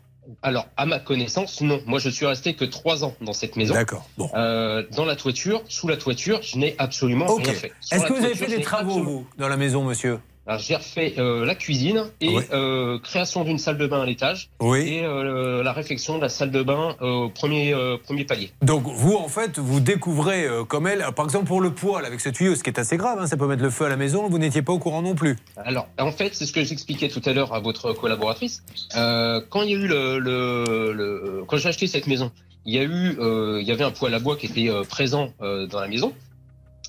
[0.42, 1.80] alors, à ma connaissance, non.
[1.86, 3.74] Moi, je suis resté que trois ans dans cette maison.
[3.74, 4.08] D'accord.
[4.18, 4.30] Bon.
[4.34, 7.72] Euh, dans la toiture, sous la toiture, je n'ai absolument rien fait.
[7.92, 10.18] Est-ce que vous avez fait des travaux, absolument- vous, dans la maison, monsieur?
[10.58, 12.42] J'ai refait euh, la cuisine et Oui.
[12.52, 14.50] euh, création d'une salle de bain à l'étage.
[14.60, 14.80] Oui.
[14.80, 17.74] Et euh, la réfection de la salle de bain au premier,
[18.04, 18.50] premier palier.
[18.62, 22.28] Donc, vous, en fait, vous découvrez comme elle, par exemple, pour le poêle avec ce
[22.28, 24.28] tuyau, ce qui est assez grave, hein, ça peut mettre le feu à la maison,
[24.28, 25.36] vous n'étiez pas au courant non plus.
[25.64, 28.62] Alors, en fait, c'est ce que j'expliquais tout à l'heure à votre collaboratrice.
[28.94, 32.30] Quand il y a eu le, le, le- quand j'ai acheté cette maison,
[32.66, 33.16] il y a eu,
[33.60, 36.12] il y avait un poêle à bois qui était présent dans la maison.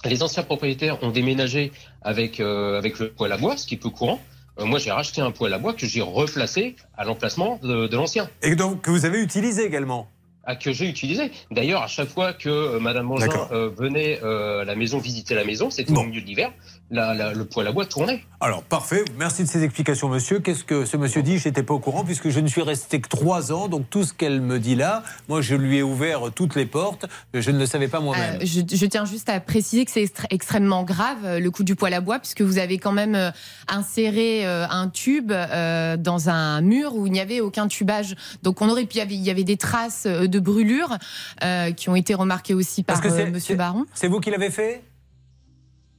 [0.05, 1.71] Les anciens propriétaires ont déménagé
[2.01, 4.19] avec euh, avec le poêle à bois, ce qui est peu courant.
[4.59, 7.95] Euh, moi, j'ai racheté un poêle à bois que j'ai replacé à l'emplacement de, de
[7.95, 8.29] l'ancien.
[8.41, 10.09] Et donc, que vous avez utilisé également
[10.43, 11.31] Ah, que j'ai utilisé.
[11.51, 15.35] D'ailleurs, à chaque fois que euh, Madame Mangin euh, venait euh, à la maison visiter
[15.35, 16.51] la maison, c'était au milieu de l'hiver,
[16.91, 18.23] la- la- le poêle à bois tournait.
[18.39, 19.03] Alors, parfait.
[19.17, 20.39] Merci de ces explications, monsieur.
[20.39, 21.37] Qu'est-ce que ce monsieur dit?
[21.37, 23.67] Je n'étais pas au courant puisque je ne suis resté que trois ans.
[23.67, 27.05] Donc, tout ce qu'elle me dit là, moi, je lui ai ouvert toutes les portes.
[27.33, 28.35] Je ne le savais pas moi-même.
[28.41, 31.75] Euh, je, je tiens juste à préciser que c'est extrêmement grave euh, le coup du
[31.75, 33.31] poêle à bois puisque vous avez quand même euh,
[33.67, 38.15] inséré un tube dans un mur où il n'y avait aucun tubage.
[38.43, 40.97] Donc on aurait pu il y avait- il y avait des traces de brûlure
[41.43, 43.85] euh, qui ont été remarquées aussi par Parce que c'est- Monsieur Baron.
[43.93, 44.83] C'est vous qui l'avez fait?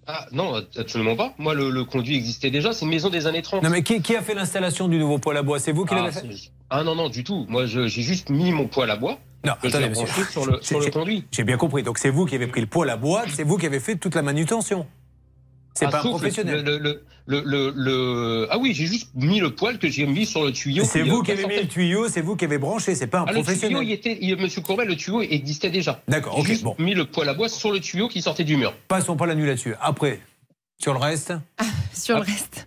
[0.06, 1.32] Ah non, absolument pas.
[1.38, 2.72] Moi, le, le conduit existait déjà.
[2.72, 3.62] C'est une maison des années 30.
[3.62, 5.60] Non, mais qui, qui a fait l'installation du nouveau poêle à bois?
[5.60, 6.50] C'est vous qui ah, l'avez fait?
[6.70, 7.46] ah non, non, du tout.
[7.48, 9.18] Moi, j'ai juste mis mon poêle à bois.
[9.44, 10.24] Non, attendez, monsieur.
[10.24, 11.24] sur le, sur le conduit.
[11.30, 11.82] J'ai bien compris.
[11.82, 13.96] Donc, c'est vous qui avez pris le poêle à bois, c'est vous qui avez fait
[13.96, 14.86] toute la manutention.
[15.74, 16.64] C'est Ah, pas un sauf le- professionnel.
[16.64, 20.26] Le, le, le, le- le- Ah oui, j'ai juste mis le poêle que j'ai mis
[20.26, 20.84] sur le tuyau.
[20.84, 23.20] C'est vous euh, qui avez mis le tuyau, c'est vous qui avez branché, c'est pas
[23.20, 23.78] un Ah, le professionnel.
[23.78, 26.02] tuyau, il était, il- Monsieur Courbet, le tuyau existait déjà.
[26.08, 26.74] D'accord, J'ai ok, juste bon.
[26.78, 28.74] mis le poêle à bois sur le tuyau qui sortait du mur.
[28.88, 29.74] Passons pas la nuit là-dessus.
[29.80, 30.20] Après,
[30.82, 31.32] sur le reste
[31.94, 32.66] Sur le reste.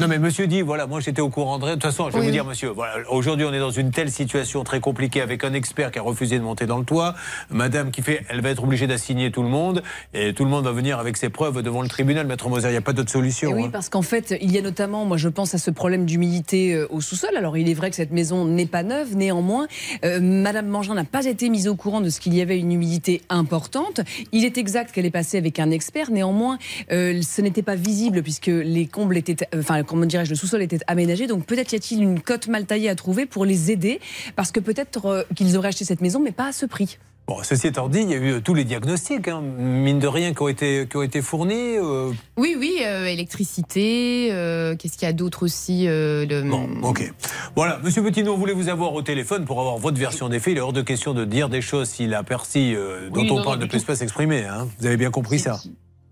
[0.00, 1.66] Non mais monsieur dit, voilà, moi j'étais au courant de.
[1.66, 3.90] De toute façon, je vais Oui, vous dire, monsieur, voilà, aujourd'hui on est dans une
[3.90, 7.14] telle situation très compliquée avec un expert qui a refusé de monter dans le toit,
[7.50, 9.82] madame qui fait, elle va être obligée d'assigner tout le monde,
[10.14, 12.72] et tout le monde va venir avec ses preuves devant le tribunal, maître Moser, il
[12.72, 13.50] n'y a pas d'autre solution.
[13.50, 13.70] Et oui, hein.
[13.72, 16.86] parce qu'en fait, il y a notamment, moi je pense à ce problème d'humidité euh,
[16.90, 17.36] au sous-sol.
[17.36, 19.66] Alors il est vrai que cette maison n'est pas neuve, néanmoins,
[20.04, 22.70] euh, Madame Mangin n'a pas été mise au courant de ce qu'il y avait une
[22.70, 24.00] humidité importante.
[24.30, 26.58] Il est exact qu'elle est passée avec un expert, néanmoins,
[26.92, 30.78] euh, ce n'était pas visible puisque les combles étaient, enfin comment dirais-je, le sous-sol était
[30.86, 31.26] aménagé.
[31.26, 34.00] Donc peut-être y a-t-il une cote mal taillée à trouver pour les aider,
[34.36, 36.98] parce que peut-être euh, qu'ils auraient acheté cette maison, mais pas à ce prix.
[37.26, 40.06] Bon, ceci étant dit, il y a eu euh, tous les diagnostics, hein, mine de
[40.06, 41.76] rien, qui ont été, qui ont été fournis.
[41.76, 44.30] euh, Oui, oui, euh, électricité.
[44.32, 47.12] euh, Qu'est-ce qu'il y a d'autre aussi euh, le- Ok.
[47.54, 50.40] Voilà, Monsieur Petit, nous on voulait vous avoir au téléphone pour avoir votre version des
[50.40, 50.52] faits.
[50.54, 53.28] Il est hors de question de dire des choses si la Percy euh, dont Oui,
[53.30, 53.80] on non, parle non, ne tout.
[53.84, 54.44] pas s'exprimer.
[54.44, 54.66] hein.
[54.78, 55.60] Vous avez bien compris ça.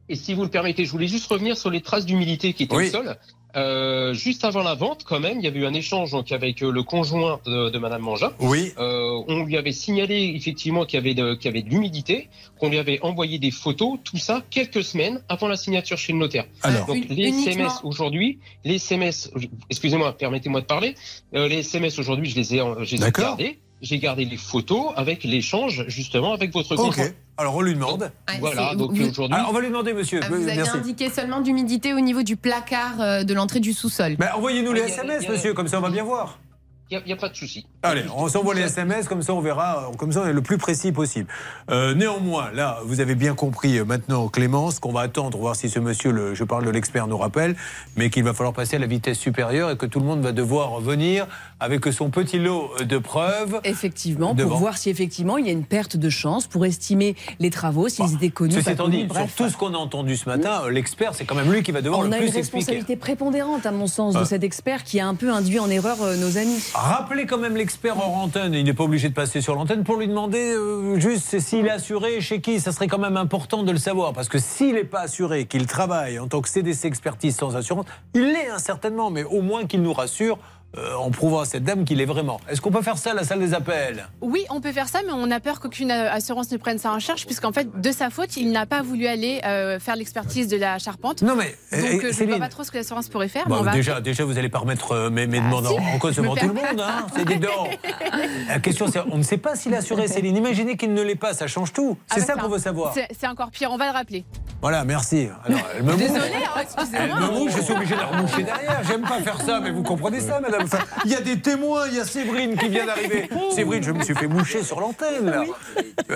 [0.08, 2.76] Et si vous le permettez, je voulais juste revenir sur les traces d'humidité qui étaient
[2.76, 2.88] Oui.
[2.88, 3.16] au sol.
[3.56, 6.62] Euh, juste avant la vente, quand même, il y avait eu un échange donc, avec
[6.62, 8.30] euh, le conjoint de, de Madame Mangin.
[8.38, 8.72] Oui.
[8.76, 12.28] Euh, on lui avait signalé effectivement qu'il y avait de, qu'il y avait de l'humidité,
[12.60, 16.18] qu'on lui avait envoyé des photos, tout ça quelques semaines avant la signature chez le
[16.18, 16.44] notaire.
[16.62, 16.84] Alors.
[16.86, 19.30] donc les uniquement- SMS aujourd'hui, les SMS,
[19.70, 20.94] excusez-moi, permettez-moi de parler.
[21.34, 23.58] Euh, les SMS aujourd'hui, je les ai, je les ai gardés.
[23.82, 26.78] J'ai gardé les photos avec l'échange justement avec votre Ok.
[26.86, 27.09] conjoint.
[27.36, 28.11] Alors on lui demande.
[28.40, 29.36] Voilà, donc vous- aujourd'hui.
[29.36, 30.20] Alors, on va lui demander, monsieur.
[30.23, 30.78] Ah, Vous avez Merci.
[30.78, 34.16] indiqué seulement d'humidité au niveau du placard euh, de l'entrée du sous-sol.
[34.35, 36.39] Envoyez-nous les SMS, monsieur, comme ça on va bien voir.
[36.88, 37.66] Il n'y a, pas de souci.
[37.82, 40.56] Allez, on s'envoie les SMS, comme ça on verra, comme ça on est le plus
[40.56, 41.26] précis possible.
[41.68, 45.68] Euh, néanmoins, là, vous avez bien compris euh, maintenant, Clémence, qu'on va attendre, voir si
[45.68, 47.56] ce monsieur, le, je parle de l'expert, nous rappelle,
[47.96, 50.30] mais qu'il va falloir passer à la vitesse supérieure et que tout le monde va
[50.30, 51.26] devoir venir
[51.58, 53.60] avec son petit lot de preuves.
[53.64, 54.50] Effectivement, Devant.
[54.50, 57.88] pour voir si effectivement il y a une perte de chance, pour estimer les travaux,
[57.88, 59.34] s'ils étaient connus, Ceci étant dit, bref.
[59.34, 61.82] sur tout ce qu'on a entendu ce matin, l'expert, c'est quand même lui qui va
[61.82, 62.58] devoir On le a plus une expliquer.
[62.58, 64.24] responsabilité prépondérante, à mon sens, de Ah.
[64.24, 66.62] cet expert qui a un peu induit en erreur euh, nos amis.
[66.78, 69.97] Rappelez quand même l'expert hors antenne, il n'est pas obligé de passer sur l'antenne pour
[69.97, 72.61] lui demander euh, juste s'il est assuré chez qui.
[72.61, 74.12] Ça serait quand même important de le savoir.
[74.12, 77.86] Parce que s'il n'est pas assuré, qu'il travaille en tant que CDC expertise sans assurance,
[78.12, 80.39] il l'est hein, certainement, mais au moins qu'il nous rassure
[80.78, 82.40] euh, en prouvant à cette dame qu'il est vraiment.
[82.48, 84.07] Est-ce qu'on peut faire ça à la salle des appels?
[84.20, 86.90] Oui, on peut faire ça, mais on a peur qu'aucune euh, assurance ne prenne ça
[86.93, 90.48] en charge, puisqu'en fait, de sa faute, il n'a pas voulu aller euh, faire l'expertise
[90.48, 91.23] de la charpente.
[91.23, 92.39] Non, mais, Donc, euh, euh, je ne vois Céline.
[92.39, 93.44] pas trop ce que l'assurance pourrait faire.
[93.48, 95.70] Bon, mais on va- déjà, déjà, vous n'allez pas remettre euh, mes, mes demandes en-
[95.70, 96.81] si, en cause devant tout le monde.
[96.81, 97.78] Hein c'est donc.
[98.48, 100.36] La question, c'est on ne sait pas s'il est assuré, Céline.
[100.36, 101.97] Imaginez qu'il ne l'est pas, ça change tout.
[102.11, 102.94] Ah C'est bah, ça qu'on veut savoir.
[103.19, 104.24] C'est encore pire, on va le rappeler.
[104.62, 105.28] Voilà, merci.
[105.44, 107.19] Alors, elle me Désolée, hein, excusez-moi.
[107.55, 108.81] je suis obligé de la remoucher derrière.
[108.89, 110.65] J'aime pas faire ça, mais vous comprenez ça, madame.
[110.66, 113.28] Enfin, il y a des témoins, il y a Séverine qui vient d'arriver.
[113.55, 115.44] Séverine, je me suis fait moucher sur l'antenne, là.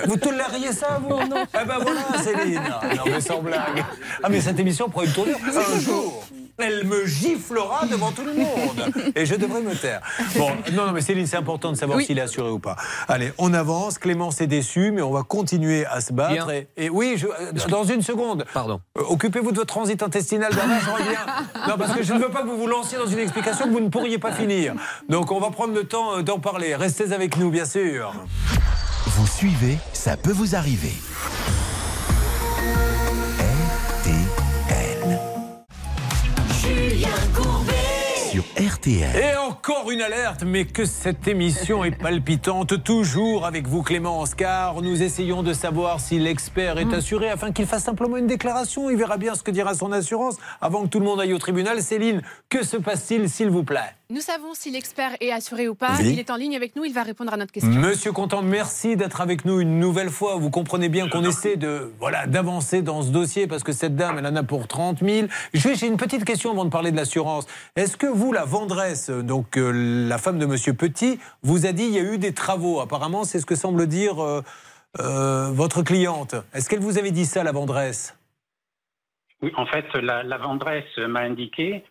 [0.06, 1.44] Vous tolériez ça, vous Non?
[1.55, 2.60] Ah ben voilà, Céline.
[2.97, 3.85] Non, mais sans blague.
[4.22, 5.39] Ah, mais cette émission prend une tournure.
[5.47, 6.24] Un jour,
[6.62, 9.12] elle me giflera devant tout le monde.
[9.16, 10.01] Et je devrais me taire.
[10.37, 12.05] Bon, non, non, mais Céline, c'est important de savoir Oui.
[12.07, 12.77] s'il est assuré ou pas.
[13.09, 13.99] Allez, on avance.
[13.99, 16.51] Clémence est déçue, mais on va continuer à se battre.
[16.51, 18.45] Et, et oui, je- dans une seconde.
[18.53, 18.81] Pardon.
[18.99, 21.69] Euh, Occupez-vous de votre transit intestinal, Bernard, je reviens.
[21.69, 23.70] Non, parce que je ne veux pas que vous vous lanciez dans une explication que
[23.70, 24.74] vous ne pourriez pas finir.
[25.09, 26.74] Donc, on va prendre le temps euh, d'en parler.
[26.74, 28.12] Restez avec nous, bien sûr.
[29.07, 30.93] Vous suivez, ça peut vous arriver.
[38.40, 39.16] Sur RTL.
[39.16, 44.80] Et encore une alerte, mais que cette émission est palpitante, toujours avec vous Clémence, car
[44.80, 48.88] nous essayons de savoir si l'expert est assuré afin qu'il fasse simplement une déclaration.
[48.88, 51.38] Il verra bien ce que dira son assurance avant que tout le monde aille au
[51.38, 51.82] tribunal.
[51.82, 53.99] Céline, que se passe-t-il, s'il vous plaît?
[54.11, 55.93] Nous savons si l'expert est assuré ou pas.
[56.01, 56.11] Oui.
[56.15, 57.70] Il est en ligne avec nous, il va répondre à notre question.
[57.70, 60.35] Monsieur Contant, merci d'être avec nous une nouvelle fois.
[60.35, 64.19] Vous comprenez bien qu'on essaie de voilà d'avancer dans ce dossier parce que cette dame,
[64.19, 65.28] elle en a pour 30 000.
[65.55, 67.47] Je vais- J'ai une petite question avant de parler de l'assurance.
[67.77, 69.70] Est-ce que vous, la vendresse, donc euh,
[70.09, 72.81] la femme de Monsieur Petit, vous a dit il y a eu des travaux?
[72.81, 74.43] Apparemment, c'est ce que semble dire euh,
[74.99, 76.35] euh, votre cliente.
[76.53, 78.16] Est-ce qu'elle vous avait dit ça, la vendresse?
[79.43, 81.85] Oui, en fait, la, la vendresse m'a indiqué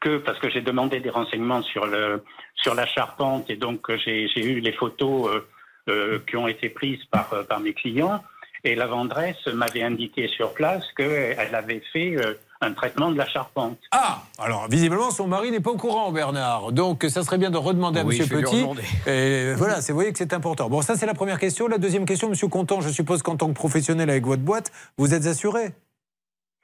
[0.00, 2.22] que, parce que j'ai demandé des renseignements sur, le,
[2.54, 5.46] sur la charpente, et donc euh, j'ai j'ai eu les photos euh,
[5.88, 8.22] euh, qui ont été prises par, euh, par mes clients,
[8.64, 13.26] et la vendresse m'avait indiqué sur place qu'elle avait fait euh, un traitement de la
[13.28, 13.78] charpente.
[13.92, 16.72] Ah Alors, visiblement, son mari n'est pas au courant, Bernard.
[16.72, 18.56] Donc, ça serait bien de redemander à Oui, lui Petit.
[18.56, 18.82] redemander.
[19.06, 20.68] Et voilà, c'est, vous voyez que c'est important.
[20.68, 21.68] Bon, ça, c'est la première question.
[21.68, 25.14] La deuxième question, Monsieur Contant, je suppose qu'en tant que professionnel avec votre boîte, vous
[25.14, 25.70] êtes assuré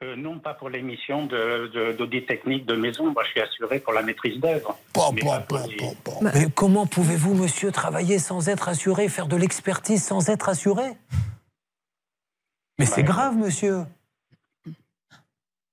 [0.03, 3.13] Euh, non, pas pour l'émission de- de- d'audit technique de maison.
[3.13, 4.77] Moi, je suis assuré pour la maîtrise d'œuvre.
[6.21, 10.83] Mais les- comment pouvez-vous, monsieur, travailler sans être assuré, faire de l'expertise sans être assuré?
[12.79, 13.85] Mais c'est grave, monsieur.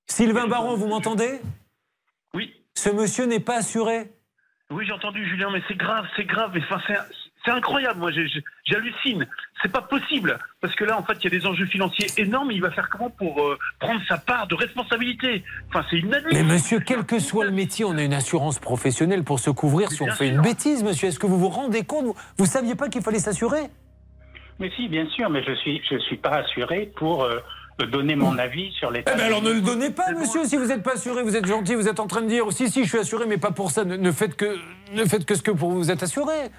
[0.07, 1.39] Sylvain Baron, vous m'entendez?
[2.33, 2.53] Oui.
[2.75, 4.11] ce monsieur n'est pas assuré.
[4.71, 6.51] Oui, j'ai entendu Julien, mais c'est grave, c'est grave.
[6.53, 6.79] Mais enfin,
[7.45, 7.99] c'est, incroyable.
[7.99, 8.11] Moi,
[8.65, 9.27] j'hallucine.
[9.61, 12.51] C'est pas possible parce que là, en fait, il y a des enjeux financiers énormes.
[12.51, 15.43] Il va faire comment pour euh, prendre sa part de responsabilité?
[15.69, 16.33] Enfin, c'est inadmissible.
[16.33, 19.91] Mais monsieur, quel que soit le métier, on a une assurance professionnelle pour se couvrir
[19.91, 21.09] si on fait une bêtise, monsieur.
[21.09, 22.05] Est-ce que vous vous rendez compte?
[22.05, 23.69] Vous, vous saviez pas qu'il fallait s'assurer?
[24.59, 27.39] Mais si, bien sûr, mais je suis, je suis pas assuré pour euh,
[27.85, 29.11] donner mon avis sur l'état.
[29.13, 31.45] Eh ben alors ne le donnez pas, monsieur, si vous n'êtes pas assuré, vous êtes
[31.45, 33.71] gentil, vous êtes en train de dire si, si, je suis assuré, mais pas pour
[33.71, 33.83] ça.
[33.83, 34.57] Ne, ne faites, que,
[34.93, 36.51] ne faites que ce que pour vous êtes assuré.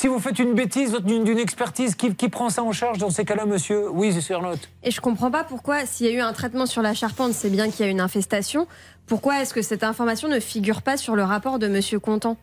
[0.00, 3.10] Si vous faites une bêtise d'une d'une expertise, qui, qui prend ça en charge dans
[3.10, 3.90] ces cas-là, monsieur?
[3.90, 4.60] Oui, c'est Charlotte.
[4.84, 7.50] Et je comprends pas pourquoi, s'il y a eu un traitement sur la charpente, c'est
[7.50, 8.68] bien qu'il y a une infestation.
[9.08, 12.36] Pourquoi est-ce que cette information ne figure pas sur le rapport de Monsieur Contant?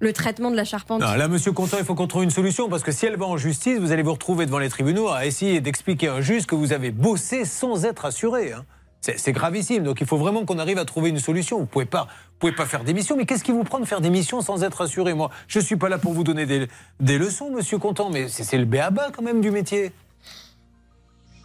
[0.00, 1.02] Le traitement de la charpente?
[1.02, 3.26] Non, là, monsieur Contant, il faut qu'on trouve une solution, parce que si elle va
[3.26, 6.46] en justice, vous allez vous retrouver devant les tribunaux à essayer d'expliquer à un juge
[6.46, 8.54] que vous avez bossé sans être assuré.
[8.54, 8.64] hein.
[9.04, 11.58] C'est c'est gravissime, donc il faut vraiment qu'on arrive à trouver une solution.
[11.58, 14.00] Vous pouvez pas, vous pouvez pas faire d'émission, mais qu'est-ce qui vous prend de faire
[14.00, 15.12] d'émission sans être assuré?
[15.12, 16.68] Moi, je suis pas là pour vous donner des,
[17.00, 19.92] des leçons, monsieur Contant, mais c'est c'est le béaba quand même du métier.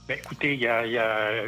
[0.08, 1.44] Ben, écoutez, il y a, y a-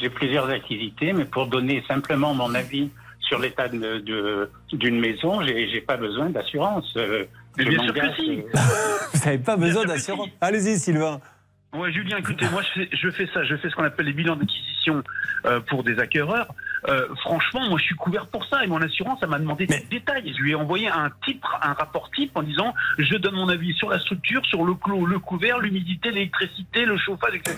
[0.00, 2.90] j'ai plusieurs activités, mais pour donner simplement mon avis
[3.20, 6.92] sur l'état de- de- d'une maison, j'ai j'ai pas besoin d'assurance.
[6.96, 8.40] Euh, bien sûr que si.
[8.40, 8.42] euh,
[9.14, 10.30] Vous n'avez pas besoin d'assurance.
[10.40, 11.20] Allez-y, Sylvain.
[11.74, 14.14] Ouais, Julien, écoutez, moi je fais, je fais ça, je fais ce qu'on appelle les
[14.14, 15.02] bilans d'acquisition
[15.44, 16.48] euh, pour des acquéreurs.
[16.86, 19.80] Euh, franchement, moi je suis couvert pour ça et mon assurance, elle m'a demandé des
[19.90, 20.32] détails.
[20.36, 23.72] Je lui ai envoyé un titre, un rapport type en disant je donne mon avis
[23.74, 27.56] sur la structure, sur le clos, le couvert, l'humidité, l'électricité, le chauffage, etc.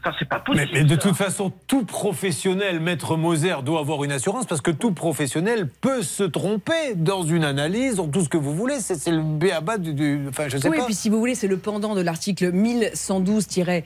[0.00, 0.70] Enfin, c'est pas Mais, possible.
[0.74, 1.08] mais de ça.
[1.08, 6.02] toute façon, tout professionnel, maître Moser, doit avoir une assurance parce que tout professionnel peut
[6.02, 8.80] se tromper dans une analyse, dans tout ce que vous voulez.
[8.80, 10.82] C'est c'est le béaba du, du- Enfin, je sais oui, pas.
[10.82, 13.82] et puis si vous voulez, c'est le pendant de l'article 1112-1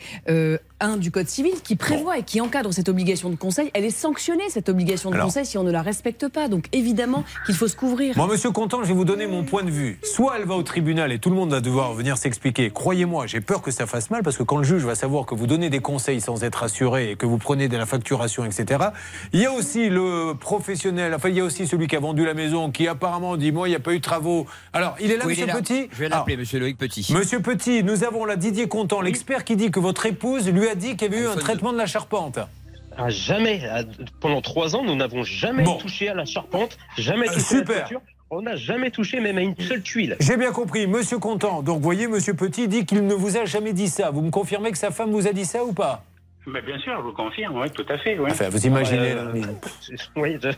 [0.98, 3.70] du Code civil qui prévoit et qui encadre cette obligation de conseil.
[3.72, 5.26] Elle est sanctionnée, cette obligation de Alors.
[5.26, 6.48] conseil, si on ne la respecte pas.
[6.48, 8.16] Donc évidemment qu'il faut se couvrir.
[8.16, 9.98] Moi, monsieur Contant, je vais vous donner mon point de vue.
[10.02, 12.70] Soit elle va au tribunal et tout le monde va devoir venir s'expliquer.
[12.70, 15.34] Croyez-moi, j'ai peur que ça fasse mal parce que quand le juge va savoir que
[15.34, 18.80] vous donnez des conseils sans être assuré et que vous prenez de la facturation, etc.
[19.32, 22.24] Il y a aussi le professionnel, enfin, il y a aussi celui qui a vendu
[22.24, 24.46] la maison qui apparemment dit Moi, il n'y a pas eu de travaux.
[24.72, 25.54] Alors, il est là, Oui, monsieur est là.
[25.54, 27.12] Petit Je vais l'appeler, monsieur Loïc Petit.
[27.12, 30.71] Monsieur Petit, nous avons là Didier Contant, l'expert qui dit que votre épouse lui a
[30.74, 32.38] dit qu'il y avait eu un traitement de la charpente.
[32.96, 33.62] Ah, jamais.
[33.70, 33.82] Ah,
[34.20, 37.64] Pendant trois ans, nous n'avons jamais touché à la charpente, jamais Euh, touché à la
[37.86, 38.00] super.
[38.30, 40.16] On n'a jamais touché même à une seule tuile.
[40.20, 41.62] J'ai bien compris, monsieur Contant.
[41.62, 44.10] Donc, voyez, monsieur Petit dit qu'il ne vous a jamais dit ça.
[44.10, 46.02] Vous me confirmez que sa femme vous a dit ça ou pas?
[46.46, 48.18] Mais bien sûr, je vous confirme, oui, tout à fait.
[48.18, 48.28] Oui.
[48.30, 49.24] Enfin, vous imaginez, là.
[50.16, 50.48] Oui, je-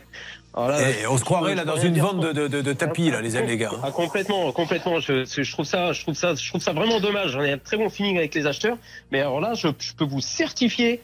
[0.55, 3.11] alors là, Eh, on se croirait là dans une vente de, de- de- de tapis,
[3.11, 3.71] là, les, les gars.
[3.83, 4.99] Ah, complètement, complètement.
[4.99, 7.31] Je, je trouve ça, je trouve ça, je trouve ça vraiment dommage.
[7.31, 8.77] J'en ai un très bon feeling avec les acheteurs,
[9.11, 11.01] mais alors là, je, je peux vous certifier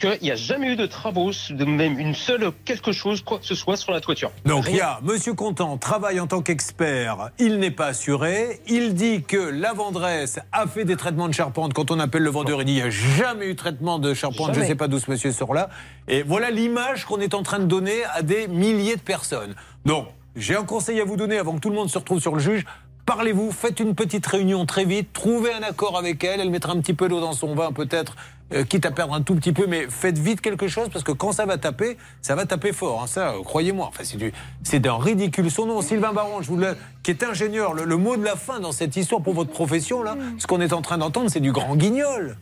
[0.00, 3.46] qu'il n'y a jamais eu de travaux, de même une seule quelque chose, quoi que
[3.46, 4.30] ce soit sur la toiture.
[4.44, 8.94] Donc il y a Monsieur Contant travaille en tant qu'expert, il n'est pas assuré, il
[8.94, 11.72] dit que la vendresse a fait des traitements de charpente.
[11.74, 14.14] Quand on appelle le vendeur, il dit il n'y a jamais eu de traitement de
[14.14, 15.70] charpente, je ne sais pas d'où ce monsieur sort là.
[16.08, 19.54] Et voilà l'image qu'on est en train de donner à des milliers de personnes.
[19.84, 22.34] Donc j'ai un conseil à vous donner avant que tout le monde se retrouve sur
[22.34, 22.64] le juge.
[23.06, 26.80] Parlez-vous, faites une petite réunion très vite, trouvez un accord avec elle, elle mettra un
[26.80, 28.16] petit peu d'eau dans son vin peut-être,
[28.54, 31.12] euh, quitte à perdre un tout petit peu, mais faites vite quelque chose parce que
[31.12, 33.86] quand ça va taper, ça va taper fort, hein, ça, euh, croyez-moi.
[33.88, 34.32] Enfin, c'est du-
[34.62, 35.50] c'est d'un ridicule.
[35.50, 38.36] Son nom, Sylvain Baron, je vous le- qui est ingénieur, le, le mot de la
[38.36, 41.40] fin dans cette histoire pour votre profession, là, ce qu'on est en train d'entendre, c'est
[41.40, 42.36] du grand guignol.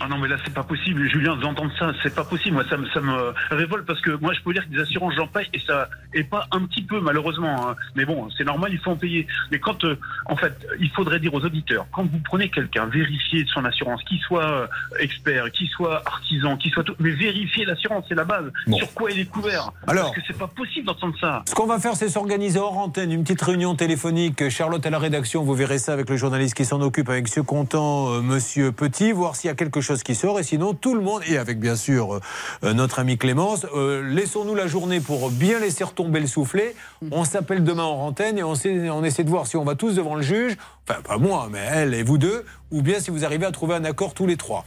[0.00, 2.54] Ah non, mais là, c'est pas possible, Julien, d'entendre ça, c'est pas possible.
[2.54, 5.14] Moi, ça me, ça me révolte parce que moi, je peux dire que des assurances,
[5.16, 7.68] j'en paye et ça, et pas un petit peu, malheureusement.
[7.70, 7.76] hein.
[7.96, 9.26] Mais bon, c'est normal, il faut en payer.
[9.50, 13.44] Mais quand, euh, en fait, il faudrait dire aux auditeurs, quand vous prenez quelqu'un, vérifiez
[13.52, 14.66] son assurance, qu'il soit euh,
[15.00, 18.52] expert, qu'il soit artisan, qu'il soit tout, mais vérifiez l'assurance, c'est la base.
[18.72, 19.72] Sur quoi il est couvert.
[19.88, 20.04] Alors.
[20.04, 21.42] Parce que c'est pas possible d'entendre ça.
[21.48, 24.48] Ce qu'on va faire, c'est s'organiser hors antenne, une petite réunion téléphonique.
[24.48, 27.40] Charlotte à la rédaction, vous verrez ça avec le journaliste qui s'en occupe, avec ce
[27.40, 30.38] Contant, euh, Monsieur Petit, voir s'il y a quelque chose qui sort.
[30.38, 32.20] Et sinon, tout le monde, et avec bien sûr
[32.64, 36.74] euh, notre ami Clémence, euh, laissons-nous la journée pour bien laisser retomber le soufflet.
[37.10, 39.74] On s'appelle demain en antenne et on, sait- on essaie de voir si on va
[39.74, 40.56] tous devant le juge,
[40.88, 43.74] enfin pas moi, mais elle et vous deux, ou bien si vous arrivez à trouver
[43.74, 44.64] un accord tous les trois.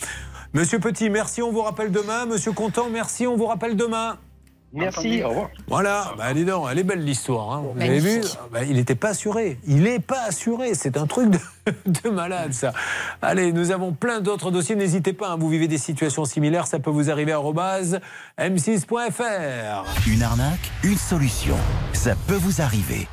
[0.53, 2.25] Monsieur Petit, merci, on vous rappelle demain.
[2.25, 4.17] Monsieur Contant, merci, on vous rappelle demain.
[4.73, 5.49] Merci, au revoir.
[5.67, 7.51] Voilà, bah dis donc, elle est belle l'histoire.
[7.51, 7.63] hein.
[7.75, 8.37] Vous avez vu Magnifique.
[8.53, 9.57] Bah, Il n'était pas assuré.
[9.67, 10.73] Il n'est pas assuré.
[10.75, 11.39] C'est un truc de,
[12.03, 12.71] de malade, ça.
[13.21, 14.75] Allez, nous avons plein d'autres dossiers.
[14.75, 17.99] N'hésitez pas, hein, vous vivez des situations similaires, ça peut vous arriver à arobase
[18.39, 19.85] m6.fr.
[20.07, 21.57] Une arnaque, une solution.
[21.93, 23.07] Ça peut vous arriver.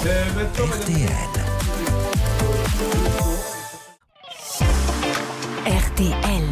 [0.00, 1.08] RTL.
[5.66, 6.49] RTL.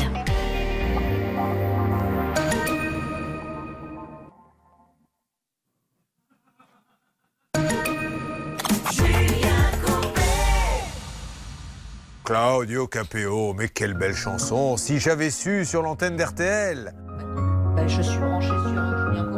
[12.29, 14.77] Claudio Capéo, mais quelle belle chanson.
[14.77, 16.93] Si j'avais su sur l'antenne d'RTL.
[17.89, 19.38] Sur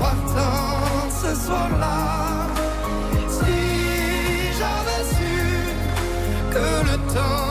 [0.00, 2.46] Partant ce soir-là,
[3.28, 3.58] si
[4.58, 5.36] j'avais su
[6.54, 7.49] que le temps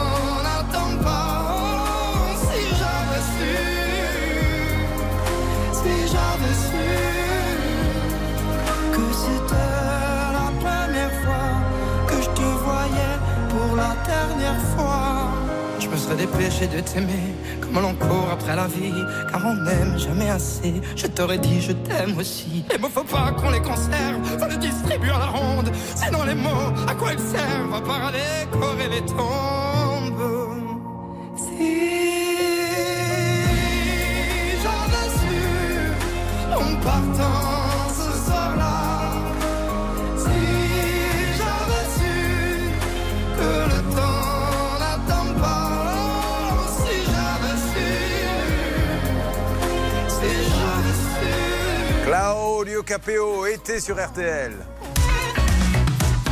[16.18, 18.92] Dépêché de t'aimer comme l'on court après la vie,
[19.32, 20.74] car on n'aime jamais assez.
[20.96, 22.66] Je t'aurais dit je t'aime aussi.
[22.70, 25.72] Les mots faut pas qu'on les conserve, faut les distribuer à la ronde.
[25.96, 30.48] Sinon les mots, à quoi ils servent À part à décorer les tombes.
[31.38, 31.80] Si
[34.62, 37.59] j'avais su en partant
[52.90, 54.52] Capéo était sur RTL.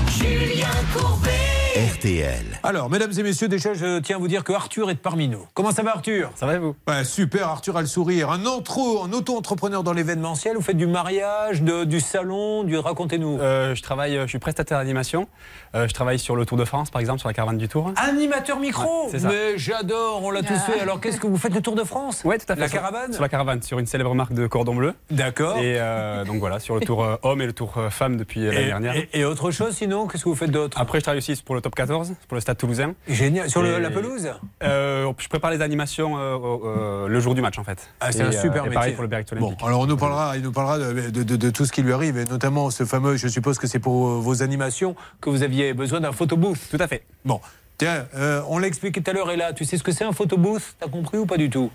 [0.09, 1.36] Julien Courbet.
[1.77, 2.33] RTL.
[2.63, 5.45] Alors, mesdames et messieurs, déjà, je tiens à vous dire que Arthur est parmi nous.
[5.53, 6.31] Comment ça va, Arthur?
[6.33, 6.75] Ça va et vous?
[7.03, 8.31] Super, Arthur a le sourire.
[8.31, 10.55] Un, un auto-entrepreneur dans l'événementiel.
[10.55, 12.75] Vous faites du mariage, de- du salon, du.
[12.79, 13.39] Racontez-nous.
[13.39, 15.27] Euh, je travaille, je suis prestataire d'animation.
[15.75, 17.91] Euh, je travaille sur le Tour de France, par exemple, sur la caravane du Tour.
[17.95, 19.27] Animateur micro Ouais, c'est ça.
[19.29, 20.79] Mais j'adore, on l'a tous fait.
[20.79, 22.23] Alors, qu'est-ce que vous faites le Tour de France?
[22.23, 22.61] Ouais, tout à fait.
[22.61, 23.13] La Sur- caravane?
[23.13, 24.95] Sur la caravane, sur une célèbre marque de cordon bleu.
[25.11, 25.57] D'accord.
[25.59, 28.47] Et euh, donc voilà, sur le Tour euh, homme et le Tour euh, femme depuis
[28.47, 28.95] euh, l'année dernière.
[28.95, 30.79] et- et autre chose sinon Qu'est-ce que vous faites d'autre?
[30.81, 32.93] Après, je travaille aussi pour le top 14, pour le Stade Toulousain.
[33.09, 33.49] Génial.
[33.49, 34.29] Sur le- la pelouse
[34.63, 37.89] Euh, Je prépare les animations euh, euh, le jour du match, en fait.
[37.99, 38.73] Ah, c'est un super et métier.
[38.73, 41.35] pareil pour le Berrick Bon, alors on nous parlera, il nous parlera de, de- de-
[41.35, 44.07] de tout ce qui lui arrive, et notamment ce fameux, je suppose que c'est pour
[44.21, 46.57] vos animations que vous aviez besoin d'un photobooth.
[46.71, 47.03] Tout à fait.
[47.25, 47.41] Bon,
[47.77, 48.05] tiens,
[48.47, 50.75] on l'a expliqué tout à l'heure, et là, tu sais ce que c'est un photobooth?
[50.79, 51.69] T'as compris ou pas du tout?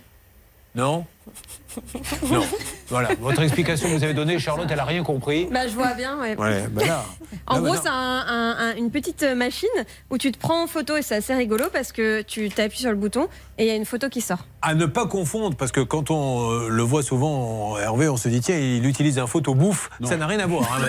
[0.74, 1.05] Non
[2.31, 2.43] Non.
[2.89, 5.47] Voilà, votre explication que vous avez donnée, Charlotte, elle a rien compris.
[5.51, 6.36] Bah, je vois bien, ouais.
[6.36, 7.05] Ouais, là.
[7.47, 7.94] En là, gros, c'est là.
[7.94, 9.69] un- un- un- une petite machine
[10.11, 12.90] où tu te prends en photo et c'est assez rigolo parce que tu t'appuies sur
[12.90, 13.28] le bouton
[13.59, 14.47] et il y a une photo qui sort.
[14.61, 18.28] À ne pas confondre, parce que quand on euh, le voit souvent, Hervé, on se
[18.28, 19.89] dit, tiens, il utilise un photobouffe.
[20.05, 20.89] Ça n'a rien à voir, hein,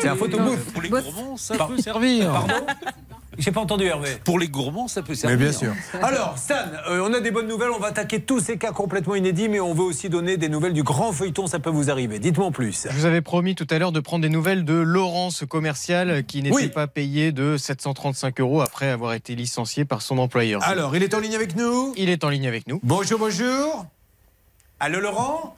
[0.00, 0.58] c'est un photobooth.
[0.72, 2.30] Pour les gourmands, ça Par- peut servir.
[2.32, 2.54] Pardon?
[3.38, 4.16] J'ai pas entendu Hervé.
[4.24, 5.38] Pour les gourmands, ça peut Mais servir.
[5.38, 5.72] bien sûr.
[6.02, 6.54] Alors, Stan,
[6.90, 7.70] euh, on a des bonnes nouvelles.
[7.70, 10.72] On va attaquer tous ces cas complètement inédits, mais on veut aussi donner des nouvelles
[10.72, 11.46] du grand feuilleton.
[11.46, 12.18] Ça peut vous arriver.
[12.18, 12.88] Dites-moi en plus.
[12.90, 16.24] Je vous avais promis tout à l'heure de prendre des nouvelles de Laurent, ce commercial
[16.24, 16.68] qui n'était Oui.
[16.68, 20.62] pas payé de 735 euros après avoir été licencié par son employeur.
[20.64, 22.80] Alors, il est en ligne avec nous Il est en ligne avec nous.
[22.82, 23.86] Bonjour, bonjour.
[24.80, 25.56] Allô, Laurent?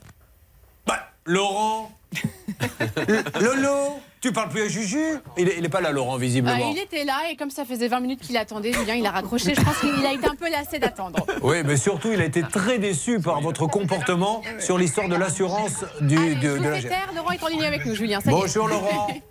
[0.87, 1.91] Bah, Laurent
[3.41, 4.99] Lolo Tu parles plus à Juju
[5.39, 6.71] il est, il est pas là, Laurent, Ah, visiblement.
[6.75, 9.55] il était là et comme ça faisait 20 minutes qu'il attendait, Julien, il a raccroché.
[9.55, 11.25] Je pense qu'il a été un peu lassé d'attendre.
[11.43, 15.85] Oui, mais surtout, il a été très déçu par votre comportement sur l'histoire de l'assurance
[16.01, 16.89] du, de, Je de la fais GR.
[16.89, 18.21] taire, Laurent est en ligne avec nous, Julien.
[18.21, 18.31] ça.
[18.31, 19.09] Bonjour, Laurent.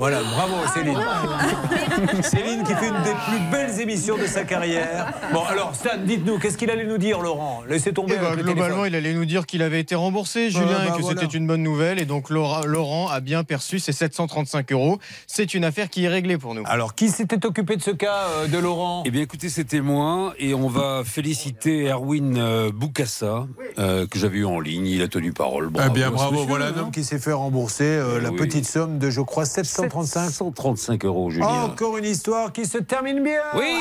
[0.00, 0.98] Voilà, bravo Céline.
[2.22, 5.12] Céline qui fait une des plus belles émissions de sa carrière.
[5.30, 7.62] Bon, alors Stan, dites-nous, qu'est-ce qu'il allait nous dire, Laurent?
[7.68, 8.14] Laissez tomber.
[8.16, 10.96] Eh ben, avec globalement, il allait nous dire qu'il avait été remboursé, Julien, bah, et
[10.96, 11.20] que voilà.
[11.20, 12.00] c'était une bonne nouvelle.
[12.00, 14.98] Et donc, Laura- Laurent a bien perçu ses 735 euros.
[15.26, 16.62] C'est une affaire qui est réglée pour nous.
[16.64, 19.02] Alors, qui s'était occupé de ce cas euh, de Laurent?
[19.04, 23.46] Eh bien, écoutez, c'était moi et on va féliciter Erwin euh, Boukassa,
[23.78, 24.86] euh, que j'avais eu en ligne.
[24.86, 25.66] Il a tenu parole.
[25.68, 26.74] Eh Bravo bien, à ce bravo, monsieur, voilà un hein.
[26.84, 28.36] homme qui s'est fait rembourser euh, la oui.
[28.36, 29.89] petite somme de, je crois, 735.
[29.90, 31.64] 135 euros, Julien.
[31.64, 33.40] Encore une histoire qui se termine bien.
[33.54, 33.76] Oui.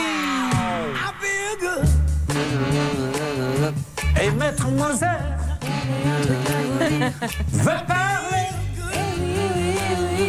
[4.22, 5.38] Et mademoiselle
[7.54, 8.30] va parler.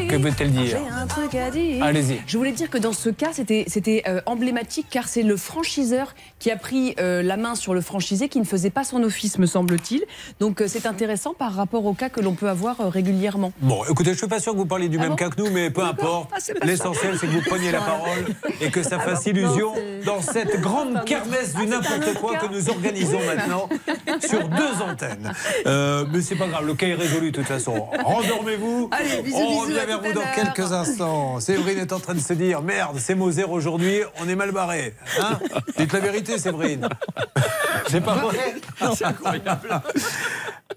[0.08, 1.84] Que veut-elle dire J'ai un truc à dire.
[1.84, 2.20] Allez-y.
[2.26, 6.14] Je voulais dire que dans ce cas, c'était c'était, euh, emblématique car c'est le franchiseur
[6.40, 9.38] qui a pris euh, la main sur le franchisé qui ne faisait pas son office,
[9.38, 10.02] me semble-t-il.
[10.40, 13.52] Donc euh, c'est intéressant par rapport au cas que l'on peut avoir euh, régulièrement.
[13.60, 15.40] Bon, écoutez, je suis pas sûr que vous parliez du Ah même bon cas que
[15.40, 16.30] nous, mais peu importe.
[16.32, 18.26] Ah, L'essentiel, c'est que vous preniez la parole
[18.60, 19.74] et que ça fasse illusion
[20.06, 23.68] dans cette grande kermesse du n'importe quoi que nous organisons maintenant
[24.26, 25.32] sur deux antennes.
[25.66, 27.86] Euh, mais c'est pas grave, le cas est résolu de toute façon.
[28.02, 28.88] Rendormez-vous.
[28.90, 31.38] On bisous, revient vers vous dans quelques instants.
[31.38, 34.94] Séverine est en train de se dire merde, c'est Moser aujourd'hui, on est mal barré.
[35.20, 35.38] Hein
[35.76, 36.88] Dites la vérité, Séverine.
[37.88, 38.56] C'est pas vrai
[38.94, 39.80] C'est incroyable.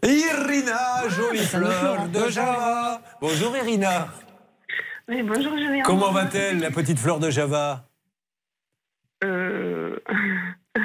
[0.03, 3.01] Irina, jolie fleur de Java.
[3.21, 4.07] Bonjour Irina.
[5.07, 5.83] Oui, bonjour Julien.
[5.83, 7.85] Comment va-t-elle, la petite fleur de Java?
[9.23, 9.97] Euh,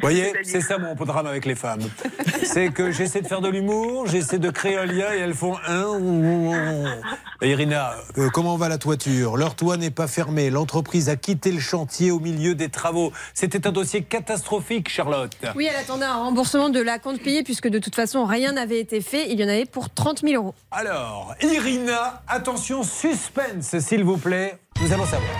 [0.00, 1.82] Vous voyez, c'est ça mon drame avec les femmes.
[2.44, 5.56] C'est que j'essaie de faire de l'humour, j'essaie de créer un lien et elles font
[5.66, 6.98] un.
[7.42, 9.36] Et Irina, euh, comment va la toiture?
[9.36, 10.48] Leur toit n'est pas fermé.
[10.48, 13.12] L'entreprise a quitté le chantier au milieu des travaux.
[13.34, 15.36] C'était un dossier catastrophique, Charlotte.
[15.56, 18.80] Oui, elle attendait un remboursement de la compte payée puisque de toute façon rien n'avait
[18.80, 19.30] été fait.
[19.30, 20.54] Il y en avait pour 30 000 euros.
[20.70, 24.58] Alors, Irina, attention, suspense, s'il vous plaît.
[24.80, 25.30] Nous allons savoir.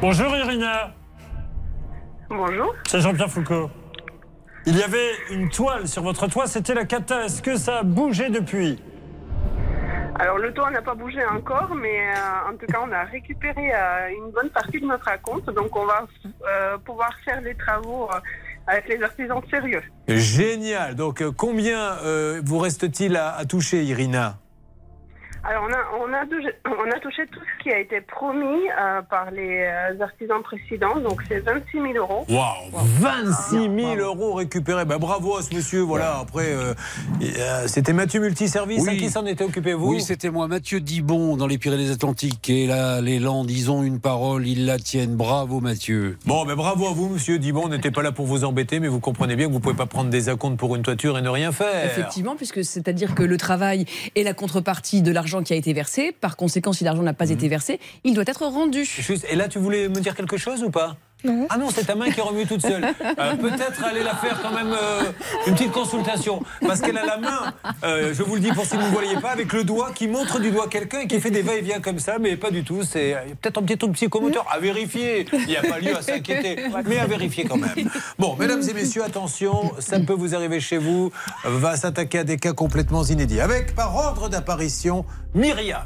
[0.00, 0.94] Bonjour Irina.
[2.36, 2.74] Bonjour.
[2.86, 3.70] C'est Jean-Pierre Foucault.
[4.66, 7.26] Il y avait une toile sur votre toit, c'était la cata.
[7.26, 8.82] Est-ce que ça a bougé depuis?
[10.18, 13.72] Alors le toit n'a pas bougé encore, mais euh, en tout cas on a récupéré
[13.74, 16.06] euh, une bonne partie de notre acompte, donc on va
[16.48, 18.20] euh, pouvoir faire les travaux euh,
[18.66, 19.82] avec les artisans sérieux.
[20.08, 20.94] Génial.
[20.94, 24.38] Donc, combien euh, vous reste-t-il à, à toucher, Irina?
[25.46, 28.46] Alors on a, on, a touché, on a touché tout ce qui a été promis
[28.80, 32.24] euh, par les euh, artisans précédents, donc c'est 26 000 euros.
[32.30, 34.86] Waouh 26 000 euros récupérés.
[34.86, 35.80] Bah, bravo à ce monsieur.
[35.82, 36.72] Voilà, après, euh,
[37.22, 38.84] euh, c'était Mathieu Multiservice.
[38.84, 38.88] Oui.
[38.88, 42.48] À qui s'en était occupé, vous Oui, c'était moi, Mathieu Dibon, dans les Pyrénées-Atlantiques.
[42.48, 45.14] Et là, les Landes, ils ont une parole, ils la tiennent.
[45.14, 46.16] Bravo, Mathieu.
[46.24, 47.64] Bon, mais bravo à vous, monsieur Dibon.
[47.64, 49.86] On n'était pas là pour vous embêter, mais vous comprenez bien que vous pouvez pas
[49.86, 51.84] prendre des acomptes pour une toiture et ne rien faire.
[51.84, 53.84] Effectivement, puisque c'est-à-dire que le travail
[54.16, 56.12] est la contrepartie de l'argent qui a été versé.
[56.12, 58.84] Par conséquent, si l'argent n'a pas été versé, il doit être rendu.
[58.84, 60.96] Juste- et là, tu voulais me dire quelque chose ou pas?
[61.24, 61.46] Non.
[61.48, 62.84] Ah non, c'est ta main qui remue toute seule.
[63.18, 65.04] Euh, Peut-être aller la faire quand même euh,
[65.46, 66.42] une petite consultation.
[66.66, 67.52] Parce qu'elle a la main,
[67.84, 70.08] euh, je vous le dis pour si vous ne voyez pas, avec le doigt qui
[70.08, 72.82] montre du doigt quelqu'un et qui fait des va-et-vient comme ça, mais pas du tout.
[72.82, 75.26] C'est peut-être un petit truc psychomoteur à vérifier.
[75.32, 76.56] Il n'y a pas lieu à s'inquiéter,
[76.86, 77.88] mais à vérifier quand même.
[78.18, 81.12] Bon, mesdames et messieurs, attention, ça peut vous arriver chez vous,
[81.44, 83.40] va s'attaquer à des cas complètement inédits.
[83.40, 85.84] Avec, par ordre d'apparition, Myriam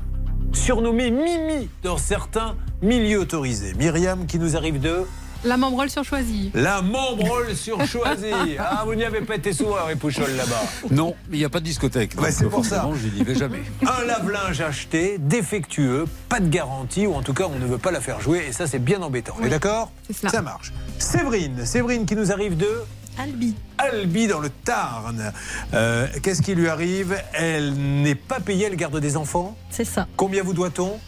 [0.52, 3.74] surnommée Mimi dans certains milieux autorisés.
[3.74, 5.05] Myriam qui nous arrive de
[5.44, 6.51] La membreule sur choisie.
[6.55, 8.56] la membreule sur choisie.
[8.59, 10.62] Ah, vous n'y avez pas été souvent, Harry Pouchol, là-bas.
[10.90, 12.20] Non, mais il n'y a pas de discothèque.
[12.20, 12.82] Ouais, c'est pour ça.
[12.82, 13.60] forcément, Je n'y vais jamais.
[13.86, 17.93] Un lave-linge acheté, défectueux, pas de garantie, ou en tout cas, on ne veut pas
[17.93, 19.35] la faire jouer, et ça, c'est bien embêtant.
[19.40, 20.32] On est d'accord cela.
[20.32, 20.73] Ça marche.
[20.98, 22.69] Séverine, Séverine qui nous arrive de
[23.16, 23.55] Albi.
[23.78, 25.32] Albi dans le Tarn.
[25.74, 27.16] Euh, Qu'est-ce qui lui arrive?
[27.32, 29.56] Elle n'est pas payée, elle garde des enfants?
[29.70, 30.06] C'est ça.
[30.16, 30.98] Combien vous doit-on?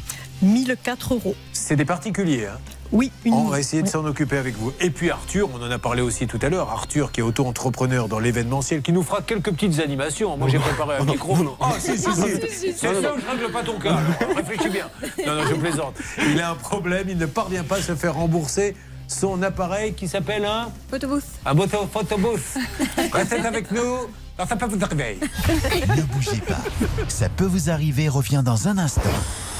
[0.42, 1.34] 1004 euros.
[1.52, 2.46] C'est des particuliers.
[2.46, 2.58] hein
[2.92, 4.72] Oui, une On va essayer de s'en occuper avec vous.
[4.80, 6.70] Et puis Arthur, on en a parlé aussi tout à l'heure.
[6.70, 10.36] Arthur qui est auto-entrepreneur dans l'événementiel, qui nous fera quelques petites animations.
[10.36, 11.36] Moi j'ai préparé un micro.
[11.60, 12.72] Ah si, si, si.
[12.72, 13.96] C'est ça, je règle pas ton cas.
[13.96, 14.36] alors.
[14.36, 14.88] Réfléchis bien.
[15.26, 15.94] Non, non, je plaisante.
[16.30, 18.74] Il a un problème, il ne parvient pas à se faire rembourser
[19.06, 20.68] son appareil qui s'appelle un...
[20.88, 21.24] Photobooth.
[21.44, 21.54] Un
[21.86, 22.40] photobooth.
[23.12, 24.08] Restez avec nous.
[24.38, 25.18] Non, ça peut vous arriver.
[25.96, 26.58] Ne bougez pas.
[27.08, 29.02] Ça peut vous arriver revient dans un instant.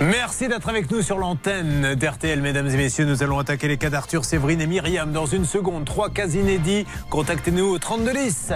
[0.00, 3.04] Merci d'être avec nous sur l'antenne d'RTL, mesdames et messieurs.
[3.04, 5.86] Nous allons attaquer les cas d'Arthur, Séverine et Myriam dans une seconde.
[5.86, 6.86] Trois cas inédits.
[7.10, 8.52] Contactez-nous au 3210.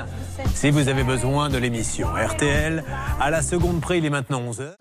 [0.54, 2.84] si vous avez besoin de l'émission RTL.
[3.20, 4.74] À la seconde près, il est maintenant 11h.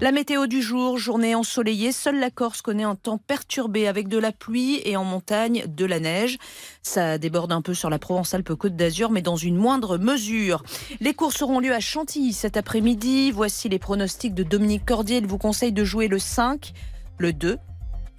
[0.00, 1.90] La météo du jour, journée ensoleillée.
[1.90, 5.86] Seule la Corse connaît un temps perturbé avec de la pluie et en montagne de
[5.86, 6.36] la neige.
[6.86, 10.62] Ça déborde un peu sur la Provence-Alpes-Côte d'Azur, mais dans une moindre mesure.
[11.00, 13.30] Les courses auront lieu à Chantilly cet après-midi.
[13.30, 15.16] Voici les pronostics de Dominique Cordier.
[15.16, 16.74] Il vous conseille de jouer le 5,
[17.18, 17.56] le 2,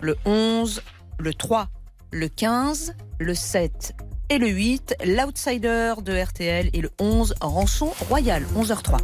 [0.02, 0.82] le 11,
[1.20, 1.68] le 3,
[2.12, 3.94] le 15, le 7
[4.30, 4.96] et le 8.
[5.06, 8.98] L'outsider de RTL et le 11, Rançon Royal, 11h03.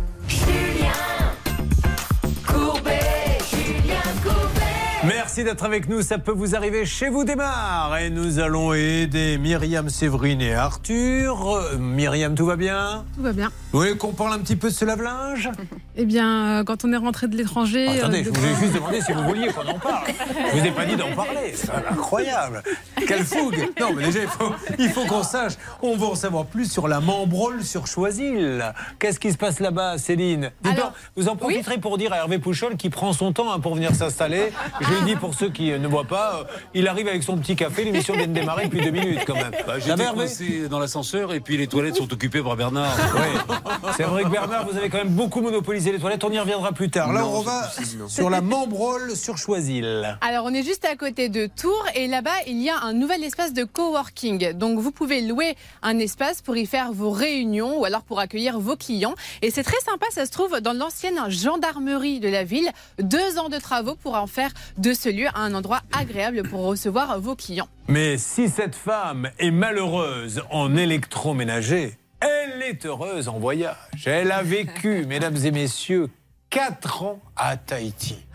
[5.34, 6.02] Merci d'être avec nous.
[6.02, 7.98] Ça peut vous arriver chez vous démarre.
[8.00, 11.56] Et nous allons aider Myriam, Séverine et Arthur.
[11.56, 13.06] Euh, Myriam, tout va bien?
[13.16, 13.50] Tout va bien.
[13.72, 15.50] Vous voulez qu'on parle un petit peu de ce lave-linge?
[15.98, 17.86] Eh bien, euh, quand on est rentré de l'étranger.
[17.90, 20.06] Ah, Attendez, euh, je de- voulais juste demander si vous vouliez qu'on en parle.
[20.54, 21.52] Je vous ai pas dit d'en parler.
[21.54, 22.64] C'est incroyable.
[23.06, 23.58] Quelle fougue.
[23.78, 25.52] Non, mais déjà, il faut, il faut qu'on sache.
[25.82, 28.64] On veut en savoir plus sur la membrole sur Choisil.
[29.00, 30.52] Qu'est-ce qui se passe là-bas, Céline?
[30.64, 33.76] Dites-donc, Vous en profiterez pour dire à Hervé Pouchol qui prend son temps hein, pour
[33.76, 34.54] venir s'installer.
[34.80, 36.44] Je lui dis pour ceux qui euh, ne voient pas, euh,
[36.74, 37.84] il arrive avec son petit café.
[37.84, 39.52] L'émission vient de démarrer depuis deux minutes quand même.
[39.68, 42.98] Bah, J'étais coincé dans l'ascenseur et puis les toilettes sont occupées par Bernard.
[43.96, 46.24] C'est vrai que Bernard, vous avez quand même beaucoup monopolisé les toilettes.
[46.24, 47.14] On y reviendra plus tard.
[47.14, 47.70] Là, Non, on va
[48.08, 50.18] sur la membrole sur Choisil.
[50.22, 53.24] Alors, on est juste à côté de Tours et là-bas, il y a un nouvel
[53.24, 54.54] espace de coworking.
[54.54, 58.60] Donc, vous pouvez louer un espace pour y faire vos réunions ou alors pour accueillir
[58.60, 59.14] vos clients.
[59.44, 62.72] Et c'est très sympa, ça se trouve dans l'ancienne gendarmerie de la ville.
[63.00, 64.50] Deux ans de travaux pour en faire
[64.80, 67.68] de ce lieu un endroit agréable pour recevoir vos clients.
[67.88, 73.76] Mais si cette femme est malheureuse en électroménager, elle est heureuse en voyage.
[74.06, 76.10] Elle a vécu, mesdames et messieurs,
[76.52, 78.26] 4 ans à Tahiti.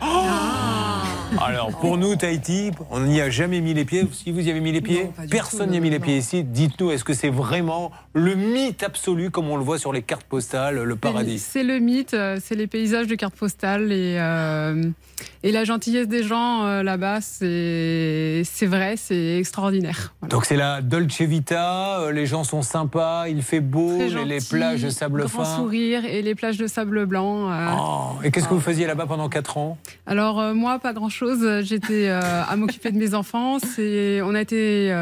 [1.39, 4.07] Alors, pour nous, Tahiti, on n'y a jamais mis les pieds.
[4.11, 6.43] Si vous y avez mis les pieds, personne n'y a mis les pieds ici.
[6.43, 10.25] Dites-nous, est-ce que c'est vraiment le mythe absolu, comme on le voit sur les cartes
[10.25, 14.83] postales, le paradis C'est le mythe, euh, c'est les paysages de cartes postales et, euh,
[15.47, 20.13] et la gentillesse des gens euh, là-bas, c'est vrai, c'est extraordinaire.
[20.29, 24.41] Donc c'est la Dolce Vita, euh, les gens sont sympas, il fait beau, Très les,
[24.41, 25.57] gentil, plages de sable grand fin.
[25.57, 27.51] sourire et les plages de sable blanc.
[27.53, 27.69] euh.
[27.79, 29.79] Oh, et qu'est-ce que vous faisiez là-bas pendant 4 ans?
[30.07, 31.63] Alors moi, pas grand-chose.
[31.63, 33.59] J'étais à m'occuper de mes enfants.
[33.79, 34.93] On a été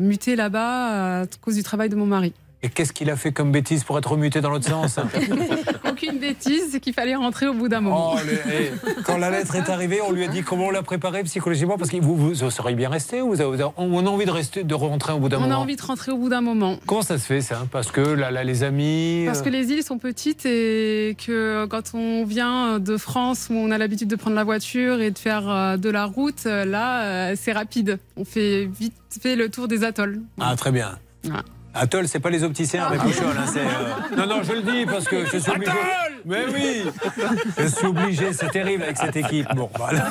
[0.00, 2.32] mutés là-bas à cause du travail de mon mari.
[2.62, 4.98] Et qu'est-ce qu'il a fait comme bêtise pour être remuté dans l'autre sens
[5.88, 8.12] Aucune bêtise, c'est qu'il fallait rentrer au bout d'un moment.
[8.14, 10.82] Oh, les- eh, Quand la lettre est arrivée, on lui a dit comment on l'a
[10.82, 14.10] préparée psychologiquement parce que vous, vous, vous seriez bien resté ou vous avez- on a
[14.10, 16.18] envie de rester, de rentrer au bout d'un On a moment envie de rentrer au
[16.18, 16.76] bout d'un moment.
[16.86, 17.66] Comment ça se fait ça?
[17.72, 19.22] Parce que là, là, les amis.
[19.26, 23.54] Parce euh, que les îles sont petites et que quand on vient de France où
[23.54, 26.66] on a l'habitude de prendre la voiture et de faire euh, de la route, euh,
[26.66, 27.98] là c'est rapide.
[28.18, 28.92] On fait vite
[29.22, 30.20] fait le tour des atolls.
[30.38, 30.98] Ah très bien.
[31.72, 33.26] Atoll, c'est pas les opticiens avec Pouchol.
[33.38, 35.70] hein, c'est, euh, Non, non, je le dis parce que je suis obligé.
[36.24, 36.84] Mais oui
[37.58, 39.46] Je suis obligé, c'est terrible avec cette équipe.
[39.54, 40.10] Bon, voilà.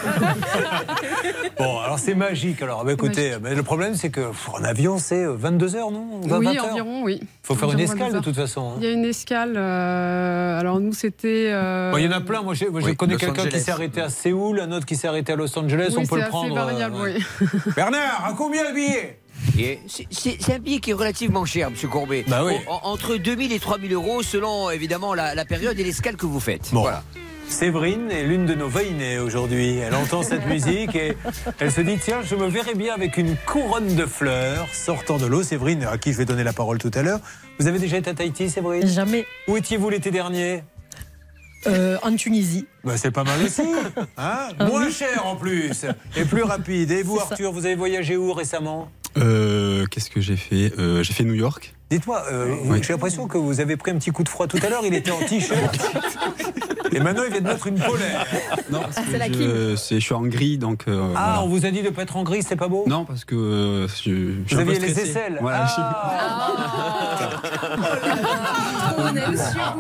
[1.58, 2.62] Bon, alors c'est magique.
[2.62, 6.22] Alors, bah, écoutez, mais le problème, c'est que pff, en avion, c'est 22 heures, non?
[6.24, 7.20] 20 oui, heures environ, oui.
[7.22, 8.24] Il faut faire une escale de 22 heures.
[8.24, 8.70] toute façon.
[8.72, 8.78] hein.
[8.80, 9.54] Il y a une escale.
[9.58, 11.50] euh, alors nous, c'était.
[11.52, 12.42] euh, Bon, il y en a plein.
[12.42, 15.34] Moi, je, Oui, connais quelqu'un qui s'est arrêté à Séoul, un autre qui s'est arrêté
[15.34, 15.90] à Los Angeles.
[15.98, 16.56] oui, On peut le prendre.
[16.56, 17.52] variable, euh, oui.
[17.76, 19.19] Bernard, à combien le billet?
[19.19, 19.19] Et
[20.12, 22.24] C'est un billet qui est relativement cher, Monsieur Courbet.
[22.28, 22.54] Bah oui.
[22.68, 26.40] En- entre 2000 et 3000 euros, selon évidemment la, la période et l'escale que vous
[26.40, 26.70] faites.
[26.72, 26.82] Bon.
[26.82, 27.04] Voilà.
[27.48, 29.78] Séverine est l'une de nos veinés aujourd'hui.
[29.78, 31.18] Elle entend cette musique et
[31.60, 35.26] elle se dit tiens, je me verrais bien avec une couronne de fleurs sortant de
[35.26, 35.42] l'eau.
[35.42, 37.20] Séverine, à qui je vais donner la parole tout à l'heure.
[37.60, 38.88] Vous avez déjà été à Tahiti, Séverine?
[38.88, 39.26] Jamais.
[39.48, 40.64] Où étiez-vous l'été dernier?
[41.68, 42.68] Euh, en Tunisie.
[42.86, 43.64] bah, C'est pas mal aussi.
[44.18, 44.50] Hein?
[44.60, 45.86] Moins cher en plus
[46.16, 46.92] et plus rapide.
[46.92, 47.24] Et vous, ça.
[47.32, 48.90] Arthur, vous avez voyagé où récemment?
[49.18, 51.74] Euh, Qu'est-ce que j'ai fait Euh, J'ai fait New York.
[51.90, 52.80] Dites-moi, euh, Oui.
[52.84, 54.84] j'ai l'impression que vous avez pris un petit coup de froid tout à l'heure.
[54.86, 55.80] Il était en t-shirt.
[56.92, 58.26] Et maintenant, il vient de mettre une polaire.
[58.72, 60.84] Non, parce que c'est la je, je suis en gris, donc.
[60.88, 61.44] euh, Ah, voilà.
[61.44, 63.26] on vous a dit de ne pas être en gris, c'est pas beau Non, parce
[63.26, 64.00] que euh, je, je
[64.48, 65.68] suis Vous aviez les aisselles Voilà,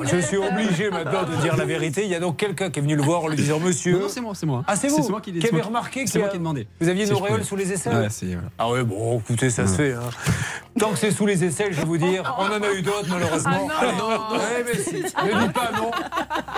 [0.04, 2.04] Je suis obligé maintenant de dire la vérité.
[2.04, 3.94] Il y a donc quelqu'un qui est venu le voir en lui disant Monsieur.
[3.94, 4.64] Non, non, c'est moi, c'est moi.
[4.68, 6.68] Ah, c'est vous C'est moi qui l'ai- qui- remarqué c'est moi a- qui ai demandé.
[6.80, 8.50] Vous aviez une je auréole sous les aisselles Ouais, c'est- voilà.
[8.58, 9.94] Ah ouais, bon, écoutez, ça se fait.
[9.94, 10.00] hein.
[10.80, 13.08] Tant que c'est sous les aisselles, je vais vous dire, on en a eu d'autres
[13.10, 13.68] malheureusement.
[13.80, 14.10] Ah non.
[14.10, 14.40] Allez.
[14.40, 14.94] Ouais, mais si.
[15.02, 15.92] Ne dis pas non.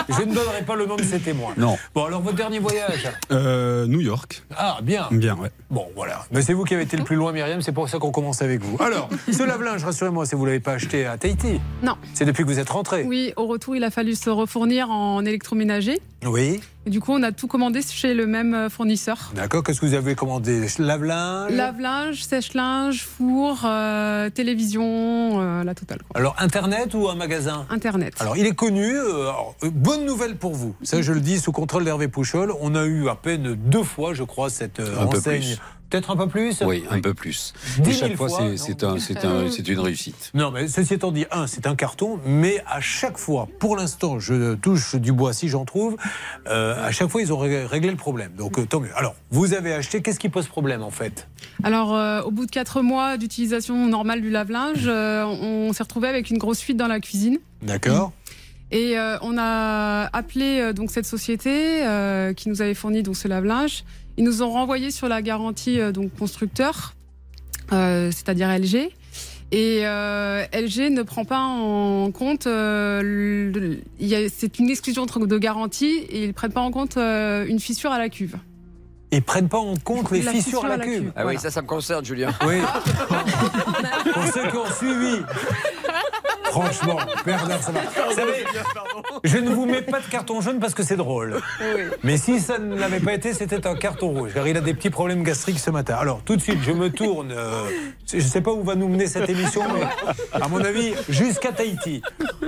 [0.08, 1.54] Je ne donnerai pas le nom de ces témoins.
[1.56, 1.76] Non.
[1.94, 4.42] Bon, alors votre dernier voyage Euh, New York.
[4.56, 5.06] Ah, bien.
[5.10, 5.50] Bien, ouais.
[5.70, 6.24] Bon, voilà.
[6.30, 8.42] Mais c'est vous qui avez été le plus loin, Myriam, c'est pour ça qu'on commence
[8.42, 8.76] avec vous.
[8.82, 11.96] Alors, ce lave-linge, rassurez-moi, si vous ne l'avez pas acheté à Tahiti, Non.
[12.14, 13.04] c'est depuis que vous êtes rentré.
[13.04, 16.00] Oui, au retour, il a fallu se refournir en électroménager.
[16.24, 16.60] Oui.
[16.84, 19.30] Du coup, on a tout commandé chez le même euh, fournisseur.
[19.36, 19.62] D'accord.
[19.62, 20.66] Qu'est-ce que vous avez commandé?
[20.78, 21.52] Lave-linge?
[21.52, 25.98] Lave-linge, sèche-linge, four, euh, télévision, euh, la totale.
[26.08, 26.18] quoi.
[26.18, 27.66] Alors, Internet ou un magasin?
[27.70, 28.14] Internet.
[28.18, 28.96] Alors, il est connu.
[28.96, 30.74] euh, alors, euh, bonne nouvelle pour vous.
[30.82, 32.52] Ça, je le dis sous contrôle d'Hervé Pouchol.
[32.60, 35.56] On a eu à peine deux fois, je crois, cette euh, enseigne.
[35.92, 37.52] Peut-être un peu plus Oui, un peu plus.
[37.80, 38.88] 10 Et 000 chaque fois, fois, c'est- un-
[39.28, 40.30] un- une réussite.
[40.32, 44.18] Non, mais ceci étant dit, un, c'est un carton, mais à chaque fois, pour l'instant,
[44.18, 45.96] je touche du bois si j'en trouve,
[46.48, 48.32] euh, à chaque fois, ils ont ré- réglé le problème.
[48.38, 48.88] Donc, euh, tant mieux.
[48.96, 51.28] Alors, vous avez acheté, qu'est-ce qui pose problème en fait?
[51.62, 56.08] Alors, euh, au bout de quatre mois d'utilisation normale du lave-linge, euh, on s'est retrouvé
[56.08, 57.36] avec une grosse fuite dans la cuisine.
[57.60, 58.12] D'accord
[58.70, 63.16] Et euh, on a appelé euh, donc cette société euh, qui nous avait fourni donc
[63.16, 63.84] ce lave-linge.
[64.16, 66.94] Ils nous ont renvoyé sur la garantie euh, donc constructeur,
[67.72, 68.90] euh, c'est-à-dire LG.
[69.54, 74.70] Et euh, LG ne prend pas en compte, euh, le- il y a- c'est une
[74.70, 78.08] exclusion de garantie et ils ne prennent pas en compte euh, une fissure à la
[78.08, 78.36] cuve.
[79.14, 81.12] Ils prennent pas en compte les La fissures à la cuve.
[81.16, 82.32] Ah oui, ça, ça me concerne, Julien.
[82.46, 82.54] Oui.
[84.14, 85.16] Pour ceux qui ont suivi.
[86.44, 87.80] Franchement, Bernard, ça va.
[88.08, 88.44] Vous savez,
[89.24, 91.40] je ne vous mets pas de carton jaune parce que c'est drôle.
[92.02, 94.32] Mais si ça ne l'avait pas été, c'était un carton rouge.
[94.34, 95.96] Car il a des petits problèmes gastriques ce matin.
[95.98, 97.32] Alors, tout de suite, je me tourne.
[97.32, 97.64] euh,
[98.10, 99.82] je ne sais pas où va nous mener cette émission, mais
[100.40, 102.02] à mon avis, jusqu'à Tahiti.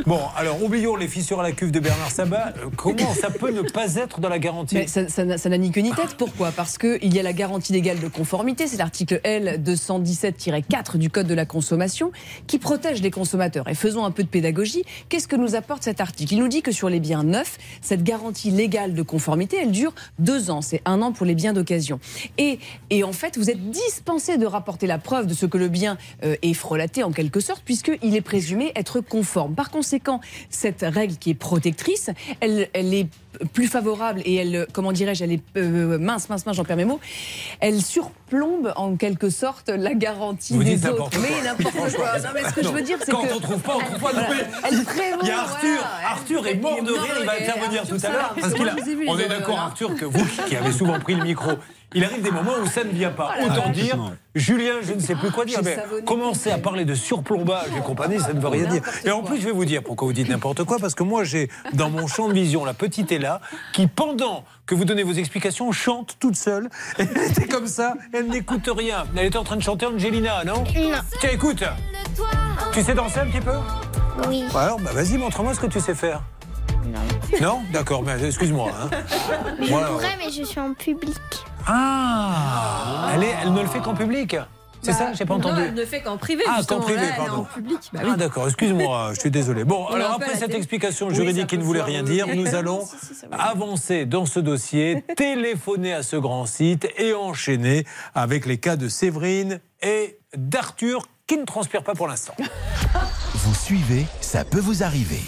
[0.07, 2.55] Bon, alors, oublions les fissures à la cuve de Bernard Sabat.
[2.59, 5.49] Euh, Comment ça peut ne pas être dans la garantie Mais ça ça n'a ça
[5.49, 6.17] n'a ni queue ni tête.
[6.19, 6.51] Pourquoi?
[6.51, 11.27] Parce qu'il y a la garantie légale de conformité, c'est l'article L 217-4 du Code
[11.27, 12.13] de la consommation,
[12.47, 13.69] qui protège les consommateurs.
[13.69, 14.83] Et faisons un peu de pédagogie.
[15.11, 16.33] Qu'est-ce que nous apporte cet article?
[16.33, 19.93] Il nous dit que sur les biens neufs, cette garantie légale de conformité, elle dure
[20.19, 20.63] deux ans.
[20.63, 22.01] C'est un an pour les biens d'occasion.
[22.39, 25.69] Et, et en fait, vous êtes dispensé de rapporter la preuve de ce que le
[25.69, 29.55] bien euh, est frelaté en quelque sorte, puisqu'il est présumé être conforme.
[29.55, 32.09] Par conséquent, cette règle qui est protectrice,
[32.41, 33.09] elle, elle est
[33.53, 36.85] plus favorable et elle, comment dirais-je, elle est euh, mince, mince, mince, j'en perds mes
[36.85, 37.01] mots.
[37.61, 41.11] Elle surplombe en quelque sorte la garantie Vous des dites autres.
[41.11, 41.27] n'importe quoi.
[41.29, 42.19] Mais n'importe quoi.
[42.19, 43.99] Non, mais ce que je veux dire, c'est Quand que on trouve pas, on trouve
[44.01, 44.13] pas.
[44.13, 44.27] Non,
[44.65, 45.69] Elle prévaut, Il y a Arthur.
[45.79, 46.09] voilà.
[46.11, 47.15] Arthur est mort de rire.
[47.21, 48.77] Il va intervenir Arthur, tout à l'heure parce qu'il a.
[49.09, 51.53] On est d'accord, Arthur, que vous qui avez souvent pris le micro.
[51.95, 53.35] Il arrive des moments où ça ne vient pas.
[53.41, 53.97] Oh Autant dire,
[54.35, 55.61] Julien, je ne sais plus quoi dire.
[55.63, 58.83] Mais commencer à parler de surplombage et compagnie, ça ne veut rien dire.
[59.05, 60.79] Et en plus, je vais vous dire pourquoi vous dites n'importe quoi.
[60.79, 63.41] Parce que moi, j'ai dans mon champ de vision la petite Ella
[63.73, 66.69] qui, pendant que vous donnez vos explications, chante toute seule.
[66.99, 69.05] Elle était comme ça, elle n'écoute rien.
[69.17, 70.65] Elle était en train de chanter Angelina, non?
[70.65, 70.65] Non.
[71.21, 71.63] Tiens, écoute.
[72.73, 73.53] Tu sais danser un petit peu?
[74.29, 74.45] Oui.
[74.55, 76.23] Ouais, Alors, bah, vas-y, montre-moi ce que tu sais faire.
[76.87, 77.01] Non.
[77.41, 77.61] Non?
[77.73, 78.71] D'accord, mais excuse-moi.
[78.73, 78.91] hein.
[79.61, 81.19] Je Moi, pourrais, mais je suis en public.
[81.67, 84.37] Ah elle, est- elle ne le fait qu'en public
[84.83, 85.63] C'est ça J'ai pas Non, entendu.
[85.69, 86.45] elle ne fait qu'en privé.
[86.47, 87.43] Ah, qu'en privé, Là, pardon.
[87.43, 87.79] en public.
[87.93, 89.65] Bah Ah d'accord, excuse-moi, je suis désolé.
[89.65, 92.85] Bon, On alors après cette explication juridique qui ne voulait rien dire, nous Non, allons
[92.85, 98.59] si, si, avancer dans ce dossier, téléphoner à ce grand site et enchaîner avec les
[98.59, 102.35] cas de Séverine et d'Arthur qui ne transpirent pas pour l'instant.
[103.35, 105.23] Vous suivez, ça peut vous arriver.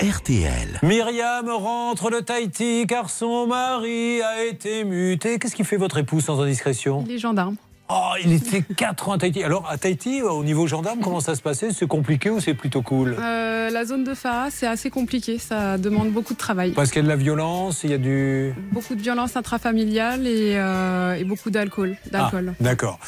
[0.00, 0.80] RTL.
[0.82, 5.38] Myriam rentre de Tahiti car son mari a été muté.
[5.38, 7.04] Qu'est-ce qui fait votre épouse sans indiscrétion?
[7.06, 7.56] Les gendarmes.
[7.92, 9.42] Oh, il était 4 ans à Tahiti.
[9.42, 11.70] Alors, à Tahiti, au niveau gendarme, comment ça se passait?
[11.72, 13.16] C'est compliqué ou c'est plutôt cool?
[13.18, 15.38] Euh, la zone de Farah, c'est assez compliqué.
[15.38, 16.70] Ça demande beaucoup de travail.
[16.70, 18.54] Parce qu'il y a de la violence, il y a du.
[18.72, 21.96] Beaucoup de violence intrafamiliale et, euh, et beaucoup d'alcool.
[22.12, 22.52] d'alcool.
[22.52, 22.98] Ah, D'accord.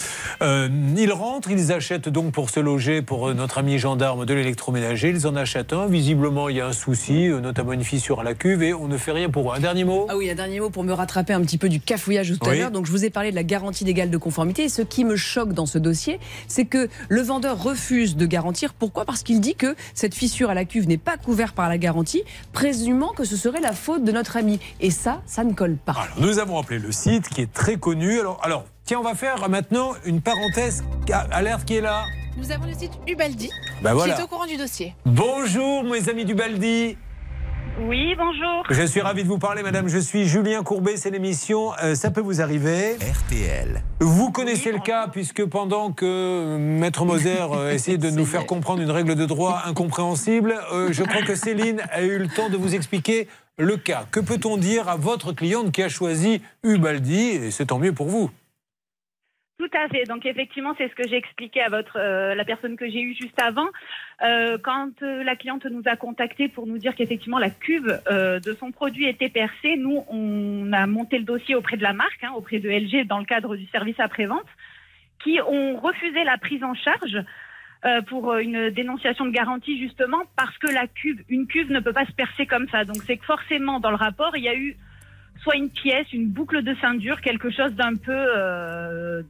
[0.42, 4.34] Euh, ils rentrent, ils achètent donc pour se loger pour euh, notre ami gendarme de
[4.34, 5.10] l'électroménager.
[5.10, 5.86] Ils en achètent un.
[5.86, 8.88] Visiblement, il y a un souci, euh, notamment une fissure à la cuve, et on
[8.88, 9.56] ne fait rien pour eux.
[9.56, 10.06] Un dernier mot?
[10.08, 12.50] Ah oui, un dernier mot pour me rattraper un petit peu du cafouillage tout à
[12.50, 12.58] Oui.
[12.58, 12.70] l'heure.
[12.72, 14.68] Donc, je vous ai parlé de la garantie légale de conformité.
[14.72, 16.18] Ce qui me choque dans ce dossier,
[16.48, 18.72] c'est que le vendeur refuse de garantir.
[18.72, 19.04] Pourquoi?
[19.04, 22.22] Parce qu'il dit que cette fissure à la cuve n'est pas couverte par la garantie,
[22.54, 24.60] présumant que ce serait la faute de notre ami.
[24.80, 25.92] Et ça, ça ne colle pas.
[25.92, 28.18] Alors, nous avons appelé le site qui est très connu.
[28.18, 30.82] Alors, alors tiens, on va faire maintenant une parenthèse.
[31.30, 32.06] Alerte qui est là
[32.38, 33.50] Nous avons le site Ubaldi
[33.82, 34.14] Bah voilà.
[34.14, 34.94] qui est au courant du dossier.
[35.04, 36.96] Bonjour, mes amis du Baldi.
[37.80, 38.64] Oui, bonjour.
[38.70, 39.88] Je suis ravi de vous parler, madame.
[39.88, 40.96] Je suis Julien Courbet.
[40.96, 42.96] C'est l'émission euh, Ça peut vous arriver.
[42.96, 43.82] RTL.
[44.00, 48.46] Vous connaissez le cas, puisque pendant que euh, Maître Moser euh, essayait de nous faire
[48.46, 52.50] comprendre une règle de droit incompréhensible, euh, je crois que Céline a eu le temps
[52.50, 53.26] de vous expliquer
[53.58, 54.04] le cas.
[54.10, 57.20] Que peut-on dire à votre cliente qui a choisi Ubaldi?
[57.20, 58.30] Et c'est tant mieux pour vous.
[59.62, 60.02] Tout à fait.
[60.06, 63.14] Donc effectivement, c'est ce que j'ai expliqué à votre euh, la personne que j'ai eue
[63.14, 63.68] juste avant.
[64.20, 68.52] Euh, quand euh, la cliente nous a contacté pour nous dire qu'effectivement la cuve de
[68.58, 72.32] son produit était percée, nous on a monté le dossier auprès de la marque, hein,
[72.34, 74.48] auprès de LG dans le cadre du service après-vente,
[75.22, 77.22] qui ont refusé la prise en charge
[78.08, 82.06] pour une dénonciation de garantie justement parce que la cuve, une cuve ne peut pas
[82.06, 82.84] se percer comme ça.
[82.84, 84.76] Donc c'est que forcément dans le rapport il y a eu
[85.40, 89.22] soit une pièce, une boucle de ceinture, quelque chose d'un peu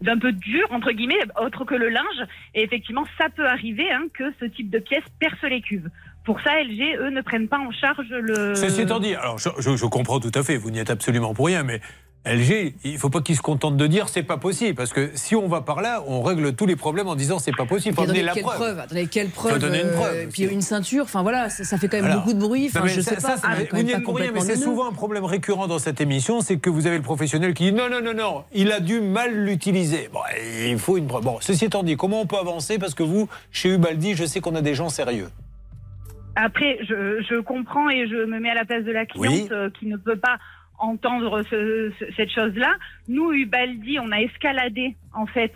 [0.00, 2.26] d'un peu dur entre guillemets, autre que le linge.
[2.54, 5.88] Et effectivement ça peut arriver hein, que ce type de pièce perce les cuves.
[6.24, 8.56] Pour ça, LG, eux, ne prennent pas en charge le.
[8.56, 11.34] Ceci étant dit, alors je, je- je comprends tout à fait, vous n'y êtes absolument
[11.34, 11.80] pour rien, mais
[12.26, 15.10] LG, il ne faut pas qu'ils se contentent de dire c'est pas possible, parce que
[15.14, 17.92] si on va par là, on règle tous les problèmes en disant c'est pas possible.
[17.92, 18.78] Il faut Attendez, amener la quelle preuve.
[18.80, 21.62] Attendez, quelle preuve Faut donner une euh, preuve et puis une ceinture, enfin voilà, ça,
[21.62, 22.66] ça fait quand même Alors, beaucoup de bruit.
[22.74, 23.48] Enfin, je ça- sais ça, pas.
[23.72, 26.40] vous n'y pas êtes pour rien, mais c'est souvent un problème récurrent dans cette émission,
[26.40, 29.00] c'est que vous avez le professionnel qui dit non, non, non, non, il a dû
[29.00, 30.10] mal l'utiliser.
[30.12, 30.20] Bon,
[30.68, 31.22] il faut une preuve.
[31.22, 34.40] Bon, ceci étant dit, comment on peut avancer Parce que vous, chez Ubaldi, je sais
[34.40, 35.28] qu'on a des gens sérieux.
[36.34, 39.48] Après, je, je comprends et je me mets à la place de la cliente Oui.
[39.52, 40.36] euh, qui ne peut pas
[40.78, 42.72] entendre ce- ce- cette chose-là.
[43.08, 45.52] Nous, Ubaldi, on a escaladé en fait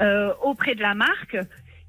[0.00, 1.36] euh, auprès de la marque.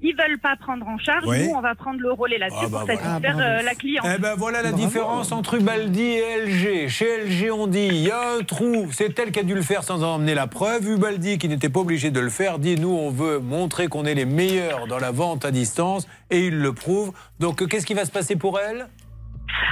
[0.04, 1.22] Ils veulent pas prendre en charge.
[1.28, 1.46] Oui.
[1.46, 3.00] Nous, on va prendre le relais là-dessus Ah, bah, pour voilà.
[3.00, 4.04] satisfaire Ah, euh, la cliente.
[4.16, 6.88] Eh ben voilà la différence entre Ubaldi et LG.
[6.88, 9.62] Chez LG, on dit il y a un trou, c'est elle qui a dû le
[9.62, 10.88] faire sans en emmener la preuve.
[10.88, 14.14] Ubaldi, qui n'était pas obligé de le faire, dit nous, on veut montrer qu'on est
[14.14, 17.12] les meilleurs dans la vente à distance et il le prouve.
[17.38, 18.88] Donc, qu'est-ce qui va se passer pour elle?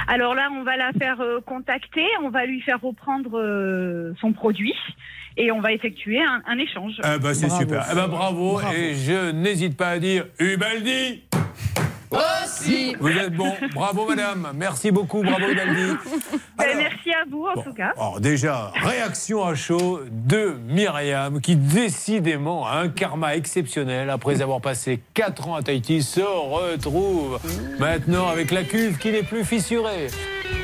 [0.07, 4.33] Alors là, on va la faire euh, contacter, on va lui faire reprendre euh, son
[4.33, 4.75] produit
[5.37, 6.93] et on va effectuer un, un échange.
[6.99, 7.85] Eh ben, c'est super.
[7.91, 8.59] Eh ben, bravo.
[8.75, 11.23] Et je n'hésite pas à dire Ubaldi
[12.11, 12.95] Aussi.
[12.99, 13.53] Vous êtes bon.
[13.73, 14.51] Bravo, madame.
[14.55, 15.23] Merci beaucoup.
[15.23, 15.93] Bravo, Ubaldi.
[16.57, 17.91] Ben, merci à vous en tout cas.
[17.97, 24.61] Alors déjà, réaction à chaud de Myriam qui décidément a un karma exceptionnel après avoir
[24.61, 27.39] passé 4 ans à Tahiti se retrouve
[27.79, 30.07] maintenant avec la cuve qui n'est plus fissurée.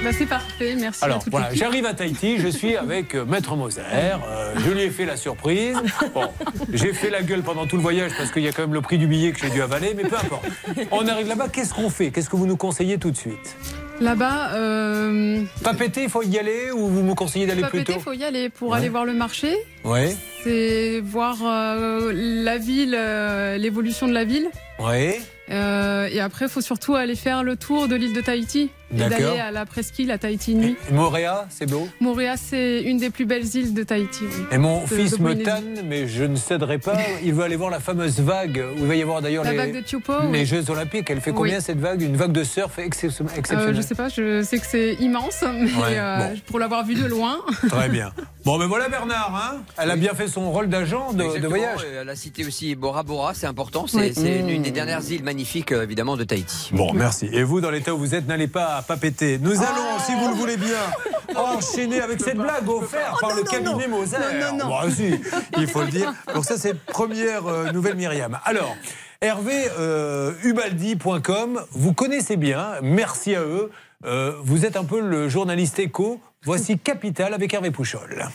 [0.03, 1.03] Bah, c'est parfait, merci.
[1.03, 4.69] à Alors toute voilà, j'arrive à Tahiti, je suis avec euh, Maître Moser, euh, je
[4.72, 5.76] lui ai fait la surprise.
[6.14, 6.27] Bon,
[6.72, 8.81] j'ai fait la gueule pendant tout le voyage parce qu'il y a quand même le
[8.81, 10.45] prix du billet que j'ai dû avaler, mais peu importe.
[10.91, 12.11] On arrive là-bas, qu'est-ce qu'on fait?
[12.11, 13.55] Qu'est-ce que vous nous conseillez tout de suite?
[13.99, 17.80] Là-bas, euh, Pas péter, il faut y aller ou vous me conseillez d'aller pas plus
[17.80, 17.99] péter, tôt?
[17.99, 18.77] faut y aller pour Ouais.
[18.77, 19.55] aller voir le marché.
[19.84, 24.47] Ouais, C'est voir euh, la ville, euh, l'évolution de la ville.
[24.80, 25.19] ouais.
[25.49, 28.69] Et après, il faut surtout aller faire le tour de l'île de Tahiti.
[28.91, 30.76] D'aller à la presqu'île à Tahiti nuit.
[30.91, 31.88] Moréa, c'est beau?
[31.99, 34.23] Moréa, c'est une des plus belles îles de Tahiti.
[34.23, 34.43] oui.
[34.51, 36.97] Et mon De- fils de me tanne, mais je ne céderai pas.
[37.23, 39.57] Il veut aller voir la fameuse vague où il va y avoir d'ailleurs La les,
[39.57, 40.45] vague de Tiopo, les oui.
[40.45, 41.09] Jeux Olympiques.
[41.09, 41.38] Elle fait Oui.
[41.38, 42.01] combien cette vague?
[42.01, 43.76] Une vague de surf excep- Euh, exceptionnelle.
[43.76, 46.35] je sais pas, je sais que c'est immense, mais Ouais, euh, bon.
[46.45, 47.39] pour l'avoir vu de loin.
[47.69, 48.11] Très bien.
[48.45, 49.34] Bon, ben voilà Bernard.
[49.35, 51.81] Hein Elle a bien fait son rôle d'agent de, de voyage.
[51.84, 53.85] et Elle a cité aussi Bora Bora, c'est important.
[53.88, 54.49] C'est Mmh.
[54.49, 56.69] une des dernières îles magnifiques, euh, évidemment, de Tahiti.
[56.73, 57.27] Bon, merci.
[57.34, 58.95] Et vous, dans l'état où vous êtes, n'allez pas pas.
[59.41, 60.80] Nous allons, si vous le voulez bien,
[61.36, 64.18] enchaîner avec cette blague offerte par le cabinet Moser.
[64.18, 64.68] Non, non, non.
[64.68, 65.20] Bon, si,
[65.58, 66.14] il faut le dire.
[66.34, 68.40] Donc ça, c'est première euh, nouvelle Myriam.
[68.45, 68.76] Alors,
[69.22, 73.72] Hervé, euh, ubaldi.com, vous connaissez bien, merci à eux.
[74.06, 76.20] Euh, vous êtes un peu le journaliste éco.
[76.44, 78.30] Voici Capital avec Hervé Pouchol.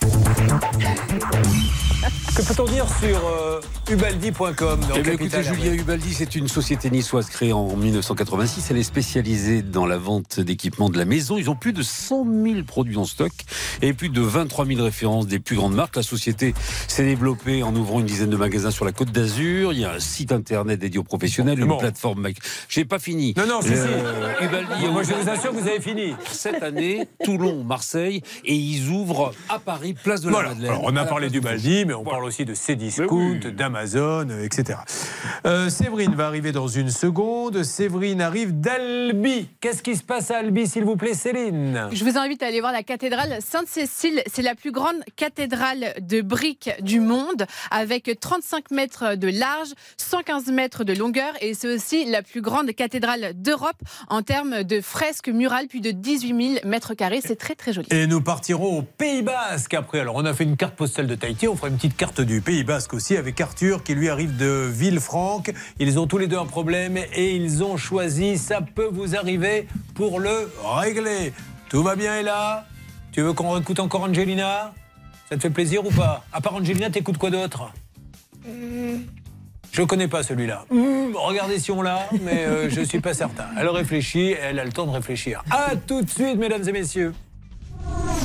[2.37, 3.61] Que peut-on dire sur euh,
[3.91, 8.69] ubaldi.com Eh bien, écoutez, Julien Ubaldi, c'est une société niçoise créée en 1986.
[8.71, 11.37] Elle est spécialisée dans la vente d'équipements de la maison.
[11.37, 13.31] Ils ont plus de 100 000 produits en stock
[13.83, 15.95] et plus de 23 000 références des plus grandes marques.
[15.95, 16.55] La société
[16.89, 19.73] s'est développée en ouvrant une dizaine de magasins sur la Côte d'Azur.
[19.73, 21.77] Il y a un site internet dédié aux professionnels, une Bon.
[21.79, 22.29] plateforme.
[22.69, 23.35] J'ai pas fini.
[23.37, 24.33] Non, non, si, Euh.
[24.41, 26.15] Ubaldi, Moi, je vous assure que vous avez fini.
[26.33, 30.49] Cette année, Toulon, Marseille, et ils ouvrent à Paris, place de la Voilà.
[30.51, 30.71] Madeleine.
[30.71, 34.31] Alors, on a parlé place du de Baldi, mais on parle aussi de Cdiscount, d'Amazon,
[34.31, 34.79] euh, etc.
[35.45, 37.63] Euh, Séverine va arriver dans une seconde.
[37.65, 39.51] Séverine arrive d'Albi.
[39.61, 41.89] Qu'est-ce qui se passe à Albi, s'il vous plaît, Céline?
[41.93, 44.23] Je vous invite à aller voir la cathédrale Sainte-Cécile.
[44.27, 50.47] C'est la plus grande cathédrale de briques du monde, avec 35 mètres de large, 115
[50.47, 53.77] mètres de longueur, et c'est aussi la plus grande cathédrale d'Europe
[54.09, 57.21] en termes de fresques murales, plus de 18 000 mètres carrés.
[57.23, 57.89] C'est très très joli.
[57.91, 60.01] Et nous partirons au Pays Basque après.
[60.01, 62.41] Alors, on a fait une carte postale de Tahiti, on fera une petite carte du
[62.41, 65.47] Pays Basque aussi avec Arthur qui lui arrive de Villefranche.
[65.81, 69.67] Ils ont tous les deux un problème et ils ont choisi Ça peut vous arriver
[69.97, 71.33] pour le régler.
[71.69, 72.69] Tout va bien, Ella?
[73.11, 74.73] Tu veux qu'on écoute encore Angelina?
[75.29, 76.25] Ça te fait plaisir ou pas?
[76.33, 77.73] À part Angelina, t'écoutes quoi d'autre?
[79.73, 80.67] Je connais pas celui-là.
[80.71, 83.47] Hmm, regardez si on l'a, mais euh, je suis pas certain.
[83.59, 85.43] Elle réfléchit, elle a le temps de réfléchir.
[85.51, 87.13] À tout de suite, mesdames et messieurs.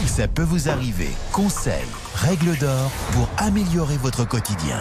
[0.05, 1.09] Ça peut vous arriver.
[1.31, 1.73] Conseils,
[2.15, 4.79] règles d'or pour améliorer votre quotidien.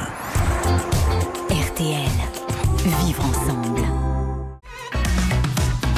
[1.51, 2.09] RTL.
[3.05, 3.83] Vivre ensemble.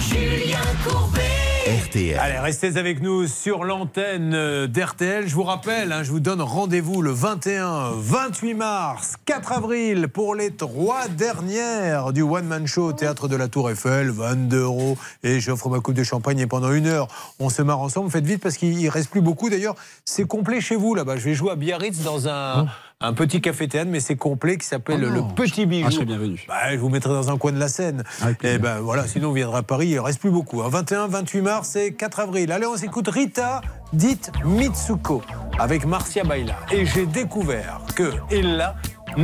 [0.01, 1.28] Julien Courbet.
[1.69, 2.19] RTL.
[2.19, 5.29] Allez, restez avec nous sur l'antenne euh, d'RTL.
[5.29, 10.35] Je vous rappelle, hein, je vous donne rendez-vous le 21, 28 mars, 4 avril pour
[10.35, 14.97] les trois dernières du One Man Show au théâtre de la Tour Eiffel, 22 euros.
[15.23, 17.09] Et j'offre ma coupe de champagne et pendant une heure,
[17.39, 18.11] on se marre ensemble.
[18.11, 19.51] Faites vite parce qu'il reste plus beaucoup.
[19.51, 19.77] D'ailleurs,
[20.07, 21.17] c'est complet chez vous là-bas.
[21.17, 22.67] Je vais jouer à Biarritz dans un.
[23.01, 25.23] Un petit café théâtre, mais c'est complet, qui s'appelle Oh le.
[25.37, 25.85] Petit Bijou.
[25.87, 26.45] Ah, je serais bienvenu.
[26.49, 28.03] Bah, je vous mettrai dans un coin de la Seine.
[28.43, 30.63] Et ben voilà, sinon on viendra à Paris, il reste plus beaucoup.
[30.63, 30.69] hein.
[30.69, 32.51] 21, 28 mars et 4 avril.
[32.51, 33.61] Allez, on s'écoute Rita,
[33.93, 35.23] dite Mitsuko,
[35.61, 36.57] avec Marcia Baila.
[36.73, 38.75] Et j'ai découvert que Ella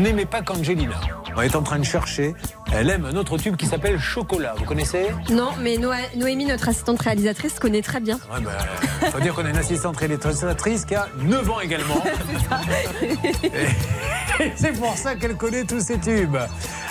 [0.02, 1.00] n'aimait pas qu'Angelina.
[1.36, 2.34] On est en train de chercher.
[2.72, 4.54] Elle aime un autre tube qui s'appelle Chocolat.
[4.56, 5.08] Vous connaissez?
[5.30, 5.78] Non, mais
[6.16, 8.18] Noémie, notre assistante réalisatrice, connaît très bien.
[8.32, 12.02] Ouais, ben, faut dire qu'on a une assistante réalisatrice qui a 9 ans également.
[14.56, 16.36] C'est pour ça qu'elle connaît tous ces tubes.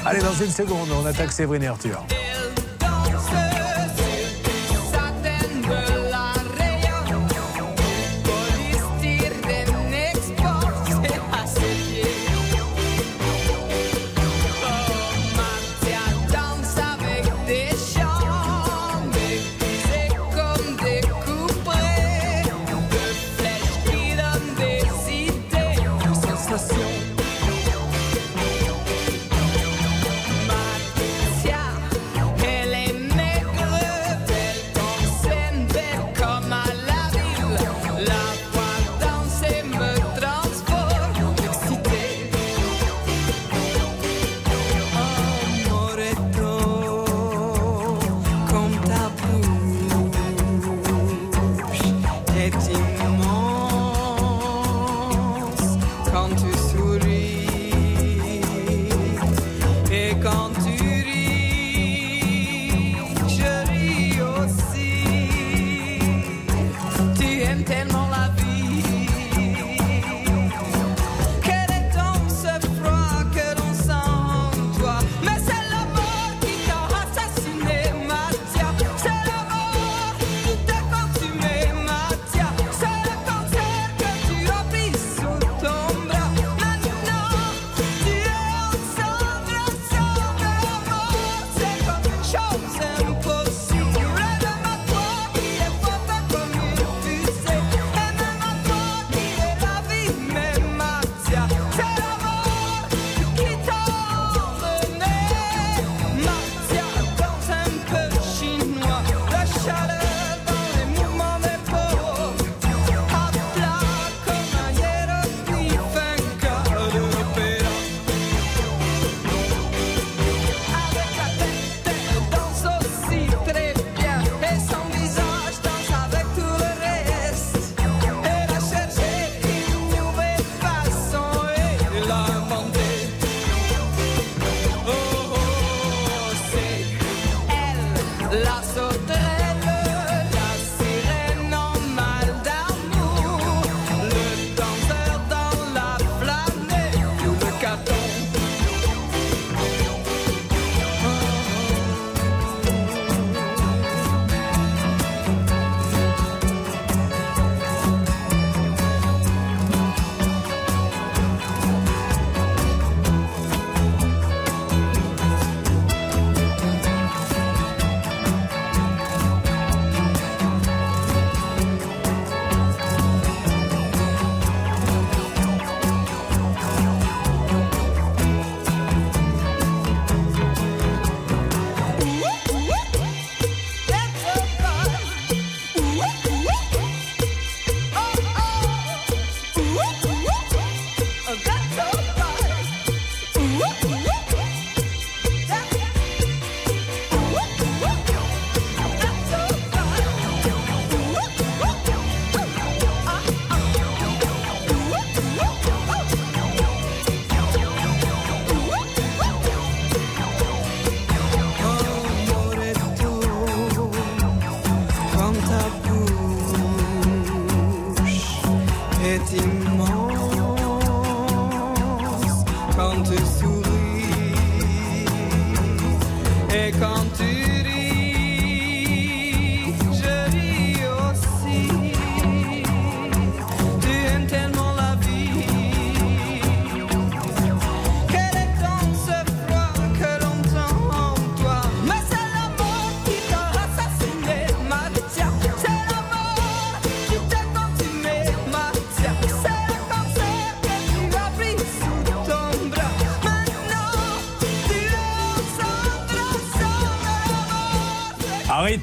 [0.06, 2.06] Allez, dans une seconde, on attaque Séverine et Arthur.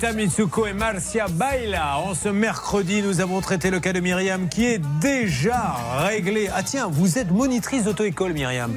[0.08, 1.98] Mitsuko et Marcia Baila.
[1.98, 6.48] En ce mercredi, nous avons traité le cas de Myriam qui est déjà réglé.
[6.54, 8.74] Ah tiens, vous êtes monitrice d'auto-école, Myriam.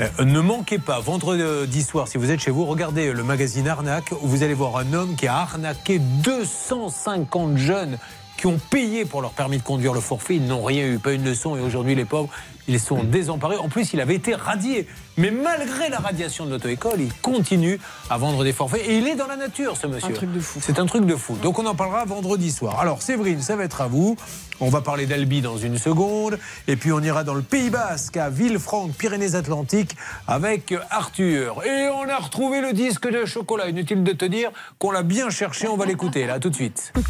[0.00, 4.10] Euh, ne manquez pas, vendredi soir, si vous êtes chez vous, regardez le magazine Arnaque
[4.20, 7.96] où vous allez voir un homme qui a arnaqué 250 jeunes
[8.36, 10.36] qui ont payé pour leur permis de conduire le forfait.
[10.36, 11.56] Ils n'ont rien eu, pas une leçon.
[11.56, 12.30] Et aujourd'hui, les pauvres,
[12.66, 13.56] ils sont désemparés.
[13.56, 14.88] En plus, il avait été radié.
[15.16, 17.78] Mais malgré la radiation de l'auto-école, il continue
[18.10, 18.82] à vendre des forfaits.
[18.86, 20.10] Et il est dans la nature, ce monsieur.
[20.10, 20.60] Un truc de fou.
[20.62, 21.36] C'est un truc de fou.
[21.42, 22.80] Donc on en parlera vendredi soir.
[22.80, 24.16] Alors Séverine, ça va être à vous.
[24.60, 26.38] On va parler d'Albi dans une seconde.
[26.68, 29.96] Et puis on ira dans le Pays Basque, à Villefranche, Pyrénées-Atlantiques,
[30.28, 31.64] avec Arthur.
[31.64, 33.68] Et on a retrouvé le disque de chocolat.
[33.68, 35.68] Inutile de te dire qu'on l'a bien cherché.
[35.68, 36.92] On va l'écouter là, tout de suite.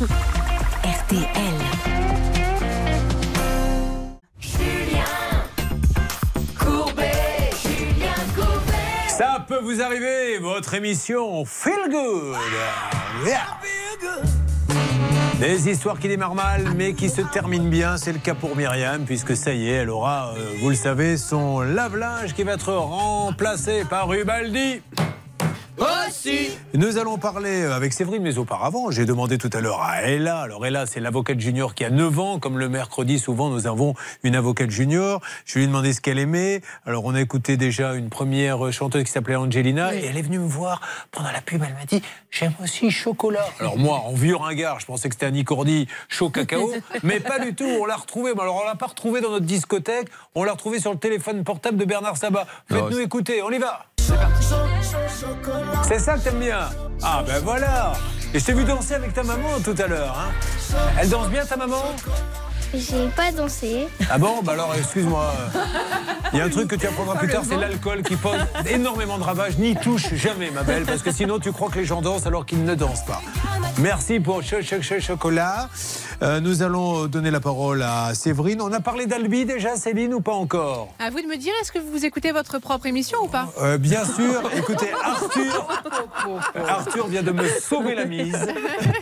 [0.84, 1.93] RTL.
[9.62, 12.36] Vous arriver, votre émission Feel Good.
[15.38, 17.96] Des histoires qui démarrent mal, mais qui se terminent bien.
[17.96, 21.16] C'est le cas pour Myriam, puisque ça y est, elle aura, euh, vous le savez,
[21.16, 24.80] son lave-linge qui va être remplacé par Ubaldi.
[25.78, 26.50] Aussi.
[26.72, 30.38] Nous allons parler avec Séverine, mais auparavant, j'ai demandé tout à l'heure à Ella.
[30.38, 33.94] Alors Ella, c'est l'avocate junior qui a 9 ans, comme le mercredi, souvent nous avons
[34.22, 35.20] une avocate junior.
[35.44, 36.60] Je lui ai demandé ce qu'elle aimait.
[36.86, 40.38] Alors on a écouté déjà une première chanteuse qui s'appelait Angelina, et elle est venue
[40.38, 40.80] me voir
[41.10, 43.46] pendant la pub, elle m'a dit, j'aime aussi chocolat.
[43.58, 46.72] Alors moi, en vieux ringard, je pensais que c'était Annie Cordy, chaud cacao,
[47.02, 48.32] mais pas du tout, on l'a retrouvé.
[48.34, 51.42] Mais alors on l'a pas retrouvé dans notre discothèque, on l'a retrouvé sur le téléphone
[51.42, 52.46] portable de Bernard Sabat.
[52.70, 53.86] Faites-nous écouter, on y va.
[55.82, 56.68] C'est ça que t'aimes bien
[57.02, 57.92] Ah ben voilà
[58.32, 60.16] Et je t'ai vu danser avec ta maman tout à l'heure.
[60.18, 60.78] Hein.
[60.98, 61.82] Elle danse bien ta maman?
[62.76, 63.86] J'ai pas dansé.
[64.10, 64.42] Ah bon?
[64.42, 65.32] Bah alors excuse-moi.
[66.32, 69.18] Il y a un truc que tu apprendras plus tard, c'est l'alcool qui pose énormément
[69.18, 69.56] de ravages.
[69.58, 72.44] N'y touche jamais ma belle, parce que sinon tu crois que les gens dansent alors
[72.44, 73.22] qu'ils ne dansent pas.
[73.78, 75.68] Merci pour ce choc choc chocolat.
[76.22, 78.60] Euh, nous allons donner la parole à Séverine.
[78.62, 80.94] On a parlé d'Albi déjà, Céline, ou pas encore?
[80.98, 83.52] À vous de me dire, est-ce que vous écoutez votre propre émission ou pas?
[83.60, 85.68] Euh, bien sûr, écoutez, Arthur,
[86.68, 88.36] Arthur vient de me sauver la mise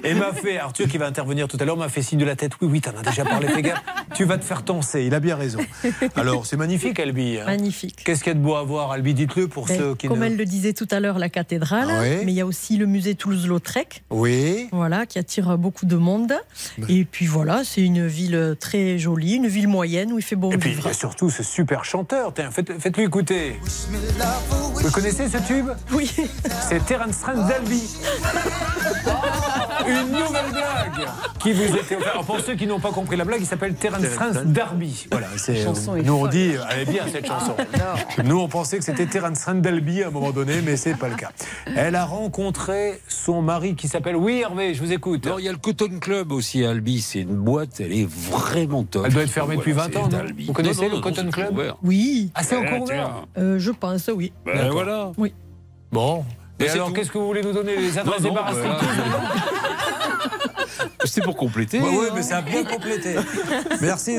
[0.05, 2.34] et m'a fait, Arthur qui va intervenir tout à l'heure, m'a fait signe de la
[2.36, 2.52] tête.
[2.60, 3.82] Oui, oui, t'en as déjà parlé, fais gaffe.
[4.14, 5.60] Tu vas te faire tenser, il a bien raison.
[6.16, 7.39] Alors, c'est magnifique, Albi.
[7.39, 7.44] hein.
[7.47, 8.02] Magnifique.
[8.05, 10.20] Qu'est-ce qu'il y a de beau à voir, Albi Dites-le pour Ben, ceux qui comme
[10.20, 10.24] ne.
[10.26, 12.24] elle le disait tout à l'heure, la cathédrale, Ah oui.
[12.24, 14.02] mais il y a aussi le musée Toulouse-Lautrec.
[14.10, 14.68] Oui.
[14.72, 16.32] Voilà, qui attire beaucoup de monde.
[16.89, 20.51] Et puis voilà, c'est une ville très jolie, une ville moyenne où il fait bon
[20.51, 22.32] Et puis, il y a surtout ce super chanteur.
[22.51, 23.60] Faites- Faites-lui écouter.
[24.74, 25.68] Vous connaissez ce tube?
[25.93, 26.10] Oui.
[26.68, 27.82] C'est Terence Trent d'Albi.
[29.87, 31.09] Une nouvelle blague
[31.41, 32.11] qui vous était offerte.
[32.13, 35.07] Alors, pour ceux qui n'ont pas compris la blague, il s'appelle Terence Trent Darby.
[35.11, 35.65] Voilà, c'est.
[36.05, 37.55] Nous on dit, elle est bien cette chanson.
[38.25, 41.09] Nous on pensait que c'était Terence Trent d'Albi à un moment donné, mais c'est pas
[41.09, 41.31] le cas.
[41.77, 44.17] Elle a rencontré son mari qui s'appelle.
[44.17, 45.27] Oui, Hervé, je vous écoute.
[45.27, 47.01] Alors, il y a le Cotton Club aussi à Albi.
[47.01, 49.05] C'est une boîte, elle est vraiment top.
[49.07, 50.47] Elle doit être fermée depuis 20 ans, Albi.
[50.47, 51.77] Vous connaissez Non, non, le Cotton Club ouvert.
[51.83, 52.31] Oui.
[52.35, 53.43] Ah, c'est encore Eh, ouvert tiens.
[53.43, 54.33] Euh, je pense, oui.
[54.47, 55.13] Ben voilà.
[55.17, 55.33] Oui.
[55.91, 56.25] Bon.
[56.64, 56.94] Et c'est alors, tout.
[56.94, 58.78] qu'est-ce que vous voulez nous donner Les adresses des bars voilà.
[58.78, 59.05] striptease
[61.05, 61.80] C'était pour compléter.
[61.80, 63.16] Oui, oui, mais ça a bien complété.
[63.80, 64.16] Merci.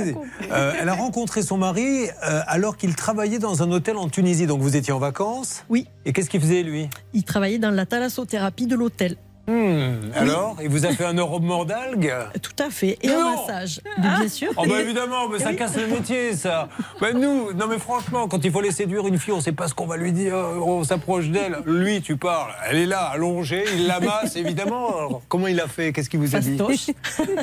[0.52, 4.48] Euh, elle a rencontré son mari euh, alors qu'il travaillait dans un hôtel en Tunisie.
[4.48, 5.88] Donc vous étiez en vacances Oui.
[6.06, 6.90] Et qu'est-ce qu'il faisait lui?
[7.14, 9.16] Il travaillait dans la thalassothérapie de l'hôtel.
[9.46, 12.98] Hmm, Alors Il vous a fait un europe d'algues Tout à fait.
[13.02, 13.36] Et un Non.
[13.46, 13.82] massage.
[13.98, 14.50] Bien sûr.
[14.56, 15.58] Oh bah évidemment, mais ça oui.
[15.58, 16.70] casse le métier, ça.
[17.02, 19.68] Bah nous, non mais franchement, quand il faut aller séduire une fille, on sait pas
[19.68, 21.58] ce qu'on va lui dire, on s'approche d'elle.
[21.66, 24.88] Lui, tu parles, elle est là, allongée, il la masse, évidemment.
[24.98, 25.92] Alors, comment il a fait?
[25.92, 26.58] Qu'est-ce qu'il vous a dit?
[26.58, 26.92] Fastoche.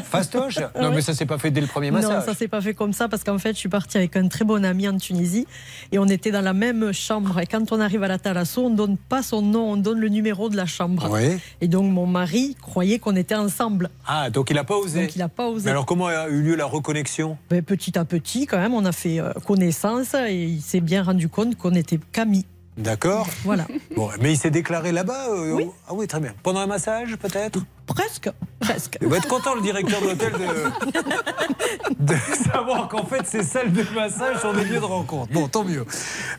[0.05, 0.59] Fastoche?
[0.81, 2.25] Non mais ça s'est pas fait dès le premier Non, massage.
[2.25, 4.45] ça s'est pas fait comme ça parce qu'en fait, je suis partie avec un très
[4.47, 5.47] bon ami en Tunisie
[5.93, 7.39] et on était dans la même chambre.
[7.41, 10.09] Et quand on arrive à la Thalasso, on donne pas son nom, on donne le
[10.09, 11.09] numéro de la chambre.
[11.11, 11.39] Oui.
[11.61, 13.91] Et donc mon mari croyait qu'on était ensemble.
[14.07, 15.03] Ah, donc il a pas osé.
[15.03, 15.67] Donc il a pas osé.
[15.67, 17.37] Mais alors comment a eu lieu la reconnexion?
[17.51, 21.03] Mais petit à petit, quand même, on a fait euh, connaissance et il s'est bien
[21.03, 22.47] rendu compte qu'on était qu'amis.
[22.79, 23.29] D'accord.
[23.45, 23.67] Voilà.
[23.95, 26.33] Bon, mais il s'est déclaré là-bas euh, au- Ah oui, très bien.
[26.43, 27.59] Pendant un massage, peut-être?
[27.87, 28.31] Presque.
[28.61, 28.97] Presque.
[29.03, 32.15] Il va être content, le directeur de l'hôtel, de, de
[32.53, 35.33] savoir qu'en fait, ces salles de massage sont des lieux de rencontre.
[35.33, 35.85] Bon, tant mieux.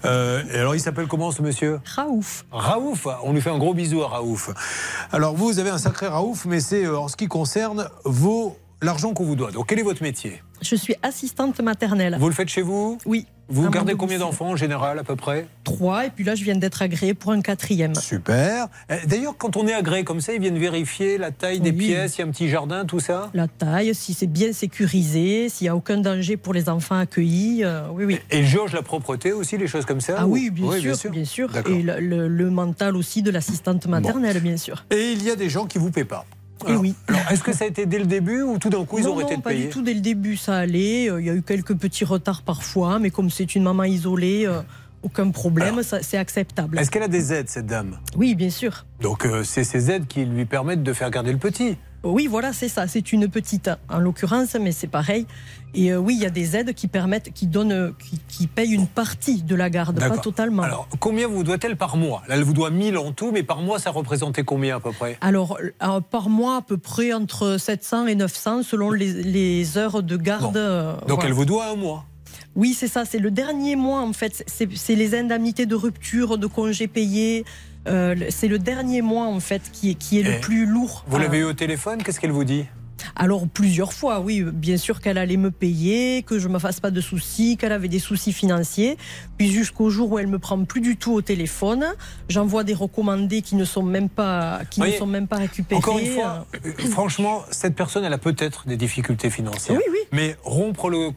[0.06, 1.80] Euh, et alors, il s'appelle comment, ce monsieur?
[1.86, 2.46] Raouf.
[2.52, 3.06] Raouf.
[3.24, 4.50] On lui fait un gros bisou à Raouf.
[5.12, 8.58] Alors, vous, vous avez un sacré Raouf, mais c'est euh, en ce qui concerne vos...
[8.82, 9.52] l'argent qu'on vous doit.
[9.52, 12.18] Donc, quel est votre métier Je suis assistante maternelle.
[12.20, 13.26] Vous le faites chez vous Oui.
[13.54, 16.56] Vous gardez combien d'enfants en général, à peu près Trois, et puis là, je viens
[16.56, 17.94] d'être agréée pour un quatrième.
[17.96, 18.68] Super.
[18.90, 21.88] Euh, D'ailleurs, quand on est agréé comme ça, ils viennent vérifier la taille des Oui.
[21.88, 25.50] pièces, il y a un petit jardin, tout ça La taille, si c'est bien sécurisé,
[25.50, 27.66] s'il n'y a aucun danger pour les enfants accueillis.
[27.66, 28.20] euh, oui, oui.
[28.30, 31.26] Et jauge la propreté aussi, les choses comme ça Ah ou- oui, bien sûr, bien
[31.26, 31.50] sûr.
[31.68, 34.86] Et le, le- le mental aussi de l'assistante maternelle, bien sûr.
[34.92, 36.26] Et il y a des gens qui vous paient pas.
[36.68, 36.96] Et oui.
[37.08, 39.12] Alors, est-ce que ça a été dès le début ou tout d'un coup ils non,
[39.12, 39.82] ont arrêté non, de pas payer du tout.
[39.82, 41.10] Dès le début, ça allait.
[41.10, 44.46] Euh, Il y a eu quelques petits retards parfois, mais comme c'est une maman isolée,
[44.46, 44.62] euh,
[45.04, 46.78] aucun problème, c'est acceptable.
[46.78, 47.98] Est-ce qu'elle a des aides, cette dame?
[48.16, 48.86] Oui, bien sûr.
[49.02, 51.78] Donc, euh, c'est ces aides qui lui permettent de faire garder le petit.
[52.04, 52.88] Oui, voilà, c'est ça.
[52.88, 55.28] C'est une petite, en l'occurrence, mais c'est pareil.
[55.74, 58.74] Et euh, oui, il y a des aides qui permettent, qui donnent, qui, qui payent
[58.74, 60.64] une partie de la garde, pas totalement.
[60.64, 62.24] Alors, combien vous doit-elle par mois?
[62.28, 64.92] Là, elle vous doit 1000 en tout, mais par mois, ça représentait combien à peu
[64.92, 65.18] près?
[65.22, 70.02] Alors, euh, par mois, à peu près entre 700 et 900 selon les, les heures
[70.04, 70.58] de garde.
[70.58, 71.26] euh, Donc, voilà.
[71.28, 72.06] elle vous doit un mois.
[72.56, 73.06] Oui, c'est ça.
[73.06, 74.44] C'est le dernier mois, en fait.
[74.48, 77.46] C'est les indemnités de rupture, de congés payés.
[77.88, 81.04] Euh, c'est le dernier mois, en fait, qui est, qui est Et le plus lourd.
[81.08, 82.04] Vous l'avez eu au téléphone?
[82.04, 82.66] Qu'est-ce qu'elle vous dit?
[83.16, 86.92] Alors plusieurs fois, oui, bien sûr qu'elle allait me payer, que je me fasse pas
[86.92, 88.98] de soucis, qu'elle avait des soucis financiers.
[89.38, 91.86] Puis jusqu'au jour où elle me prend plus du tout au téléphone,
[92.30, 95.80] j'envoie des recommandés qui ne sont même pas, qui ne sont même pas récupérés.
[95.80, 99.78] Encore une fois, euh, franchement, cette personne, elle a peut-être des difficultés financières.
[99.78, 100.00] Oui, oui.
[100.12, 101.12] Mais rompre le.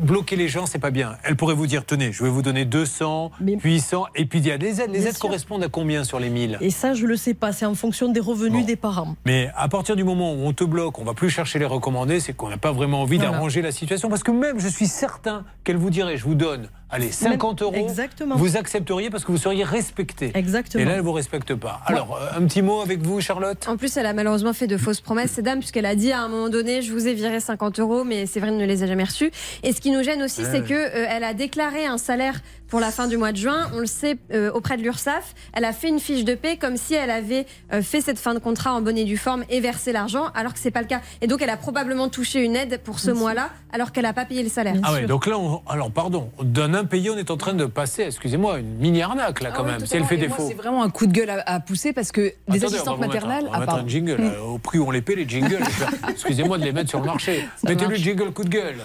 [0.00, 1.16] Bloquer les gens, c'est pas bien.
[1.22, 4.46] Elle pourrait vous dire tenez, je vais vous donner 200, puis 100, et puis il
[4.46, 4.90] y a des aides.
[4.90, 5.20] Les aides sûr.
[5.20, 7.52] correspondent à combien sur les 1000 Et ça, je le sais pas.
[7.52, 9.16] C'est en fonction des revenus des parents.
[9.26, 12.20] Mais à partir du moment où on te bloque, on va plus chercher les recommandés,
[12.20, 13.32] c'est qu'on n'a pas vraiment envie Voilà.
[13.32, 14.08] d'arranger la situation.
[14.08, 17.74] Parce que même, je suis certain qu'elle vous dirait, je vous donne, allez, 50 euros,
[17.74, 18.36] exactement.
[18.36, 20.32] vous accepteriez parce que vous seriez respecté.
[20.34, 20.82] Exactement.
[20.82, 21.80] Et là, elle vous respecte pas.
[21.86, 23.66] Alors, euh, un petit mot avec vous, Charlotte?
[23.68, 26.20] En plus, elle a malheureusement fait de fausses promesses, cette dame, puisqu'elle a dit à
[26.22, 29.04] un moment donné, je vous ai viré 50 euros, mais Séverine ne les a jamais
[29.04, 29.30] reçus.
[29.62, 30.48] Et ce qui nous gêne aussi, Ouais.
[30.52, 32.40] c'est que euh, elle a déclaré un salaire
[32.70, 33.68] pour la fin du mois de juin.
[33.74, 35.34] On le sait euh, auprès de l'URSSAF.
[35.52, 38.32] Elle a fait une fiche de paie comme si elle avait euh, fait cette fin
[38.32, 40.86] de contrat en bonne et due forme et versé l'argent, alors que c'est pas le
[40.86, 41.00] cas.
[41.20, 44.24] Et donc, elle a probablement touché une aide pour ce mois-là, alors qu'elle n'a pas
[44.24, 44.74] payé le salaire.
[44.82, 48.04] Ah ouais, donc là, on- alors pardon, d'un impayé, on est en train de passer,
[48.04, 50.44] excusez-moi, une mini arnaque là quand même, si elle fait Et défaut.
[50.48, 52.66] C'est vraiment un coup de gueule à, à pousser parce que des Attendez, on va
[52.66, 53.44] assistantes vous mettre un- maternelles.
[53.48, 53.88] On va ah, mettre un pardon.
[53.88, 54.16] jingle.
[54.22, 55.58] là, Au prix où on les paie, les jingles.
[56.08, 57.44] Excusez-moi de les mettre sur le marché.
[57.64, 58.76] Mettez-lui jingle coup de gueule.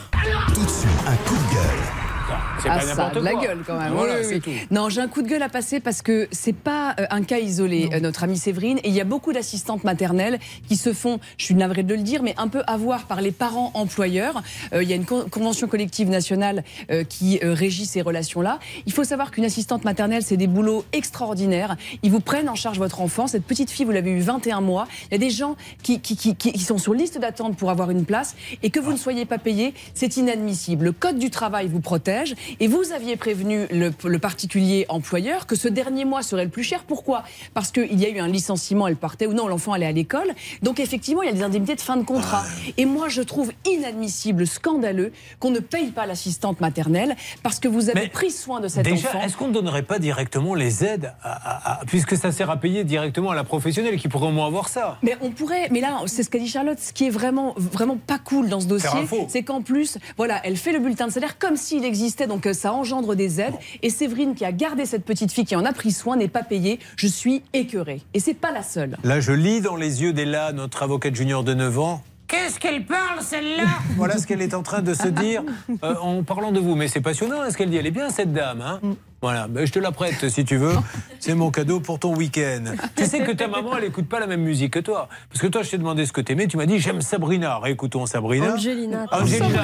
[0.53, 2.15] Tout de suite, un coup de gueule.
[2.61, 3.19] C'est Ah, pas ça quoi.
[3.22, 3.93] de la gueule quand même.
[3.93, 4.49] Voilà, Oui, tout.
[4.72, 7.38] Non, j'ai un coup de gueule à passer parce que c'est pas euh, un cas
[7.38, 8.80] isolé, euh, notre amie Séverine.
[8.84, 12.02] Et il y a beaucoup d'assistantes maternelles qui se font, je suis navrée de le
[12.02, 14.41] dire, mais un peu avoir par les parents employeurs.
[14.73, 18.60] Euh, il y a une con- convention collective nationale euh, qui euh, régit ces relations-là.
[18.85, 21.76] Il faut savoir qu'une assistante maternelle, c'est des boulots extraordinaires.
[22.02, 23.27] Ils vous prennent en charge votre enfant.
[23.27, 24.88] Cette petite fille, vous l'avez eu 21 mois.
[25.10, 27.69] Il y a des gens qui, qui, qui, qui- qui sont sur liste d'attente pour
[27.69, 30.85] avoir une place et que vous ne soyez pas payé, c'est inadmissible.
[30.85, 32.15] Le code du travail vous protège
[32.60, 36.64] et vous aviez prévenu le, le particulier employeur que ce dernier mois serait le plus
[36.64, 36.84] cher.
[36.88, 37.24] Pourquoi?
[37.54, 40.32] Parce qu'il y a eu un licenciement, elle partait ou non, l'enfant allait à l'école.
[40.62, 42.44] Donc effectivement, il y a des indemnités de fin de contrat.
[42.78, 47.90] Et moi, je trouve inadmissible, scandaleux qu'on ne paye pas l'assistante maternelle parce que vous
[47.90, 49.22] avez Mais pris soin de cet Déjà, enfant.
[49.22, 52.58] est-ce qu'on ne donnerait pas directement les aides, à- à- à- puisque ça sert à
[52.58, 54.98] payer directement à la professionnelle qui pourrait au moins avoir ça?
[55.04, 56.80] Mais on pourrait, mais là, c'est ce qu'a dit Charlotte.
[56.80, 58.90] Ce qui est vraiment, vraiment pas cool dans ce dossier,
[59.28, 62.53] c'est qu'en plus, voilà, elle fait le bulletin de salaire comme s'il existait, donc euh,
[62.53, 63.56] ça engendre des aides.
[63.82, 66.44] Et Séverine, qui a gardé cette petite fille, qui en a pris soin, n'est pas
[66.44, 66.80] payée.
[66.95, 68.02] Je suis écœurée.
[68.14, 68.98] Et c'est pas la seule.
[69.03, 72.02] Là, je lis dans les yeux d'Ella, notre avocate junior de 9 ans.
[72.27, 73.65] Qu'est-ce qu'elle parle, celle-là
[73.97, 75.43] Voilà ce qu'elle est en train de se dire
[75.84, 76.76] euh, en parlant de vous.
[76.76, 77.77] Mais c'est passionnant hein, ce qu'elle dit.
[77.77, 78.61] Elle est bien, cette dame.
[78.61, 78.80] Hein
[79.22, 80.73] voilà, Ben, je te la prête si tu veux.
[81.19, 82.64] C'est mon cadeau pour ton week-end.
[82.95, 85.07] Tu sais que ta maman, elle écoute pas la même musique que toi.
[85.30, 86.47] Parce que toi, je t'ai demandé ce que t'aimais.
[86.47, 87.57] Tu m'as dit, j'aime Sabrina.
[87.60, 88.53] Réécoutons Sabrina.
[88.53, 89.06] Angelina.
[89.11, 89.64] Angelina.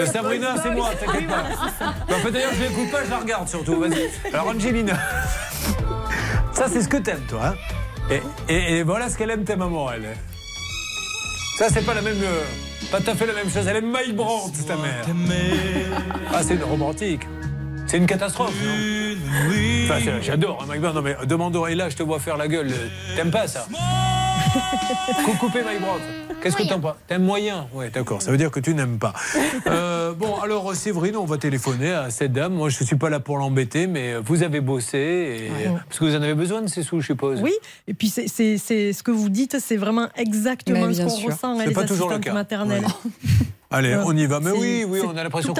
[0.00, 1.44] Euh, Sabrina, c'est moi, t'inquiète pas.
[2.08, 3.76] Ben, en fait, d'ailleurs, je l'écoute pas, je la regarde surtout.
[3.80, 4.08] Vas-y.
[4.32, 4.94] Alors, Angelina.
[6.52, 7.48] Ça, c'est ce que t'aimes, toi.
[7.48, 7.54] hein
[8.10, 8.20] et,
[8.52, 10.16] et- et voilà ce qu'elle aime, ta maman, elle.
[11.62, 12.20] Ça, c'est pas la même.
[12.20, 12.42] euh,
[12.90, 13.64] pas tout à fait la même chose.
[13.68, 15.06] Elle aime Mike Brandt, ta mère.
[16.34, 17.20] Ah, c'est une romantique.
[17.86, 19.14] C'est une catastrophe, non
[19.84, 20.96] Enfin, j'adore hein, Mike Brandt.
[20.96, 22.72] Non, mais demandons, et là, je te vois faire la gueule.
[23.14, 23.68] T'aimes pas ça?
[25.24, 26.02] Cou- Coupez Mike Brandt.
[26.42, 28.20] Qu'est-ce que t'aimes pas T'aimes moyen Ouais, d'accord.
[28.20, 29.14] Ça veut dire que tu n'aimes pas.
[29.66, 32.54] Euh, bon, alors, Séverine, on va téléphoner à cette dame.
[32.54, 34.98] Moi, je suis pas là pour l'embêter, mais vous avez bossé.
[34.98, 35.68] Et...
[35.88, 37.40] Parce que vous en avez besoin de ces sous, je suppose.
[37.40, 37.52] Oui,
[37.86, 41.30] et puis c'est- c'est c'est- ce que vous dites, c'est vraiment exactement ce qu'on sûr.
[41.30, 42.32] ressent C'est à les pas toujours le assistantes cas.
[42.32, 42.84] maternelles.
[43.72, 44.40] Allez, on y va.
[44.40, 45.54] Mais oui, oui, on a l'impression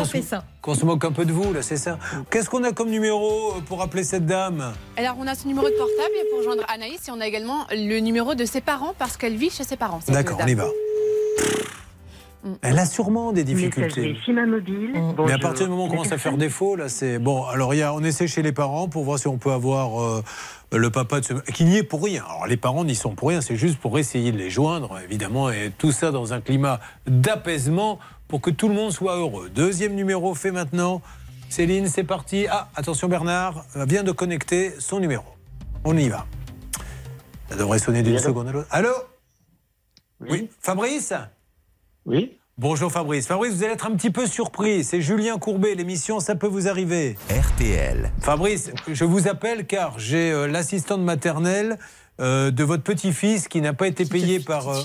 [0.61, 1.99] qu'on se, moque un peu de vous, là, c'est ça.
[2.31, 4.73] Qu'est-ce qu'on a comme numéro euh, pour appeler cette dame?
[4.97, 7.99] Alors, on a son numéro de portable pour rejoindre Anaïs et on a également le
[8.01, 10.01] numéro de ses parents parce qu'elle vit chez ses parents.
[10.09, 10.67] D'accord, on y va.
[12.61, 14.17] Elle a sûrement des difficultés.
[14.29, 14.93] Mobile.
[15.27, 17.45] Mais à partir du moment où on commence à faire défaut, là, c'est bon.
[17.45, 20.03] Alors, il y a, on essaie chez les parents pour voir si on peut avoir
[20.03, 20.25] euh,
[20.73, 21.35] le papa de ce...
[21.53, 22.25] qui n'y est pour rien.
[22.25, 25.51] Alors, les parents n'y sont pour rien, c'est juste pour essayer de les joindre, évidemment,
[25.51, 29.51] et tout ça dans un climat d'apaisement pour que tout le monde soit heureux.
[29.51, 31.03] Deuxième numéro fait maintenant.
[31.49, 32.47] Céline, c'est parti.
[32.51, 35.25] Ah, attention, Bernard vient de connecter son numéro.
[35.85, 36.27] On y va.
[37.51, 38.69] Ça devrait sonner d'une Oui, seconde à l'autre.
[38.71, 38.93] Allô
[40.21, 40.49] Oui.
[40.61, 41.13] Fabrice
[42.07, 42.39] Oui.
[42.59, 43.27] Bonjour Fabrice.
[43.27, 44.85] Fabrice, vous allez être un petit peu surpris.
[44.85, 47.17] C'est Julien Courbet, l'émission Ça peut vous arriver.
[47.31, 48.13] RTL.
[48.21, 51.79] Fabrice, je vous appelle car j'ai euh, l'assistante maternelle
[52.21, 54.83] euh, de votre petit-fils qui n'a pas été payé par, euh,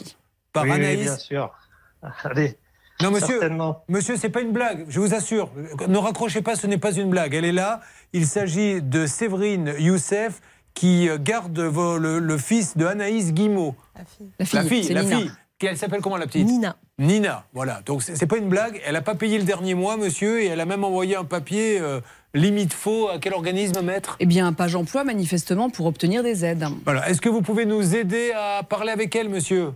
[0.53, 1.02] par Oui, oui, Anaïs.
[1.03, 1.53] bien sûr.
[2.23, 2.57] Allez.
[3.02, 3.84] Non, monsieur, Certainement.
[3.89, 5.52] monsieur, c'est pas une blague, je vous assure.
[5.88, 7.35] Ne raccrochez pas, ce n'est pas une blague.
[7.35, 7.81] Elle est là.
[8.11, 10.41] Il s'agit de Séverine Youssef
[10.73, 13.76] qui garde le, le fils de Anaïs Guimau.
[13.95, 15.31] La fille, La fille, la fille.
[15.66, 16.76] Elle s'appelle comment la petite Nina.
[17.00, 17.82] Nina, voilà.
[17.86, 18.80] Donc c'est pas une blague.
[18.86, 21.80] Elle n'a pas payé le dernier mois, monsieur, et elle a même envoyé un papier
[21.80, 22.00] euh,
[22.36, 23.10] limite faux.
[23.10, 24.18] À quel organisme, maître?
[24.20, 26.68] Eh bien, page emploi, manifestement, pour obtenir des aides.
[26.86, 27.10] Voilà.
[27.10, 29.72] Est-ce que vous pouvez nous aider à parler avec elle, monsieur?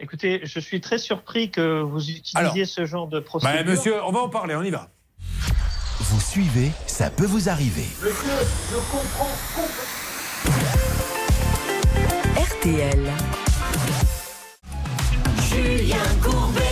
[0.00, 3.56] Écoutez, je suis très surpris que vous utilisiez Alors, ce genre de procédure.
[3.56, 4.88] Bah, monsieur, on va en parler, on y va.
[6.00, 7.86] Vous suivez, ça peut vous arriver.
[8.02, 8.30] Monsieur,
[8.70, 9.28] je comprends
[12.36, 13.12] RTL.
[15.50, 16.69] Julien Courbet.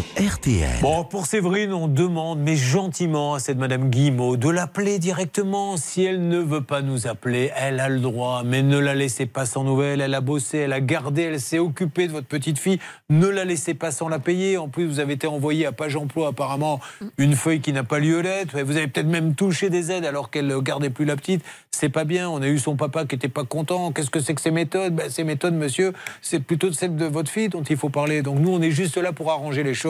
[0.00, 0.80] RTL.
[0.80, 5.76] Bon, pour Séverine, on demande, mais gentiment, à cette Madame Guimau de l'appeler directement.
[5.76, 9.26] Si elle ne veut pas nous appeler, elle a le droit, mais ne la laissez
[9.26, 10.00] pas sans nouvelles.
[10.00, 12.78] Elle a bossé, elle a gardé, elle s'est occupée de votre petite fille.
[13.10, 14.56] Ne la laissez pas sans la payer.
[14.56, 16.80] En plus, vous avez été envoyé à Page Emploi, apparemment,
[17.18, 18.58] une feuille qui n'a pas lieu d'être.
[18.62, 21.44] Vous avez peut-être même touché des aides alors qu'elle ne gardait plus la petite.
[21.70, 22.30] C'est pas bien.
[22.30, 23.92] On a eu son papa qui n'était pas content.
[23.92, 24.94] Qu'est-ce que c'est que ces méthodes?
[24.94, 25.92] Ben, Ces méthodes, monsieur,
[26.22, 28.22] c'est plutôt celles de votre fille dont il faut parler.
[28.22, 29.81] Donc nous, on est juste là pour arranger les choses.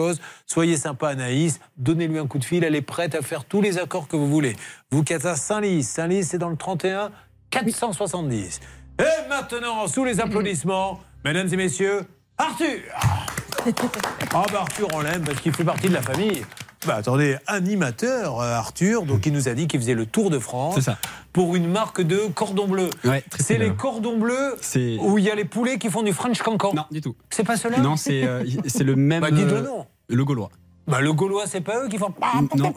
[0.45, 1.59] Soyez sympa, Anaïs.
[1.77, 2.63] Donnez-lui un coup de fil.
[2.63, 4.55] Elle est prête à faire tous les accords que vous voulez.
[4.91, 7.11] Vous qui êtes à Saint-Lys, Saint-Lys, c'est dans le 31
[7.49, 8.59] 470.
[8.99, 12.01] Et maintenant, sous les applaudissements, mesdames et messieurs,
[12.37, 13.25] Arthur Ah
[14.51, 16.43] bah Arthur, on l'aime parce qu'il fait partie de la famille.
[16.85, 20.39] Bah attendez, animateur, euh, Arthur, donc il nous a dit qu'il faisait le Tour de
[20.39, 20.97] France ça.
[21.31, 22.89] pour une marque de cordon bleu.
[23.05, 24.57] Ouais, c'est les cordons bleus
[24.99, 26.73] où il y a les poulets qui font du French cancan.
[26.73, 27.15] Non, du tout.
[27.29, 29.21] C'est pas cela Non, c'est euh, c'est le même.
[29.21, 29.85] Bah, dites le euh, nom.
[30.09, 30.49] Le gaulois.
[30.85, 32.13] Bah le gaulois, c'est pas eux qui font.
[32.57, 32.73] Non.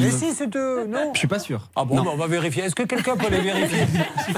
[0.00, 1.68] Mais si, c'est eux, non Je suis pas sûr.
[1.76, 2.04] Ah bon, Non.
[2.04, 2.64] bah, on va vérifier.
[2.64, 3.86] Est-ce que quelqu'un peut les vérifier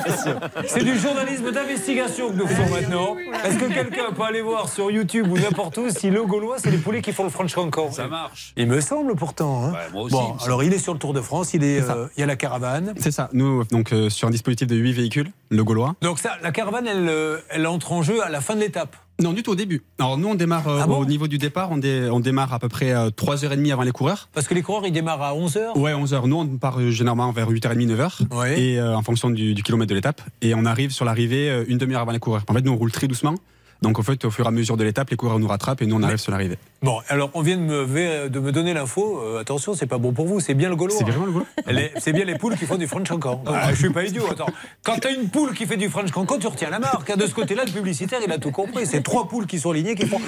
[0.67, 3.17] C'est du journalisme d'investigation que nous faisons maintenant.
[3.45, 6.71] Est-ce que quelqu'un peut aller voir sur YouTube ou n'importe où si le Gaulois, c'est
[6.71, 8.53] les poulets qui font le French cancan Ça marche.
[8.57, 9.65] Il me semble pourtant.
[9.65, 9.73] hein.
[9.93, 10.43] moi aussi, il bon, me semble.
[10.45, 12.27] alors il est sur le Tour de France, il, est, C'est euh, il y a
[12.27, 12.95] la caravane.
[12.99, 13.31] C'est ça.
[13.33, 15.95] Nous, donc, euh, sur un dispositif de 8 véhicules, le gaulois.
[16.03, 18.95] Donc ça, la caravane, elle, euh, elle entre en jeu à la fin de l'étape.
[19.21, 19.83] Non, du tout au début.
[19.99, 22.53] Alors, nous, on démarre euh, Ah bon au niveau du départ, on, dé- on démarre
[22.55, 24.29] à peu près euh, 3h30 avant les coureurs.
[24.33, 25.77] Parce que les coureurs, ils démarrent à 11h.
[25.77, 26.29] Ouais, 11h.
[26.29, 28.33] Nous, on part euh, généralement vers 8h30, 9h.
[28.37, 28.61] Ouais.
[28.61, 30.23] Et euh, en fonction du, du kilomètre de l'étape.
[30.41, 32.45] Et on arrive sur l'arrivée euh, une demi-heure avant les coureurs.
[32.47, 33.35] En fait, nous, on roule très doucement.
[33.83, 35.87] Donc, en fait, au fur et à mesure de l'étape, les coureurs nous rattrapent et
[35.87, 36.59] nous, on arrive sur l'arrivée.
[36.83, 39.21] Bon, alors on vient de me, vé- de me donner l'info.
[39.23, 40.41] Euh, attention, c'est pas bon pour vous.
[40.41, 40.97] C'est bien le Gaulois.
[40.97, 43.43] C'est vraiment le Gaulois Elle est- C'est bien les poules qui font du French cancan.
[43.47, 44.25] Ah, je suis pas idiot.
[44.31, 44.47] Attends,
[44.85, 47.17] quand t'as une poule qui fait du French cancan, tu retiens la marque.
[47.17, 48.87] De ce côté-là, le publicitaire, il a tout compris.
[48.87, 50.21] C'est trois poules qui sont alignées qui font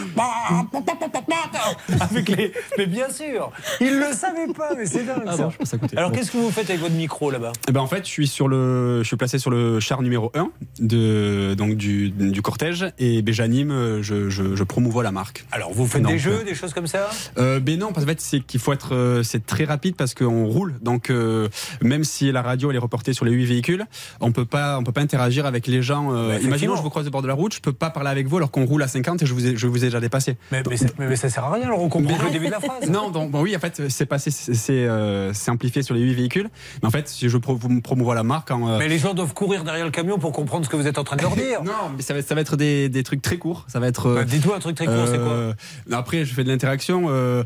[2.00, 2.52] avec les.
[2.78, 3.50] Mais bien sûr,
[3.80, 4.74] il le savait pas.
[4.76, 5.22] Mais c'est dingue.
[5.26, 5.44] Ah ça.
[5.44, 5.96] bon, je.
[5.96, 6.16] Alors Bon.
[6.16, 7.52] qu'est-ce que vous faites avec votre micro là-bas?
[7.68, 10.30] Eh ben en fait, je suis sur le, je suis placé sur le char numéro
[10.34, 10.50] 1
[10.80, 15.46] de donc du, du cortège et ben, j'anime, euh, je, je, je promouvois la marque.
[15.50, 17.08] Alors vous faites Donc, des jeux, des choses comme ça?
[17.38, 20.12] Euh, ben non, parce qu'en fait c'est qu'il faut être, euh, c'est très rapide parce
[20.14, 21.48] qu'on roule, donc euh,
[21.80, 23.86] même si la radio elle est reportée sur les 8 véhicules,
[24.20, 26.12] on peut pas, on peut pas interagir avec les gens.
[26.14, 28.10] euh, Bah, imaginons je vous croise au bord de la route, je peux pas parler
[28.10, 30.00] avec vous alors qu'on roule à 50 et je vous ai, je vous ai déjà
[30.00, 30.36] dépassé.
[30.52, 31.64] mais, mais, mais ça sert à rien.
[31.66, 32.88] Alors on comprend le début de la phrase.
[32.90, 36.48] Non, donc, bon, oui, en fait, c'est passé, c'est amplifié sur les 8 véhicules.
[36.82, 38.78] Mais en fait, si je vous promouvois la marque en.
[38.78, 41.04] Mais les gens doivent courir derrière le camion pour comprendre ce que vous êtes en
[41.04, 41.62] train de leur dire.
[41.70, 43.64] Non, mais ça va, être- ça va être des, des trucs très courts.
[43.68, 44.06] Ça va être.
[44.06, 45.52] euh, Bah, Dites-moi un truc très court, c'est quoi euh,
[45.92, 47.06] Après, je fais de l'interaction.
[47.08, 47.42] euh,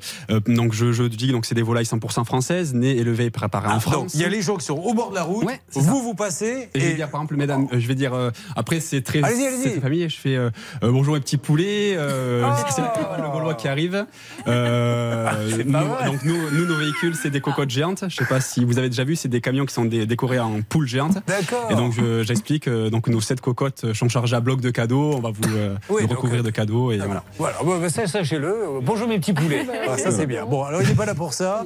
[0.47, 3.71] donc, je, je dis donc c'est des volailles 100% françaises, nées, élevées et préparées en
[3.71, 4.15] Ah, donc, France.
[4.15, 6.15] il y a les gens qui sont au bord de la route, Ouais, vous vous
[6.15, 8.13] passez Et je vais et dire par exemple, mesdames, je vais dire
[8.57, 9.63] après c'est très Allez-y, allez-y.
[9.63, 10.09] c'est très familier.
[10.09, 10.39] Je fais
[10.83, 11.97] bonjour mes petits poulets.
[11.99, 12.47] Oh.
[12.75, 14.07] c'est le Gaulois qui arrive.
[14.47, 18.05] Euh, c'est nous- donc nous, nous nos véhicules c'est des cocottes géantes.
[18.09, 20.39] Je sais pas si vous avez déjà vu, c'est des camions qui sont dé- décorés
[20.39, 21.19] en poules géantes.
[21.27, 21.69] D'accord.
[21.71, 25.15] Et donc je- j'explique donc nos sept cocottes sont chargées à bloc de cadeaux.
[25.17, 27.23] On va vous, euh, Oui, vous donc, recouvrir euh, de cadeaux et voilà.
[27.39, 28.81] Voilà, bon, bah, ça, sachez-le.
[28.83, 29.67] Bonjour mes petits poulets.
[29.89, 30.47] Ah, ça c'est bien.
[30.47, 31.65] Bon, alors il n'est pas là pour ça.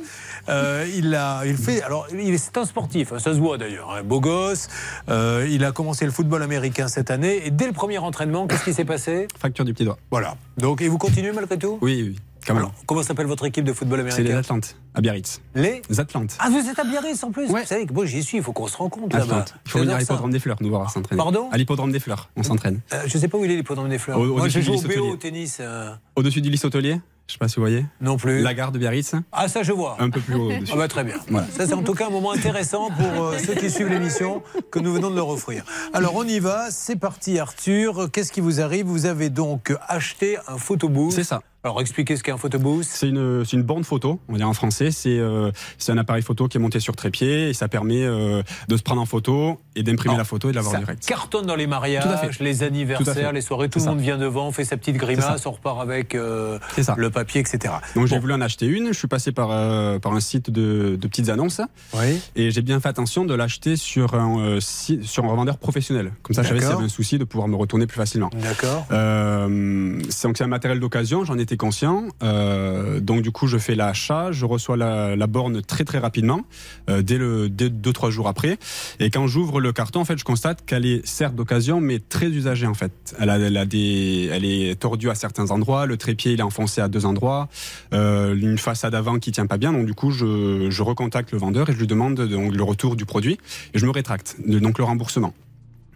[0.48, 1.82] Euh, il a, il fait.
[1.82, 3.12] Alors, il est, c'est un sportif.
[3.12, 3.93] hein, ça se voit d'ailleurs.
[3.93, 4.68] Un beau gosse.
[5.09, 8.64] Euh, il a commencé le football américain cette année et dès le premier entraînement, qu'est-ce
[8.64, 9.28] qui s'est passé?
[9.39, 9.98] Fracture du petit doigt.
[10.10, 10.36] Voilà.
[10.56, 11.78] Donc, et vous continuez malgré tout?
[11.80, 12.16] Oui, oui.
[12.57, 15.41] Alors, comment s'appelle votre équipe de football C'est les américain Atlantes à Biarritz.
[15.55, 16.37] Les Les Atlantes.
[16.41, 17.61] Ah, vous êtes à Biarritz en plus Ouais.
[17.62, 18.39] Vous savez que moi j'y suis.
[18.39, 19.45] Il faut qu'on se rencontre là-bas.
[19.66, 21.19] Il faut venir à l'hippodrome des Fleurs nous voir s'entraîner.
[21.19, 21.49] Pardon?
[21.53, 22.81] À l'hippodrome des Fleurs, on s'entraîne.
[22.93, 24.19] Euh, je sais pas où il est l'hippodrome des fleurs.
[24.19, 25.59] Au- Moi, au-dessus je du joue au BO au tennis.
[25.61, 25.91] euh.
[26.16, 27.85] Au-dessus du lycée hôtelier, Je sais pas si vous voyez.
[28.01, 28.41] Non plus.
[28.41, 29.12] La gare de Biarritz.
[29.33, 29.97] Ah, ça, je vois.
[30.01, 30.51] Un peu plus haut.
[30.73, 31.16] Ah bah, très bien.
[31.29, 31.47] Voilà.
[31.49, 34.79] Ça, c'est en tout cas un moment intéressant pour euh, ceux qui suivent l'émission que
[34.79, 35.62] nous venons de leur offrir.
[35.93, 36.70] Alors, on y va.
[36.70, 38.11] C'est parti, Arthur.
[38.11, 38.87] Qu'est-ce qui vous arrive?
[38.87, 41.12] Vous avez donc acheté un photobooth.
[41.12, 41.43] C'est ça.
[41.64, 42.85] Alors, expliquez ce qu'est un photobooth.
[42.85, 44.93] C'est une, c'est une borne photo, on va dire en français.
[44.93, 45.51] C'est euh,
[45.89, 49.01] un appareil photo qui est monté sur trépied et ça permet euh, de se prendre
[49.01, 51.05] en photo et d'imprimer la photo et de l'avoir Ça direct.
[51.06, 52.44] cartonne dans les Tout à mariages, fait.
[52.44, 53.68] les anniversaires, les soirées.
[53.68, 54.02] Tout le monde ça.
[54.05, 56.94] vient devant, fait sa petite grimace, on repart avec euh, ça.
[56.97, 57.74] le papier, etc.
[57.97, 58.89] Donc j'ai voulu en acheter une.
[58.89, 61.60] Je suis passé par, euh, par un site de, de petites annonces.
[61.94, 62.20] Oui.
[62.36, 66.12] Et j'ai bien fait attention de l'acheter sur un, sur un revendeur professionnel.
[66.22, 68.30] Comme ça, je savais s'il y avait un souci de pouvoir me retourner plus facilement.
[68.32, 68.86] D'accord.
[68.90, 72.05] Donc c'est un matériel d'occasion, j'en conscient.
[72.23, 76.43] Euh, donc du coup, je fais l'achat, je reçois la, borne très très rapidement,
[76.89, 78.59] euh, dès le dès deux trois jours après.
[79.01, 82.29] Et quand j'ouvre le carton, en fait, je constate qu'elle est certes d'occasion, mais très
[82.29, 82.93] usagée en fait.
[83.19, 86.43] Elle a, elle a des, elle est tordue à certains endroits, le trépied il est
[86.43, 87.49] enfoncé à deux endroits,
[87.93, 89.73] euh, une façade avant qui tient pas bien.
[89.73, 92.97] Donc du coup, je, je recontacte le vendeur et je lui demande donc le retour
[92.97, 93.39] du produit
[93.75, 95.35] et je me rétracte, donc le remboursement.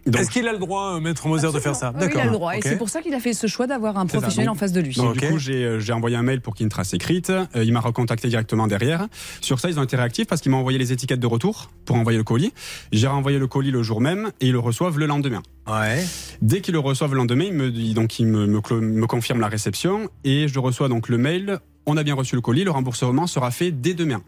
[0.05, 2.25] Donc- Est-ce qu'il a le droit, euh, Maître Moser, de faire ça Oui, il a
[2.25, 2.57] le droit.
[2.57, 4.73] Et c'est pour ça qu'il a fait ce choix d'avoir un professionnel Donc- en face
[4.73, 4.93] de lui.
[4.95, 6.93] Donc, du coup, j'ai euh, j'ai envoyé un mail pour qu'il y ait une trace
[6.93, 7.29] écrite.
[7.29, 9.07] Euh, il m'a recontacté directement derrière.
[9.39, 11.95] Sur ça, ils ont été réactifs parce qu'ils m'ont envoyé les étiquettes de retour pour
[11.95, 12.53] envoyer le colis.
[12.91, 15.41] J'ai renvoyé le colis le jour même et ils le reçoivent le lendemain.
[15.67, 16.03] Ouais.
[16.41, 19.07] Dès qu'ils le reçoivent le lendemain, ils me, dit- donc, ils me, me, clo- me
[19.07, 21.59] confirment la réception et je reçois donc le mail.
[21.85, 22.65] On a bien reçu le colis.
[22.65, 24.21] Le remboursement sera fait dès demain.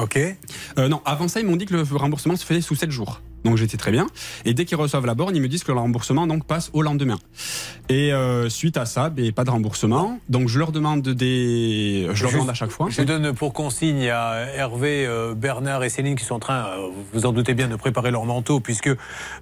[0.00, 0.18] Ok.
[0.78, 3.20] Euh, non, avant ça, ils m'ont dit que le remboursement se faisait sous 7 jours.
[3.44, 4.06] Donc j'étais très bien.
[4.44, 6.82] Et dès qu'ils reçoivent la borne, ils me disent que le remboursement donc passe au
[6.82, 7.18] lendemain.
[7.88, 10.18] Et euh, suite à ça, ben, pas de remboursement.
[10.28, 12.88] Donc je leur demande des, je leur demande à chaque fois.
[12.90, 16.88] Je donne pour consigne à Hervé, euh, Bernard et Céline qui sont en train, euh,
[16.94, 18.90] vous vous en doutez bien, de préparer leur manteau, puisque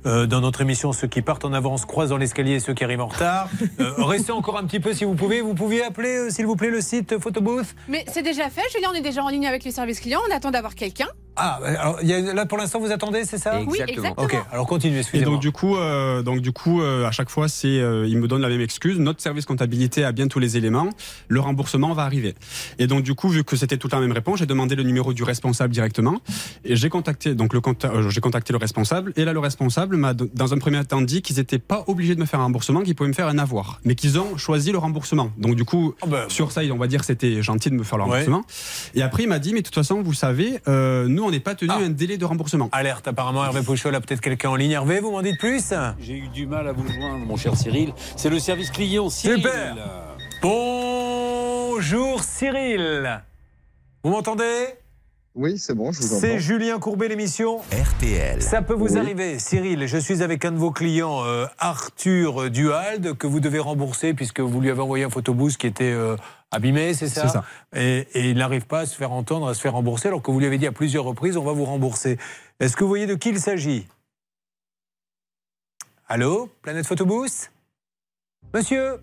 [0.06, 3.00] euh, dans notre émission, ceux qui partent en avance croisent dans l'escalier ceux qui arrivent
[3.00, 3.48] en retard.
[3.78, 5.42] Euh, restez encore un petit peu si vous pouvez.
[5.42, 7.74] Vous pouviez appeler, euh, s'il vous plaît, le site Photobooth?
[7.88, 10.34] Mais c'est déjà fait, Julien, on est déjà en ligne avec le service client, on
[10.34, 11.08] attend d'avoir quelqu'un.
[11.36, 13.60] Ah, alors, il y a- là pour l'instant, vous attendez, c'est ça?
[13.66, 14.14] Oui, exactement.
[14.16, 15.32] Ok, alors continuez, Et excusez-moi.
[15.34, 18.26] donc du coup, euh, donc du coup, euh, à chaque fois, c'est, euh, ils me
[18.28, 18.98] donnent la même excuse.
[18.98, 20.88] Notre service comptabilité a bien tous les éléments.
[21.28, 22.34] Le remboursement va arriver.
[22.78, 25.12] Et donc du coup, vu que c'était toute la même réponse, j'ai demandé le numéro
[25.12, 26.18] du responsable directement.
[26.64, 29.12] Et j'ai contacté donc le euh, j'ai contacté le responsable.
[29.16, 32.20] Et là, le responsable m'a dans un premier temps dit qu'ils n'étaient pas obligés de
[32.20, 34.78] me faire un remboursement, qu'ils pouvaient me faire un avoir, mais qu'ils ont choisi le
[34.78, 35.30] remboursement.
[35.38, 35.94] Donc du coup,
[36.28, 38.10] sur ça, on va dire que c'était gentil de me faire le Ouais.
[38.10, 38.44] remboursement.
[38.94, 41.40] Et après, il m'a dit, mais de toute façon, vous savez, euh, nous, on n'est
[41.40, 42.68] pas tenu un délai de remboursement.
[42.72, 44.70] Alerte, apparemment, Hervé Pouchol a peut-être quelqu'un en ligne.
[44.72, 47.92] Hervé, vous m'en dites plus J'ai eu du mal à vous joindre, mon cher Cyril.
[48.16, 49.42] C'est le service client, Cyril.
[49.42, 49.76] Super.
[50.42, 53.22] Bonjour Cyril.
[54.02, 54.66] Vous m'entendez?
[55.38, 56.20] Oui, c'est bon, je vous entends.
[56.20, 58.40] C'est Julien Courbet, l'émission RTL.
[58.40, 58.98] Ça peut vous Oui.
[58.98, 59.86] arriver, Cyril.
[59.86, 64.40] Je suis avec un de vos clients, euh, Arthur Duhalde, que vous devez rembourser puisque
[64.40, 66.16] vous lui avez envoyé un photobooth qui était euh,
[66.50, 67.44] abîmé, c'est ça C'est ça.
[67.74, 70.30] Et, et il n'arrive pas à se faire entendre, à se faire rembourser, alors que
[70.30, 72.16] vous lui avez dit à plusieurs reprises, on va vous rembourser.
[72.58, 73.86] Est-ce que vous voyez de qui il s'agit?
[76.08, 76.48] Allô?
[76.62, 77.50] Planète Photobooth?
[78.54, 78.94] Monsieur?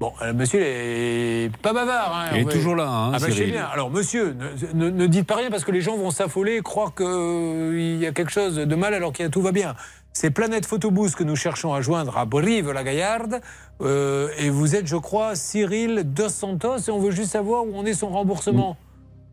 [0.00, 2.14] Bon, euh, monsieur est pas bavard.
[2.16, 3.52] Hein, Il est toujours là, hein, ah bah, je sais Cyril.
[3.52, 3.64] bien.
[3.64, 4.34] Alors, monsieur,
[4.74, 7.96] ne, ne- ne dites pas rien parce que les gens vont s'affoler et croire qu'il
[8.00, 9.74] y a quelque chose de mal alors qu'il y a tout va bien.
[10.12, 13.40] C'est Planète Photobooth que nous cherchons à joindre à Brive-la-Gaillarde.
[13.82, 17.76] Euh, et vous êtes, je crois, Cyril Dos Santos et on veut juste savoir où
[17.76, 18.76] en est son remboursement.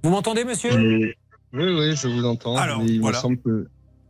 [0.04, 0.72] Vous m'entendez, monsieur?
[0.76, 1.14] Oui,
[1.54, 2.56] oui, je vous entends.
[2.56, 3.18] Alors, Mais il, voilà.
[3.18, 3.68] me semble que,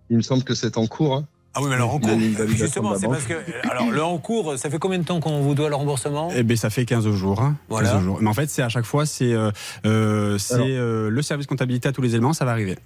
[0.10, 1.16] il me semble que c'est en cours.
[1.16, 1.26] hein.
[1.54, 2.18] Ah oui, mais alors en cours,
[2.48, 3.34] justement, c'est parce que.
[3.70, 6.44] Alors, le en cours, ça fait combien de temps qu'on vous doit le remboursement Eh
[6.44, 7.42] ben, ça fait 15 jours.
[7.42, 7.56] hein.
[7.68, 7.92] Voilà.
[7.92, 8.18] 15 jours.
[8.22, 9.52] Mais en fait, c'est à chaque fois, c'est euh,
[9.86, 12.78] euh, euh, le service comptabilité à tous les éléments, ça va arriver.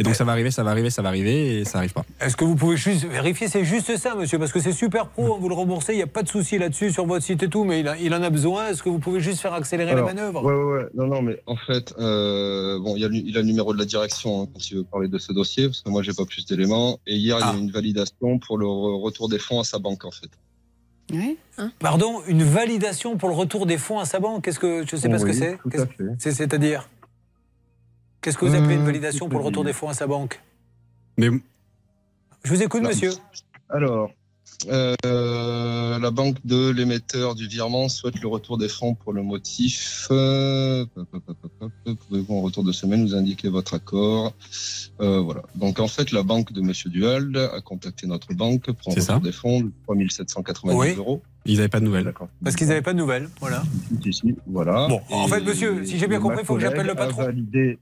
[0.00, 2.04] Et donc ça va arriver, ça va arriver, ça va arriver, et ça arrive pas.
[2.22, 3.48] Est-ce que vous pouvez juste vérifier?
[3.48, 6.02] C'est juste ça, monsieur, parce que c'est super pro, hein, vous le remboursez, il n'y
[6.02, 8.22] a pas de souci là-dessus sur votre site et tout, mais il, a- il en
[8.22, 8.68] a besoin.
[8.68, 10.88] Est-ce que vous pouvez juste faire accélérer Alors, les manœuvres Ouais, ouais, ouais.
[10.94, 13.74] Non, non, mais en fait, euh, bon, il y a, le- il a le numéro
[13.74, 16.14] de la direction hein, quand il veut parler de ce dossier, parce que moi, j'ai
[16.14, 16.98] pas plus d'éléments.
[17.06, 17.56] Et hier, il y a Ah.
[17.56, 20.30] eu une validation pour le re- retour des fonds à sa banque, en fait.
[21.78, 24.44] Pardon, une validation pour le retour des fonds à sa banque?
[24.44, 25.74] Qu'est-ce que je sais pas ce que Oui,
[26.18, 26.88] c'est- C'est-à-dire?
[28.20, 30.40] Qu'est-ce que vous appelez une Euh, validation pour le retour des fonds à sa banque
[31.18, 31.28] Mais
[32.44, 32.88] Je vous écoute, Non.
[32.88, 33.12] monsieur.
[33.68, 34.10] Alors,
[34.68, 40.08] euh, la banque de l'émetteur du virement souhaite le retour des fonds pour le motif.
[40.10, 40.84] euh,
[42.08, 44.34] Pouvez-vous en retour de semaine nous indiquer votre accord
[45.00, 45.42] Euh, Voilà.
[45.54, 49.02] Donc en fait, la banque de Monsieur Duhalde a contacté notre banque pour un retour
[49.02, 49.18] ça.
[49.20, 50.94] des fonds de 3790 Oui.
[50.96, 51.22] euros.
[51.46, 52.04] ils n'avaient pas de nouvelles.
[52.04, 52.28] D'accord.
[52.44, 53.30] Parce qu'ils n'avaient pas de nouvelles.
[53.40, 53.62] Voilà.
[54.88, 57.22] Bon, en fait, monsieur, si j'ai bien compris, il faut que j'appelle le patron.
[57.24, 57.78] validé-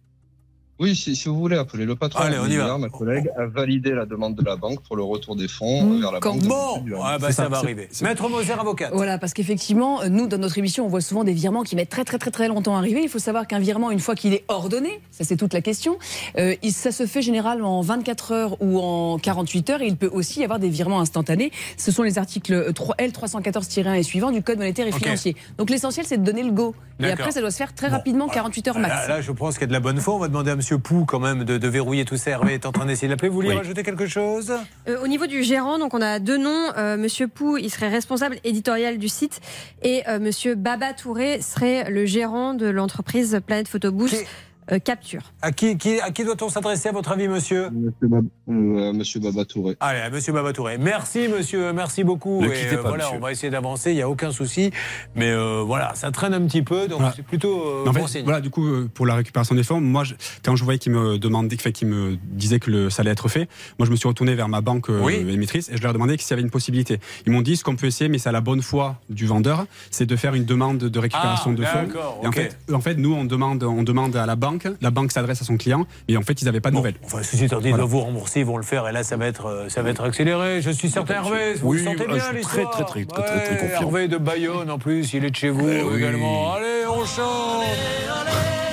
[0.78, 2.20] Oui, si, si vous voulez, appeler le patron.
[2.20, 2.78] Allez, on y va.
[2.78, 6.12] Ma collègue a validé la demande de la banque pour le retour des fonds vers
[6.12, 6.84] la quand- banque.
[6.88, 7.88] Bon, ah bah, ça, ça, va c'est- arriver.
[8.02, 8.90] Maître Moser, avocate.
[8.94, 11.88] Voilà, parce qu'effectivement, euh, nous, dans notre émission, on voit souvent des virements qui mettent
[11.90, 13.00] très, très, très, très longtemps à arriver.
[13.02, 15.98] Il faut savoir qu'un virement, une fois qu'il est ordonné, ça c'est toute la question,
[16.38, 19.82] euh, ça se fait généralement en 24 heures ou en 48 heures.
[19.82, 21.50] Et il peut aussi y avoir des virements instantanés.
[21.76, 25.34] Ce sont les articles 3 L314-1 et suivants du Code monétaire et financier.
[25.59, 26.74] Donc l'essentiel, c'est de donner le go.
[27.00, 28.94] Et après, ça doit se faire très rapidement, 48 heures max.
[28.94, 30.14] Là, là, je pense qu'il y a de la bonne foi.
[30.14, 32.32] On va demander à Monsieur Pou quand même de, de verrouiller tout ça.
[32.32, 33.31] Hervé est en train d'essayer de l'appeler.
[33.31, 33.57] Vous vouliez Oui.
[33.57, 34.53] rajouter quelque chose?
[34.86, 36.73] Euh, au niveau du gérant, donc on a deux noms.
[36.77, 39.40] Euh, Monsieur Pou, il serait responsable éditorial du site,
[39.82, 44.27] et euh, Monsieur Baba Touré serait le gérant de l'entreprise Planète Photoboost
[44.73, 45.23] euh, Capture.
[45.43, 49.20] À qui, qui- à qui doit-on s'adresser, à votre avis, monsieur Monsieur, Bab- euh, Monsieur
[49.20, 49.77] Baba Touré.
[49.81, 50.78] Allez, à monsieur Baba Touré.
[50.78, 51.73] Merci, monsieur.
[51.73, 52.40] Merci beaucoup.
[52.43, 53.19] Ne Et, quittez euh, pas, voilà, monsieur.
[53.19, 53.90] on va essayer d'avancer.
[53.93, 54.70] Il n'y a aucun souci.
[55.15, 56.86] Mais euh, voilà, ça traîne un petit peu.
[56.89, 57.15] Donc, Voilà.
[57.16, 58.24] c'est plutôt euh, En fait, bon signe.
[58.24, 60.15] voilà, du coup, euh, pour la récupération des fonds, moi, je-
[60.45, 63.28] quand je voyais qu'ils me demandaient, enfin, qu'ils me disaient que le, ça allait être
[63.28, 65.15] fait, moi, je me suis retourné vers ma banque euh, Oui.
[65.28, 67.01] émettrice et je leur demandais s'il y avait une possibilité.
[67.27, 69.66] Ils m'ont dit ce qu'on peut essayer, mais c'est à la bonne foi du vendeur,
[69.90, 71.82] c'est de faire une demande de récupération Ah, de fonds.
[71.86, 72.35] d'accord, Et en ok.
[72.35, 75.44] fait, en fait, nous, on demande, on demande à la banque, la banque s'adresse à
[75.44, 76.94] son client, mais en fait, ils n'avaient pas de nouvelles.
[77.05, 77.85] Enfin, ceci étant dit, ils Voilà.
[77.85, 79.90] doivent vous rembourser, ils vont le faire, et là, ça va être, euh, ça va
[79.90, 80.60] être accéléré.
[80.62, 83.05] Je suis certain, Hervé, vous Oui, le sentez ah, bien, je suis l'histoire très, très,
[83.05, 83.82] très, très, très, confiant.
[83.82, 85.97] Hervé de Bayonne, en plus, il est de chez vous Eh oui.
[85.98, 86.55] également.
[86.55, 87.64] Allez, on chante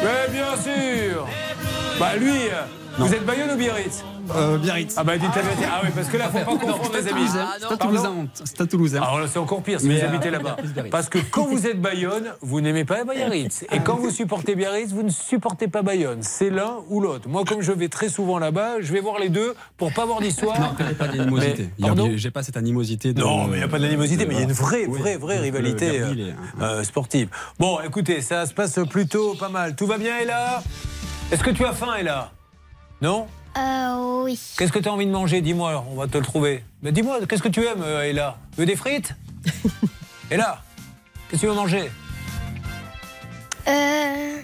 [0.04, 1.28] Mais bien sûr
[2.00, 2.64] Bah, lui, euh,
[2.98, 4.04] vous êtes Bayonne ou Biarritz
[4.36, 4.96] Euh, Biarritz.
[4.98, 5.64] Ah bah dites la vérité.
[5.72, 7.28] Ah oui, parce que là, faut pas confondre les amis.
[7.70, 8.14] C'est Toulousain.
[8.34, 9.02] C'est à Toulousain.
[9.02, 10.58] Alors là, c'est encore pire si Mais, vous euh, habitez là-bas.
[10.90, 13.66] Parce que quand vous êtes Bayonne, vous n'aimez pas Biarritz.
[13.72, 16.20] Et quand vous supportez Biarritz, vous ne supportez pas Bayonne.
[16.24, 17.28] C'est l'un ou l'autre.
[17.30, 20.22] Moi, comme je vais très souvent là-bas, je vais voir les deux pour pas avoir
[20.22, 20.60] d'histoire.
[20.60, 21.70] Non, il n'y a pas d'animosité.
[22.16, 23.14] J'ai pas cette animosité.
[23.14, 25.00] De, non, mais il n'y a pas d'animosité, mais il y a une vraie, Oui.
[25.00, 26.32] vraie, vraie rivalité est- euh,
[26.62, 27.30] euh, sportive.
[27.60, 29.76] Bon, écoutez, ça se passe plutôt pas mal.
[29.76, 30.64] Tout va bien, Ella?
[31.32, 32.32] Est-ce que tu as faim, Ella?
[33.06, 34.40] Non Euh, oui.
[34.58, 36.64] Qu'est-ce que tu as envie de manger Dis-moi, on va te le trouver.
[36.82, 39.14] Mais dis-moi, qu'est-ce que tu aimes, euh, Ella Tu veux des frites
[40.32, 40.58] Ella,
[41.30, 41.92] qu'est-ce que tu veux manger
[43.68, 44.38] Euh,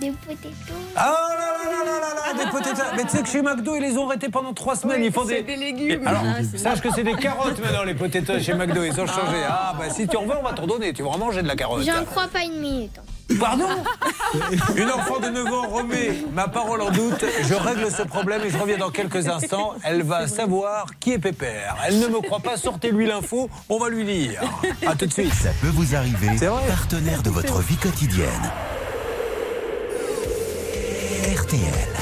[0.00, 0.50] des potatoes.
[0.96, 2.82] Ah là là là là là là, des potatoes.
[2.96, 5.04] Mais tu sais que chez McDo, ils les ont arrêtés pendant trois semaines.
[5.04, 5.36] ils font des...
[5.36, 6.04] c'est des légumes.
[6.04, 8.82] Alors, Ah, sache que c'est des carottes maintenant, les potatoes chez McDo.
[8.82, 9.36] Ils ont changé.
[9.48, 10.92] Ah, bah si tu en veux, on va t'en donner.
[10.92, 11.84] Tu vas en manger de la carotte.
[11.84, 12.98] J'en crois pas une minute.
[13.38, 13.68] Pardon
[14.76, 17.24] Une enfant de 9 ans remet ma parole en doute.
[17.48, 19.74] Je règle ce problème et je reviens dans quelques instants.
[19.84, 21.76] Elle va savoir qui est Pépère.
[21.86, 22.56] Elle ne me croit pas.
[22.56, 23.48] Sortez-lui l'info.
[23.68, 24.40] On va lui lire.
[24.86, 25.32] À tout de suite.
[25.34, 26.62] Ça peut vous arriver, C'est vrai.
[26.68, 28.50] partenaire de votre vie quotidienne.
[31.36, 31.99] RTL.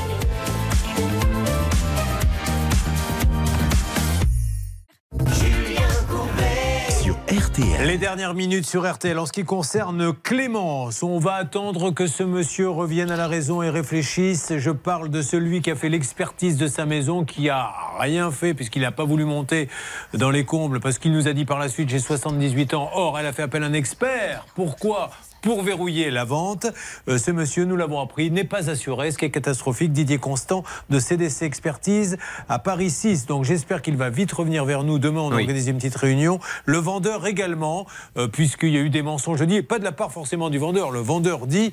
[7.59, 9.19] Les dernières minutes sur RTL.
[9.19, 13.63] En ce qui concerne Clémence, on va attendre que ce monsieur revienne à la raison
[13.63, 14.53] et réfléchisse.
[14.57, 18.55] Je parle de celui qui a fait l'expertise de sa maison, qui a rien fait
[18.55, 19.69] puisqu'il n'a pas voulu monter
[20.15, 22.91] dans les combles parce qu'il nous a dit par la suite j'ai 78 ans.
[22.95, 24.47] Or, elle a fait appel à un expert.
[24.55, 25.11] Pourquoi?
[25.43, 26.67] Pour verrouiller la vente.
[27.09, 29.93] Euh, ce monsieur, nous l'avons appris, n'est pas assuré, ce qui est catastrophique.
[29.93, 32.17] Didier Constant de CDC Expertise
[32.49, 33.27] à Paris 6.
[33.27, 34.99] Donc j'espère qu'il va vite revenir vers nous.
[34.99, 35.43] Demain, on Oui.
[35.43, 36.41] organise une petite réunion.
[36.65, 37.87] Le vendeur également,
[38.17, 39.39] euh, puisqu'il y a eu des mensonges.
[39.39, 40.91] Je dis, pas de la part forcément du vendeur.
[40.91, 41.73] Le vendeur dit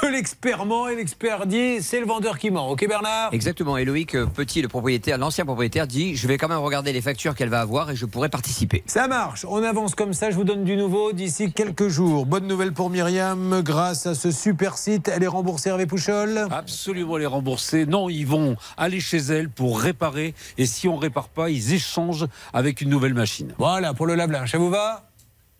[0.00, 2.70] que l'expert ment et l'expert dit c'est le vendeur qui ment.
[2.70, 3.76] Ok Bernard Exactement.
[3.76, 7.00] Et Loïc euh, Petit, le propriétaire, l'ancien propriétaire, dit Je vais quand même regarder les
[7.00, 8.82] factures qu'elle va avoir et je pourrai participer.
[8.86, 12.26] Ça marche, on avance comme ça, je vous donne du nouveau d'ici quelques jours.
[12.26, 17.16] Bonne nouvelle pour Myriam, grâce à ce super site, elle est remboursée Hervé Pouchol Absolument
[17.16, 17.86] les rembourser.
[17.86, 20.34] Non, ils vont aller chez elle pour réparer.
[20.58, 23.54] Et si on répare pas, ils échangent avec une nouvelle machine.
[23.58, 25.08] Voilà, pour le lave-linge, ça vous va?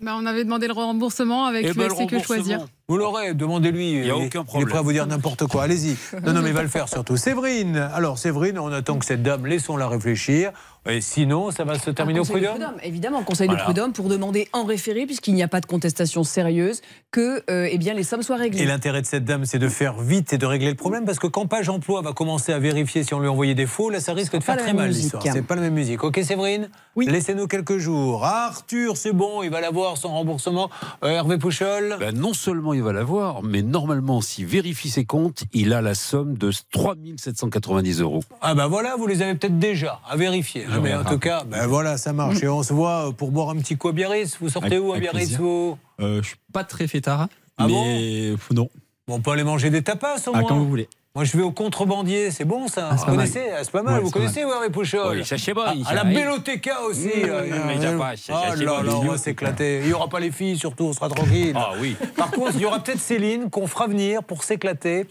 [0.02, 2.66] Bah, on avait demandé le remboursement avec Eh ben, le USC que choisir.
[2.88, 3.90] Vous l'aurez, demandez-lui.
[3.92, 4.68] Il y a Il- aucun Il est problème.
[4.68, 5.96] prêt à vous dire n'importe quoi, allez-y.
[6.24, 7.16] Non, non, mais il va le faire surtout.
[7.16, 10.50] Séverine, alors Séverine, on attend que cette dame, laissons-la réfléchir.
[10.90, 13.60] Et sinon, ça va se terminer au prud'homme Évidemment, conseil Voilà.
[13.62, 16.80] de prud'homme pour demander en référé, puisqu'il n'y a pas de contestation sérieuse,
[17.12, 18.62] que euh, eh bien, les sommes soient réglées.
[18.62, 21.20] Et l'intérêt de cette dame, c'est de faire vite et de régler le problème, parce
[21.20, 23.90] que quand Page Emploi va commencer à vérifier si on lui a envoyé des faux,
[23.90, 25.22] là, ça risque de faire très mal l'histoire.
[25.22, 26.02] C'est pas la même musique.
[26.02, 27.06] Ok, Séverine Oui.
[27.06, 28.24] Laissez-nous quelques jours.
[28.24, 30.68] Arthur, c'est bon, il va l'avoir son remboursement.
[31.04, 35.44] Euh, Hervé Pouchol Ben, non seulement il va l'avoir, mais normalement, s'il vérifie ses comptes,
[35.52, 38.22] il a la somme de 3790 euros.
[38.40, 40.64] Ah ben voilà, vous les avez peut-être déjà à vérifier.
[40.68, 42.42] Je mais en tout cas, ben voilà, ça marche.
[42.42, 44.36] Et on se voit euh, pour boire un petit coup à Biarritz.
[44.40, 45.78] Vous sortez Avec- où à Biarritz vous?
[46.00, 47.28] Euh, je suis pas très fêtard,
[47.58, 48.68] Ah mais non.
[49.08, 50.48] Bon, on peut aller manger des tapas au Ah, moins.
[50.48, 50.88] quand vous voulez.
[51.14, 52.88] Moi, je vais au contrebandier, c'est bon ça.
[52.90, 53.16] Ah, c'est vous pas mal.
[53.28, 53.94] connaissez Ah, C'est pas mal.
[53.96, 56.04] Ouais, vous c'est pas connaissez, Warren Pouchol Oui, ça, c'est bon, À, ça, à la.
[56.04, 57.10] Belloteca aussi.
[57.16, 59.80] Euh, mais euh, ça va, ça, Ah c'est là là, on va s'éclater.
[59.82, 61.52] Il n'y aura pas les filles, surtout, on sera tranquille.
[61.54, 61.96] Ah oui.
[62.16, 65.06] Par contre, il y aura peut-être Céline qu'on fera venir pour s'éclater,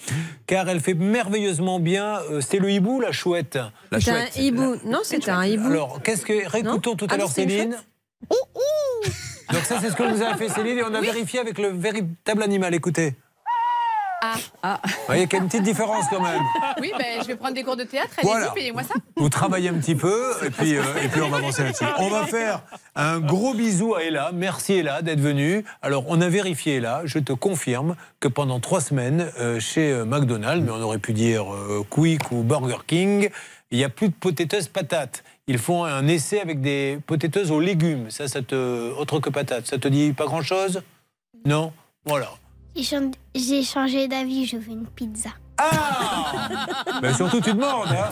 [0.47, 2.19] car elle fait merveilleusement bien.
[2.31, 3.59] euh, C'était le hibou, la chouette
[3.91, 4.37] La C'est un chouette.
[4.37, 4.77] hibou.
[4.85, 5.67] Non, c'est un hibou.
[5.67, 6.47] Alors, qu'est-ce que.
[6.49, 7.77] Récoutons tout à Ah, l'heure c'est une Céline.
[9.53, 11.67] Donc, ça, c'est ce que vous avez fait, Céline, et on a vérifié avec le
[11.67, 12.73] véritable animal.
[12.73, 13.13] Écoutez.
[14.23, 14.79] Ah, ah.
[14.85, 16.41] Vous voyez qu'il y a une petite différence quand même.
[16.79, 18.11] Oui, ben, je vais prendre des cours de théâtre.
[18.19, 18.51] Allez-y, Voilà.
[18.51, 18.93] payez-moi ça.
[19.15, 21.85] Vous travaillez un petit peu et puis, euh, et puis on va avancer là-dessus.
[21.97, 22.61] On va faire
[22.95, 24.29] un gros bisou à Ella.
[24.31, 25.65] Merci Ella d'être venue.
[25.81, 27.01] Alors on a vérifié Ella.
[27.05, 31.13] Je te confirme que pendant trois semaines euh, chez euh, McDonald's, mais on aurait pu
[31.13, 33.29] dire euh, Quick ou Burger King,
[33.71, 35.23] il n'y a plus de potatoes patates.
[35.47, 38.11] Ils font un essai avec des potatoes aux légumes.
[38.11, 39.65] Ça, ça te autre que patates.
[39.65, 40.83] Ça te dit pas grand-chose?
[41.45, 41.73] Non?
[42.05, 42.29] Voilà.
[42.75, 45.29] J'ai chan- J'ai changé d'avis, je veux une pizza.
[47.01, 47.87] Mais surtout, tu demandes.
[47.89, 48.09] Hein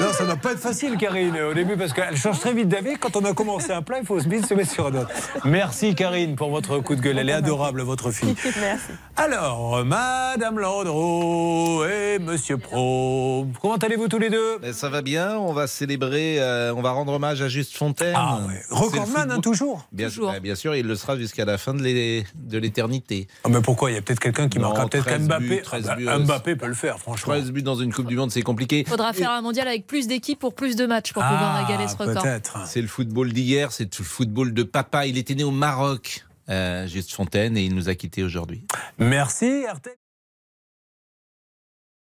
[0.00, 2.68] non, ça ne doit pas être facile, Karine, au début, parce qu'elle change très vite
[2.68, 2.96] d'avis.
[2.98, 5.10] Quand on a commencé un plat, il faut vite se mettre sur un autre.
[5.44, 7.18] Merci, Karine, pour votre coup de gueule.
[7.18, 8.34] Elle est adorable, votre fille.
[8.60, 8.84] Merci.
[9.16, 14.58] Alors, Madame Landreau et Monsieur Pro, comment allez-vous tous les deux?
[14.62, 18.14] Ben, Ça va bien, on va célébrer, euh, on va rendre hommage à Juste Fontaine.
[18.16, 18.60] Ah ouais.
[18.70, 19.86] Recordman, hein, toujours?
[19.92, 20.32] Bien, Toujours.
[20.32, 23.28] ben, bien sûr, il le sera jusqu'à la fin de l'é- de l'éternité.
[23.44, 23.90] Ah, mais pourquoi?
[23.90, 25.44] Il y a peut-être quelqu'un qui Non, marquera peut-être 13 Mbappé.
[25.44, 27.34] buts, 13 Ah, buts, bah, euh, Mbappé peut le faire, franchement.
[27.34, 28.80] 13 buts dans une Coupe du Monde, c'est compliqué.
[28.80, 31.86] Il faudra faire un mondial avec plus d'équipes pour plus de matchs pour pouvoir égaler
[31.88, 32.24] ce record.
[32.66, 35.06] C'est le football d'hier, c'est le football de papa.
[35.06, 38.66] Il était né au Maroc, euh, Juste Fontaine, et il nous a quittés aujourd'hui.
[38.98, 39.99] Merci, RTL.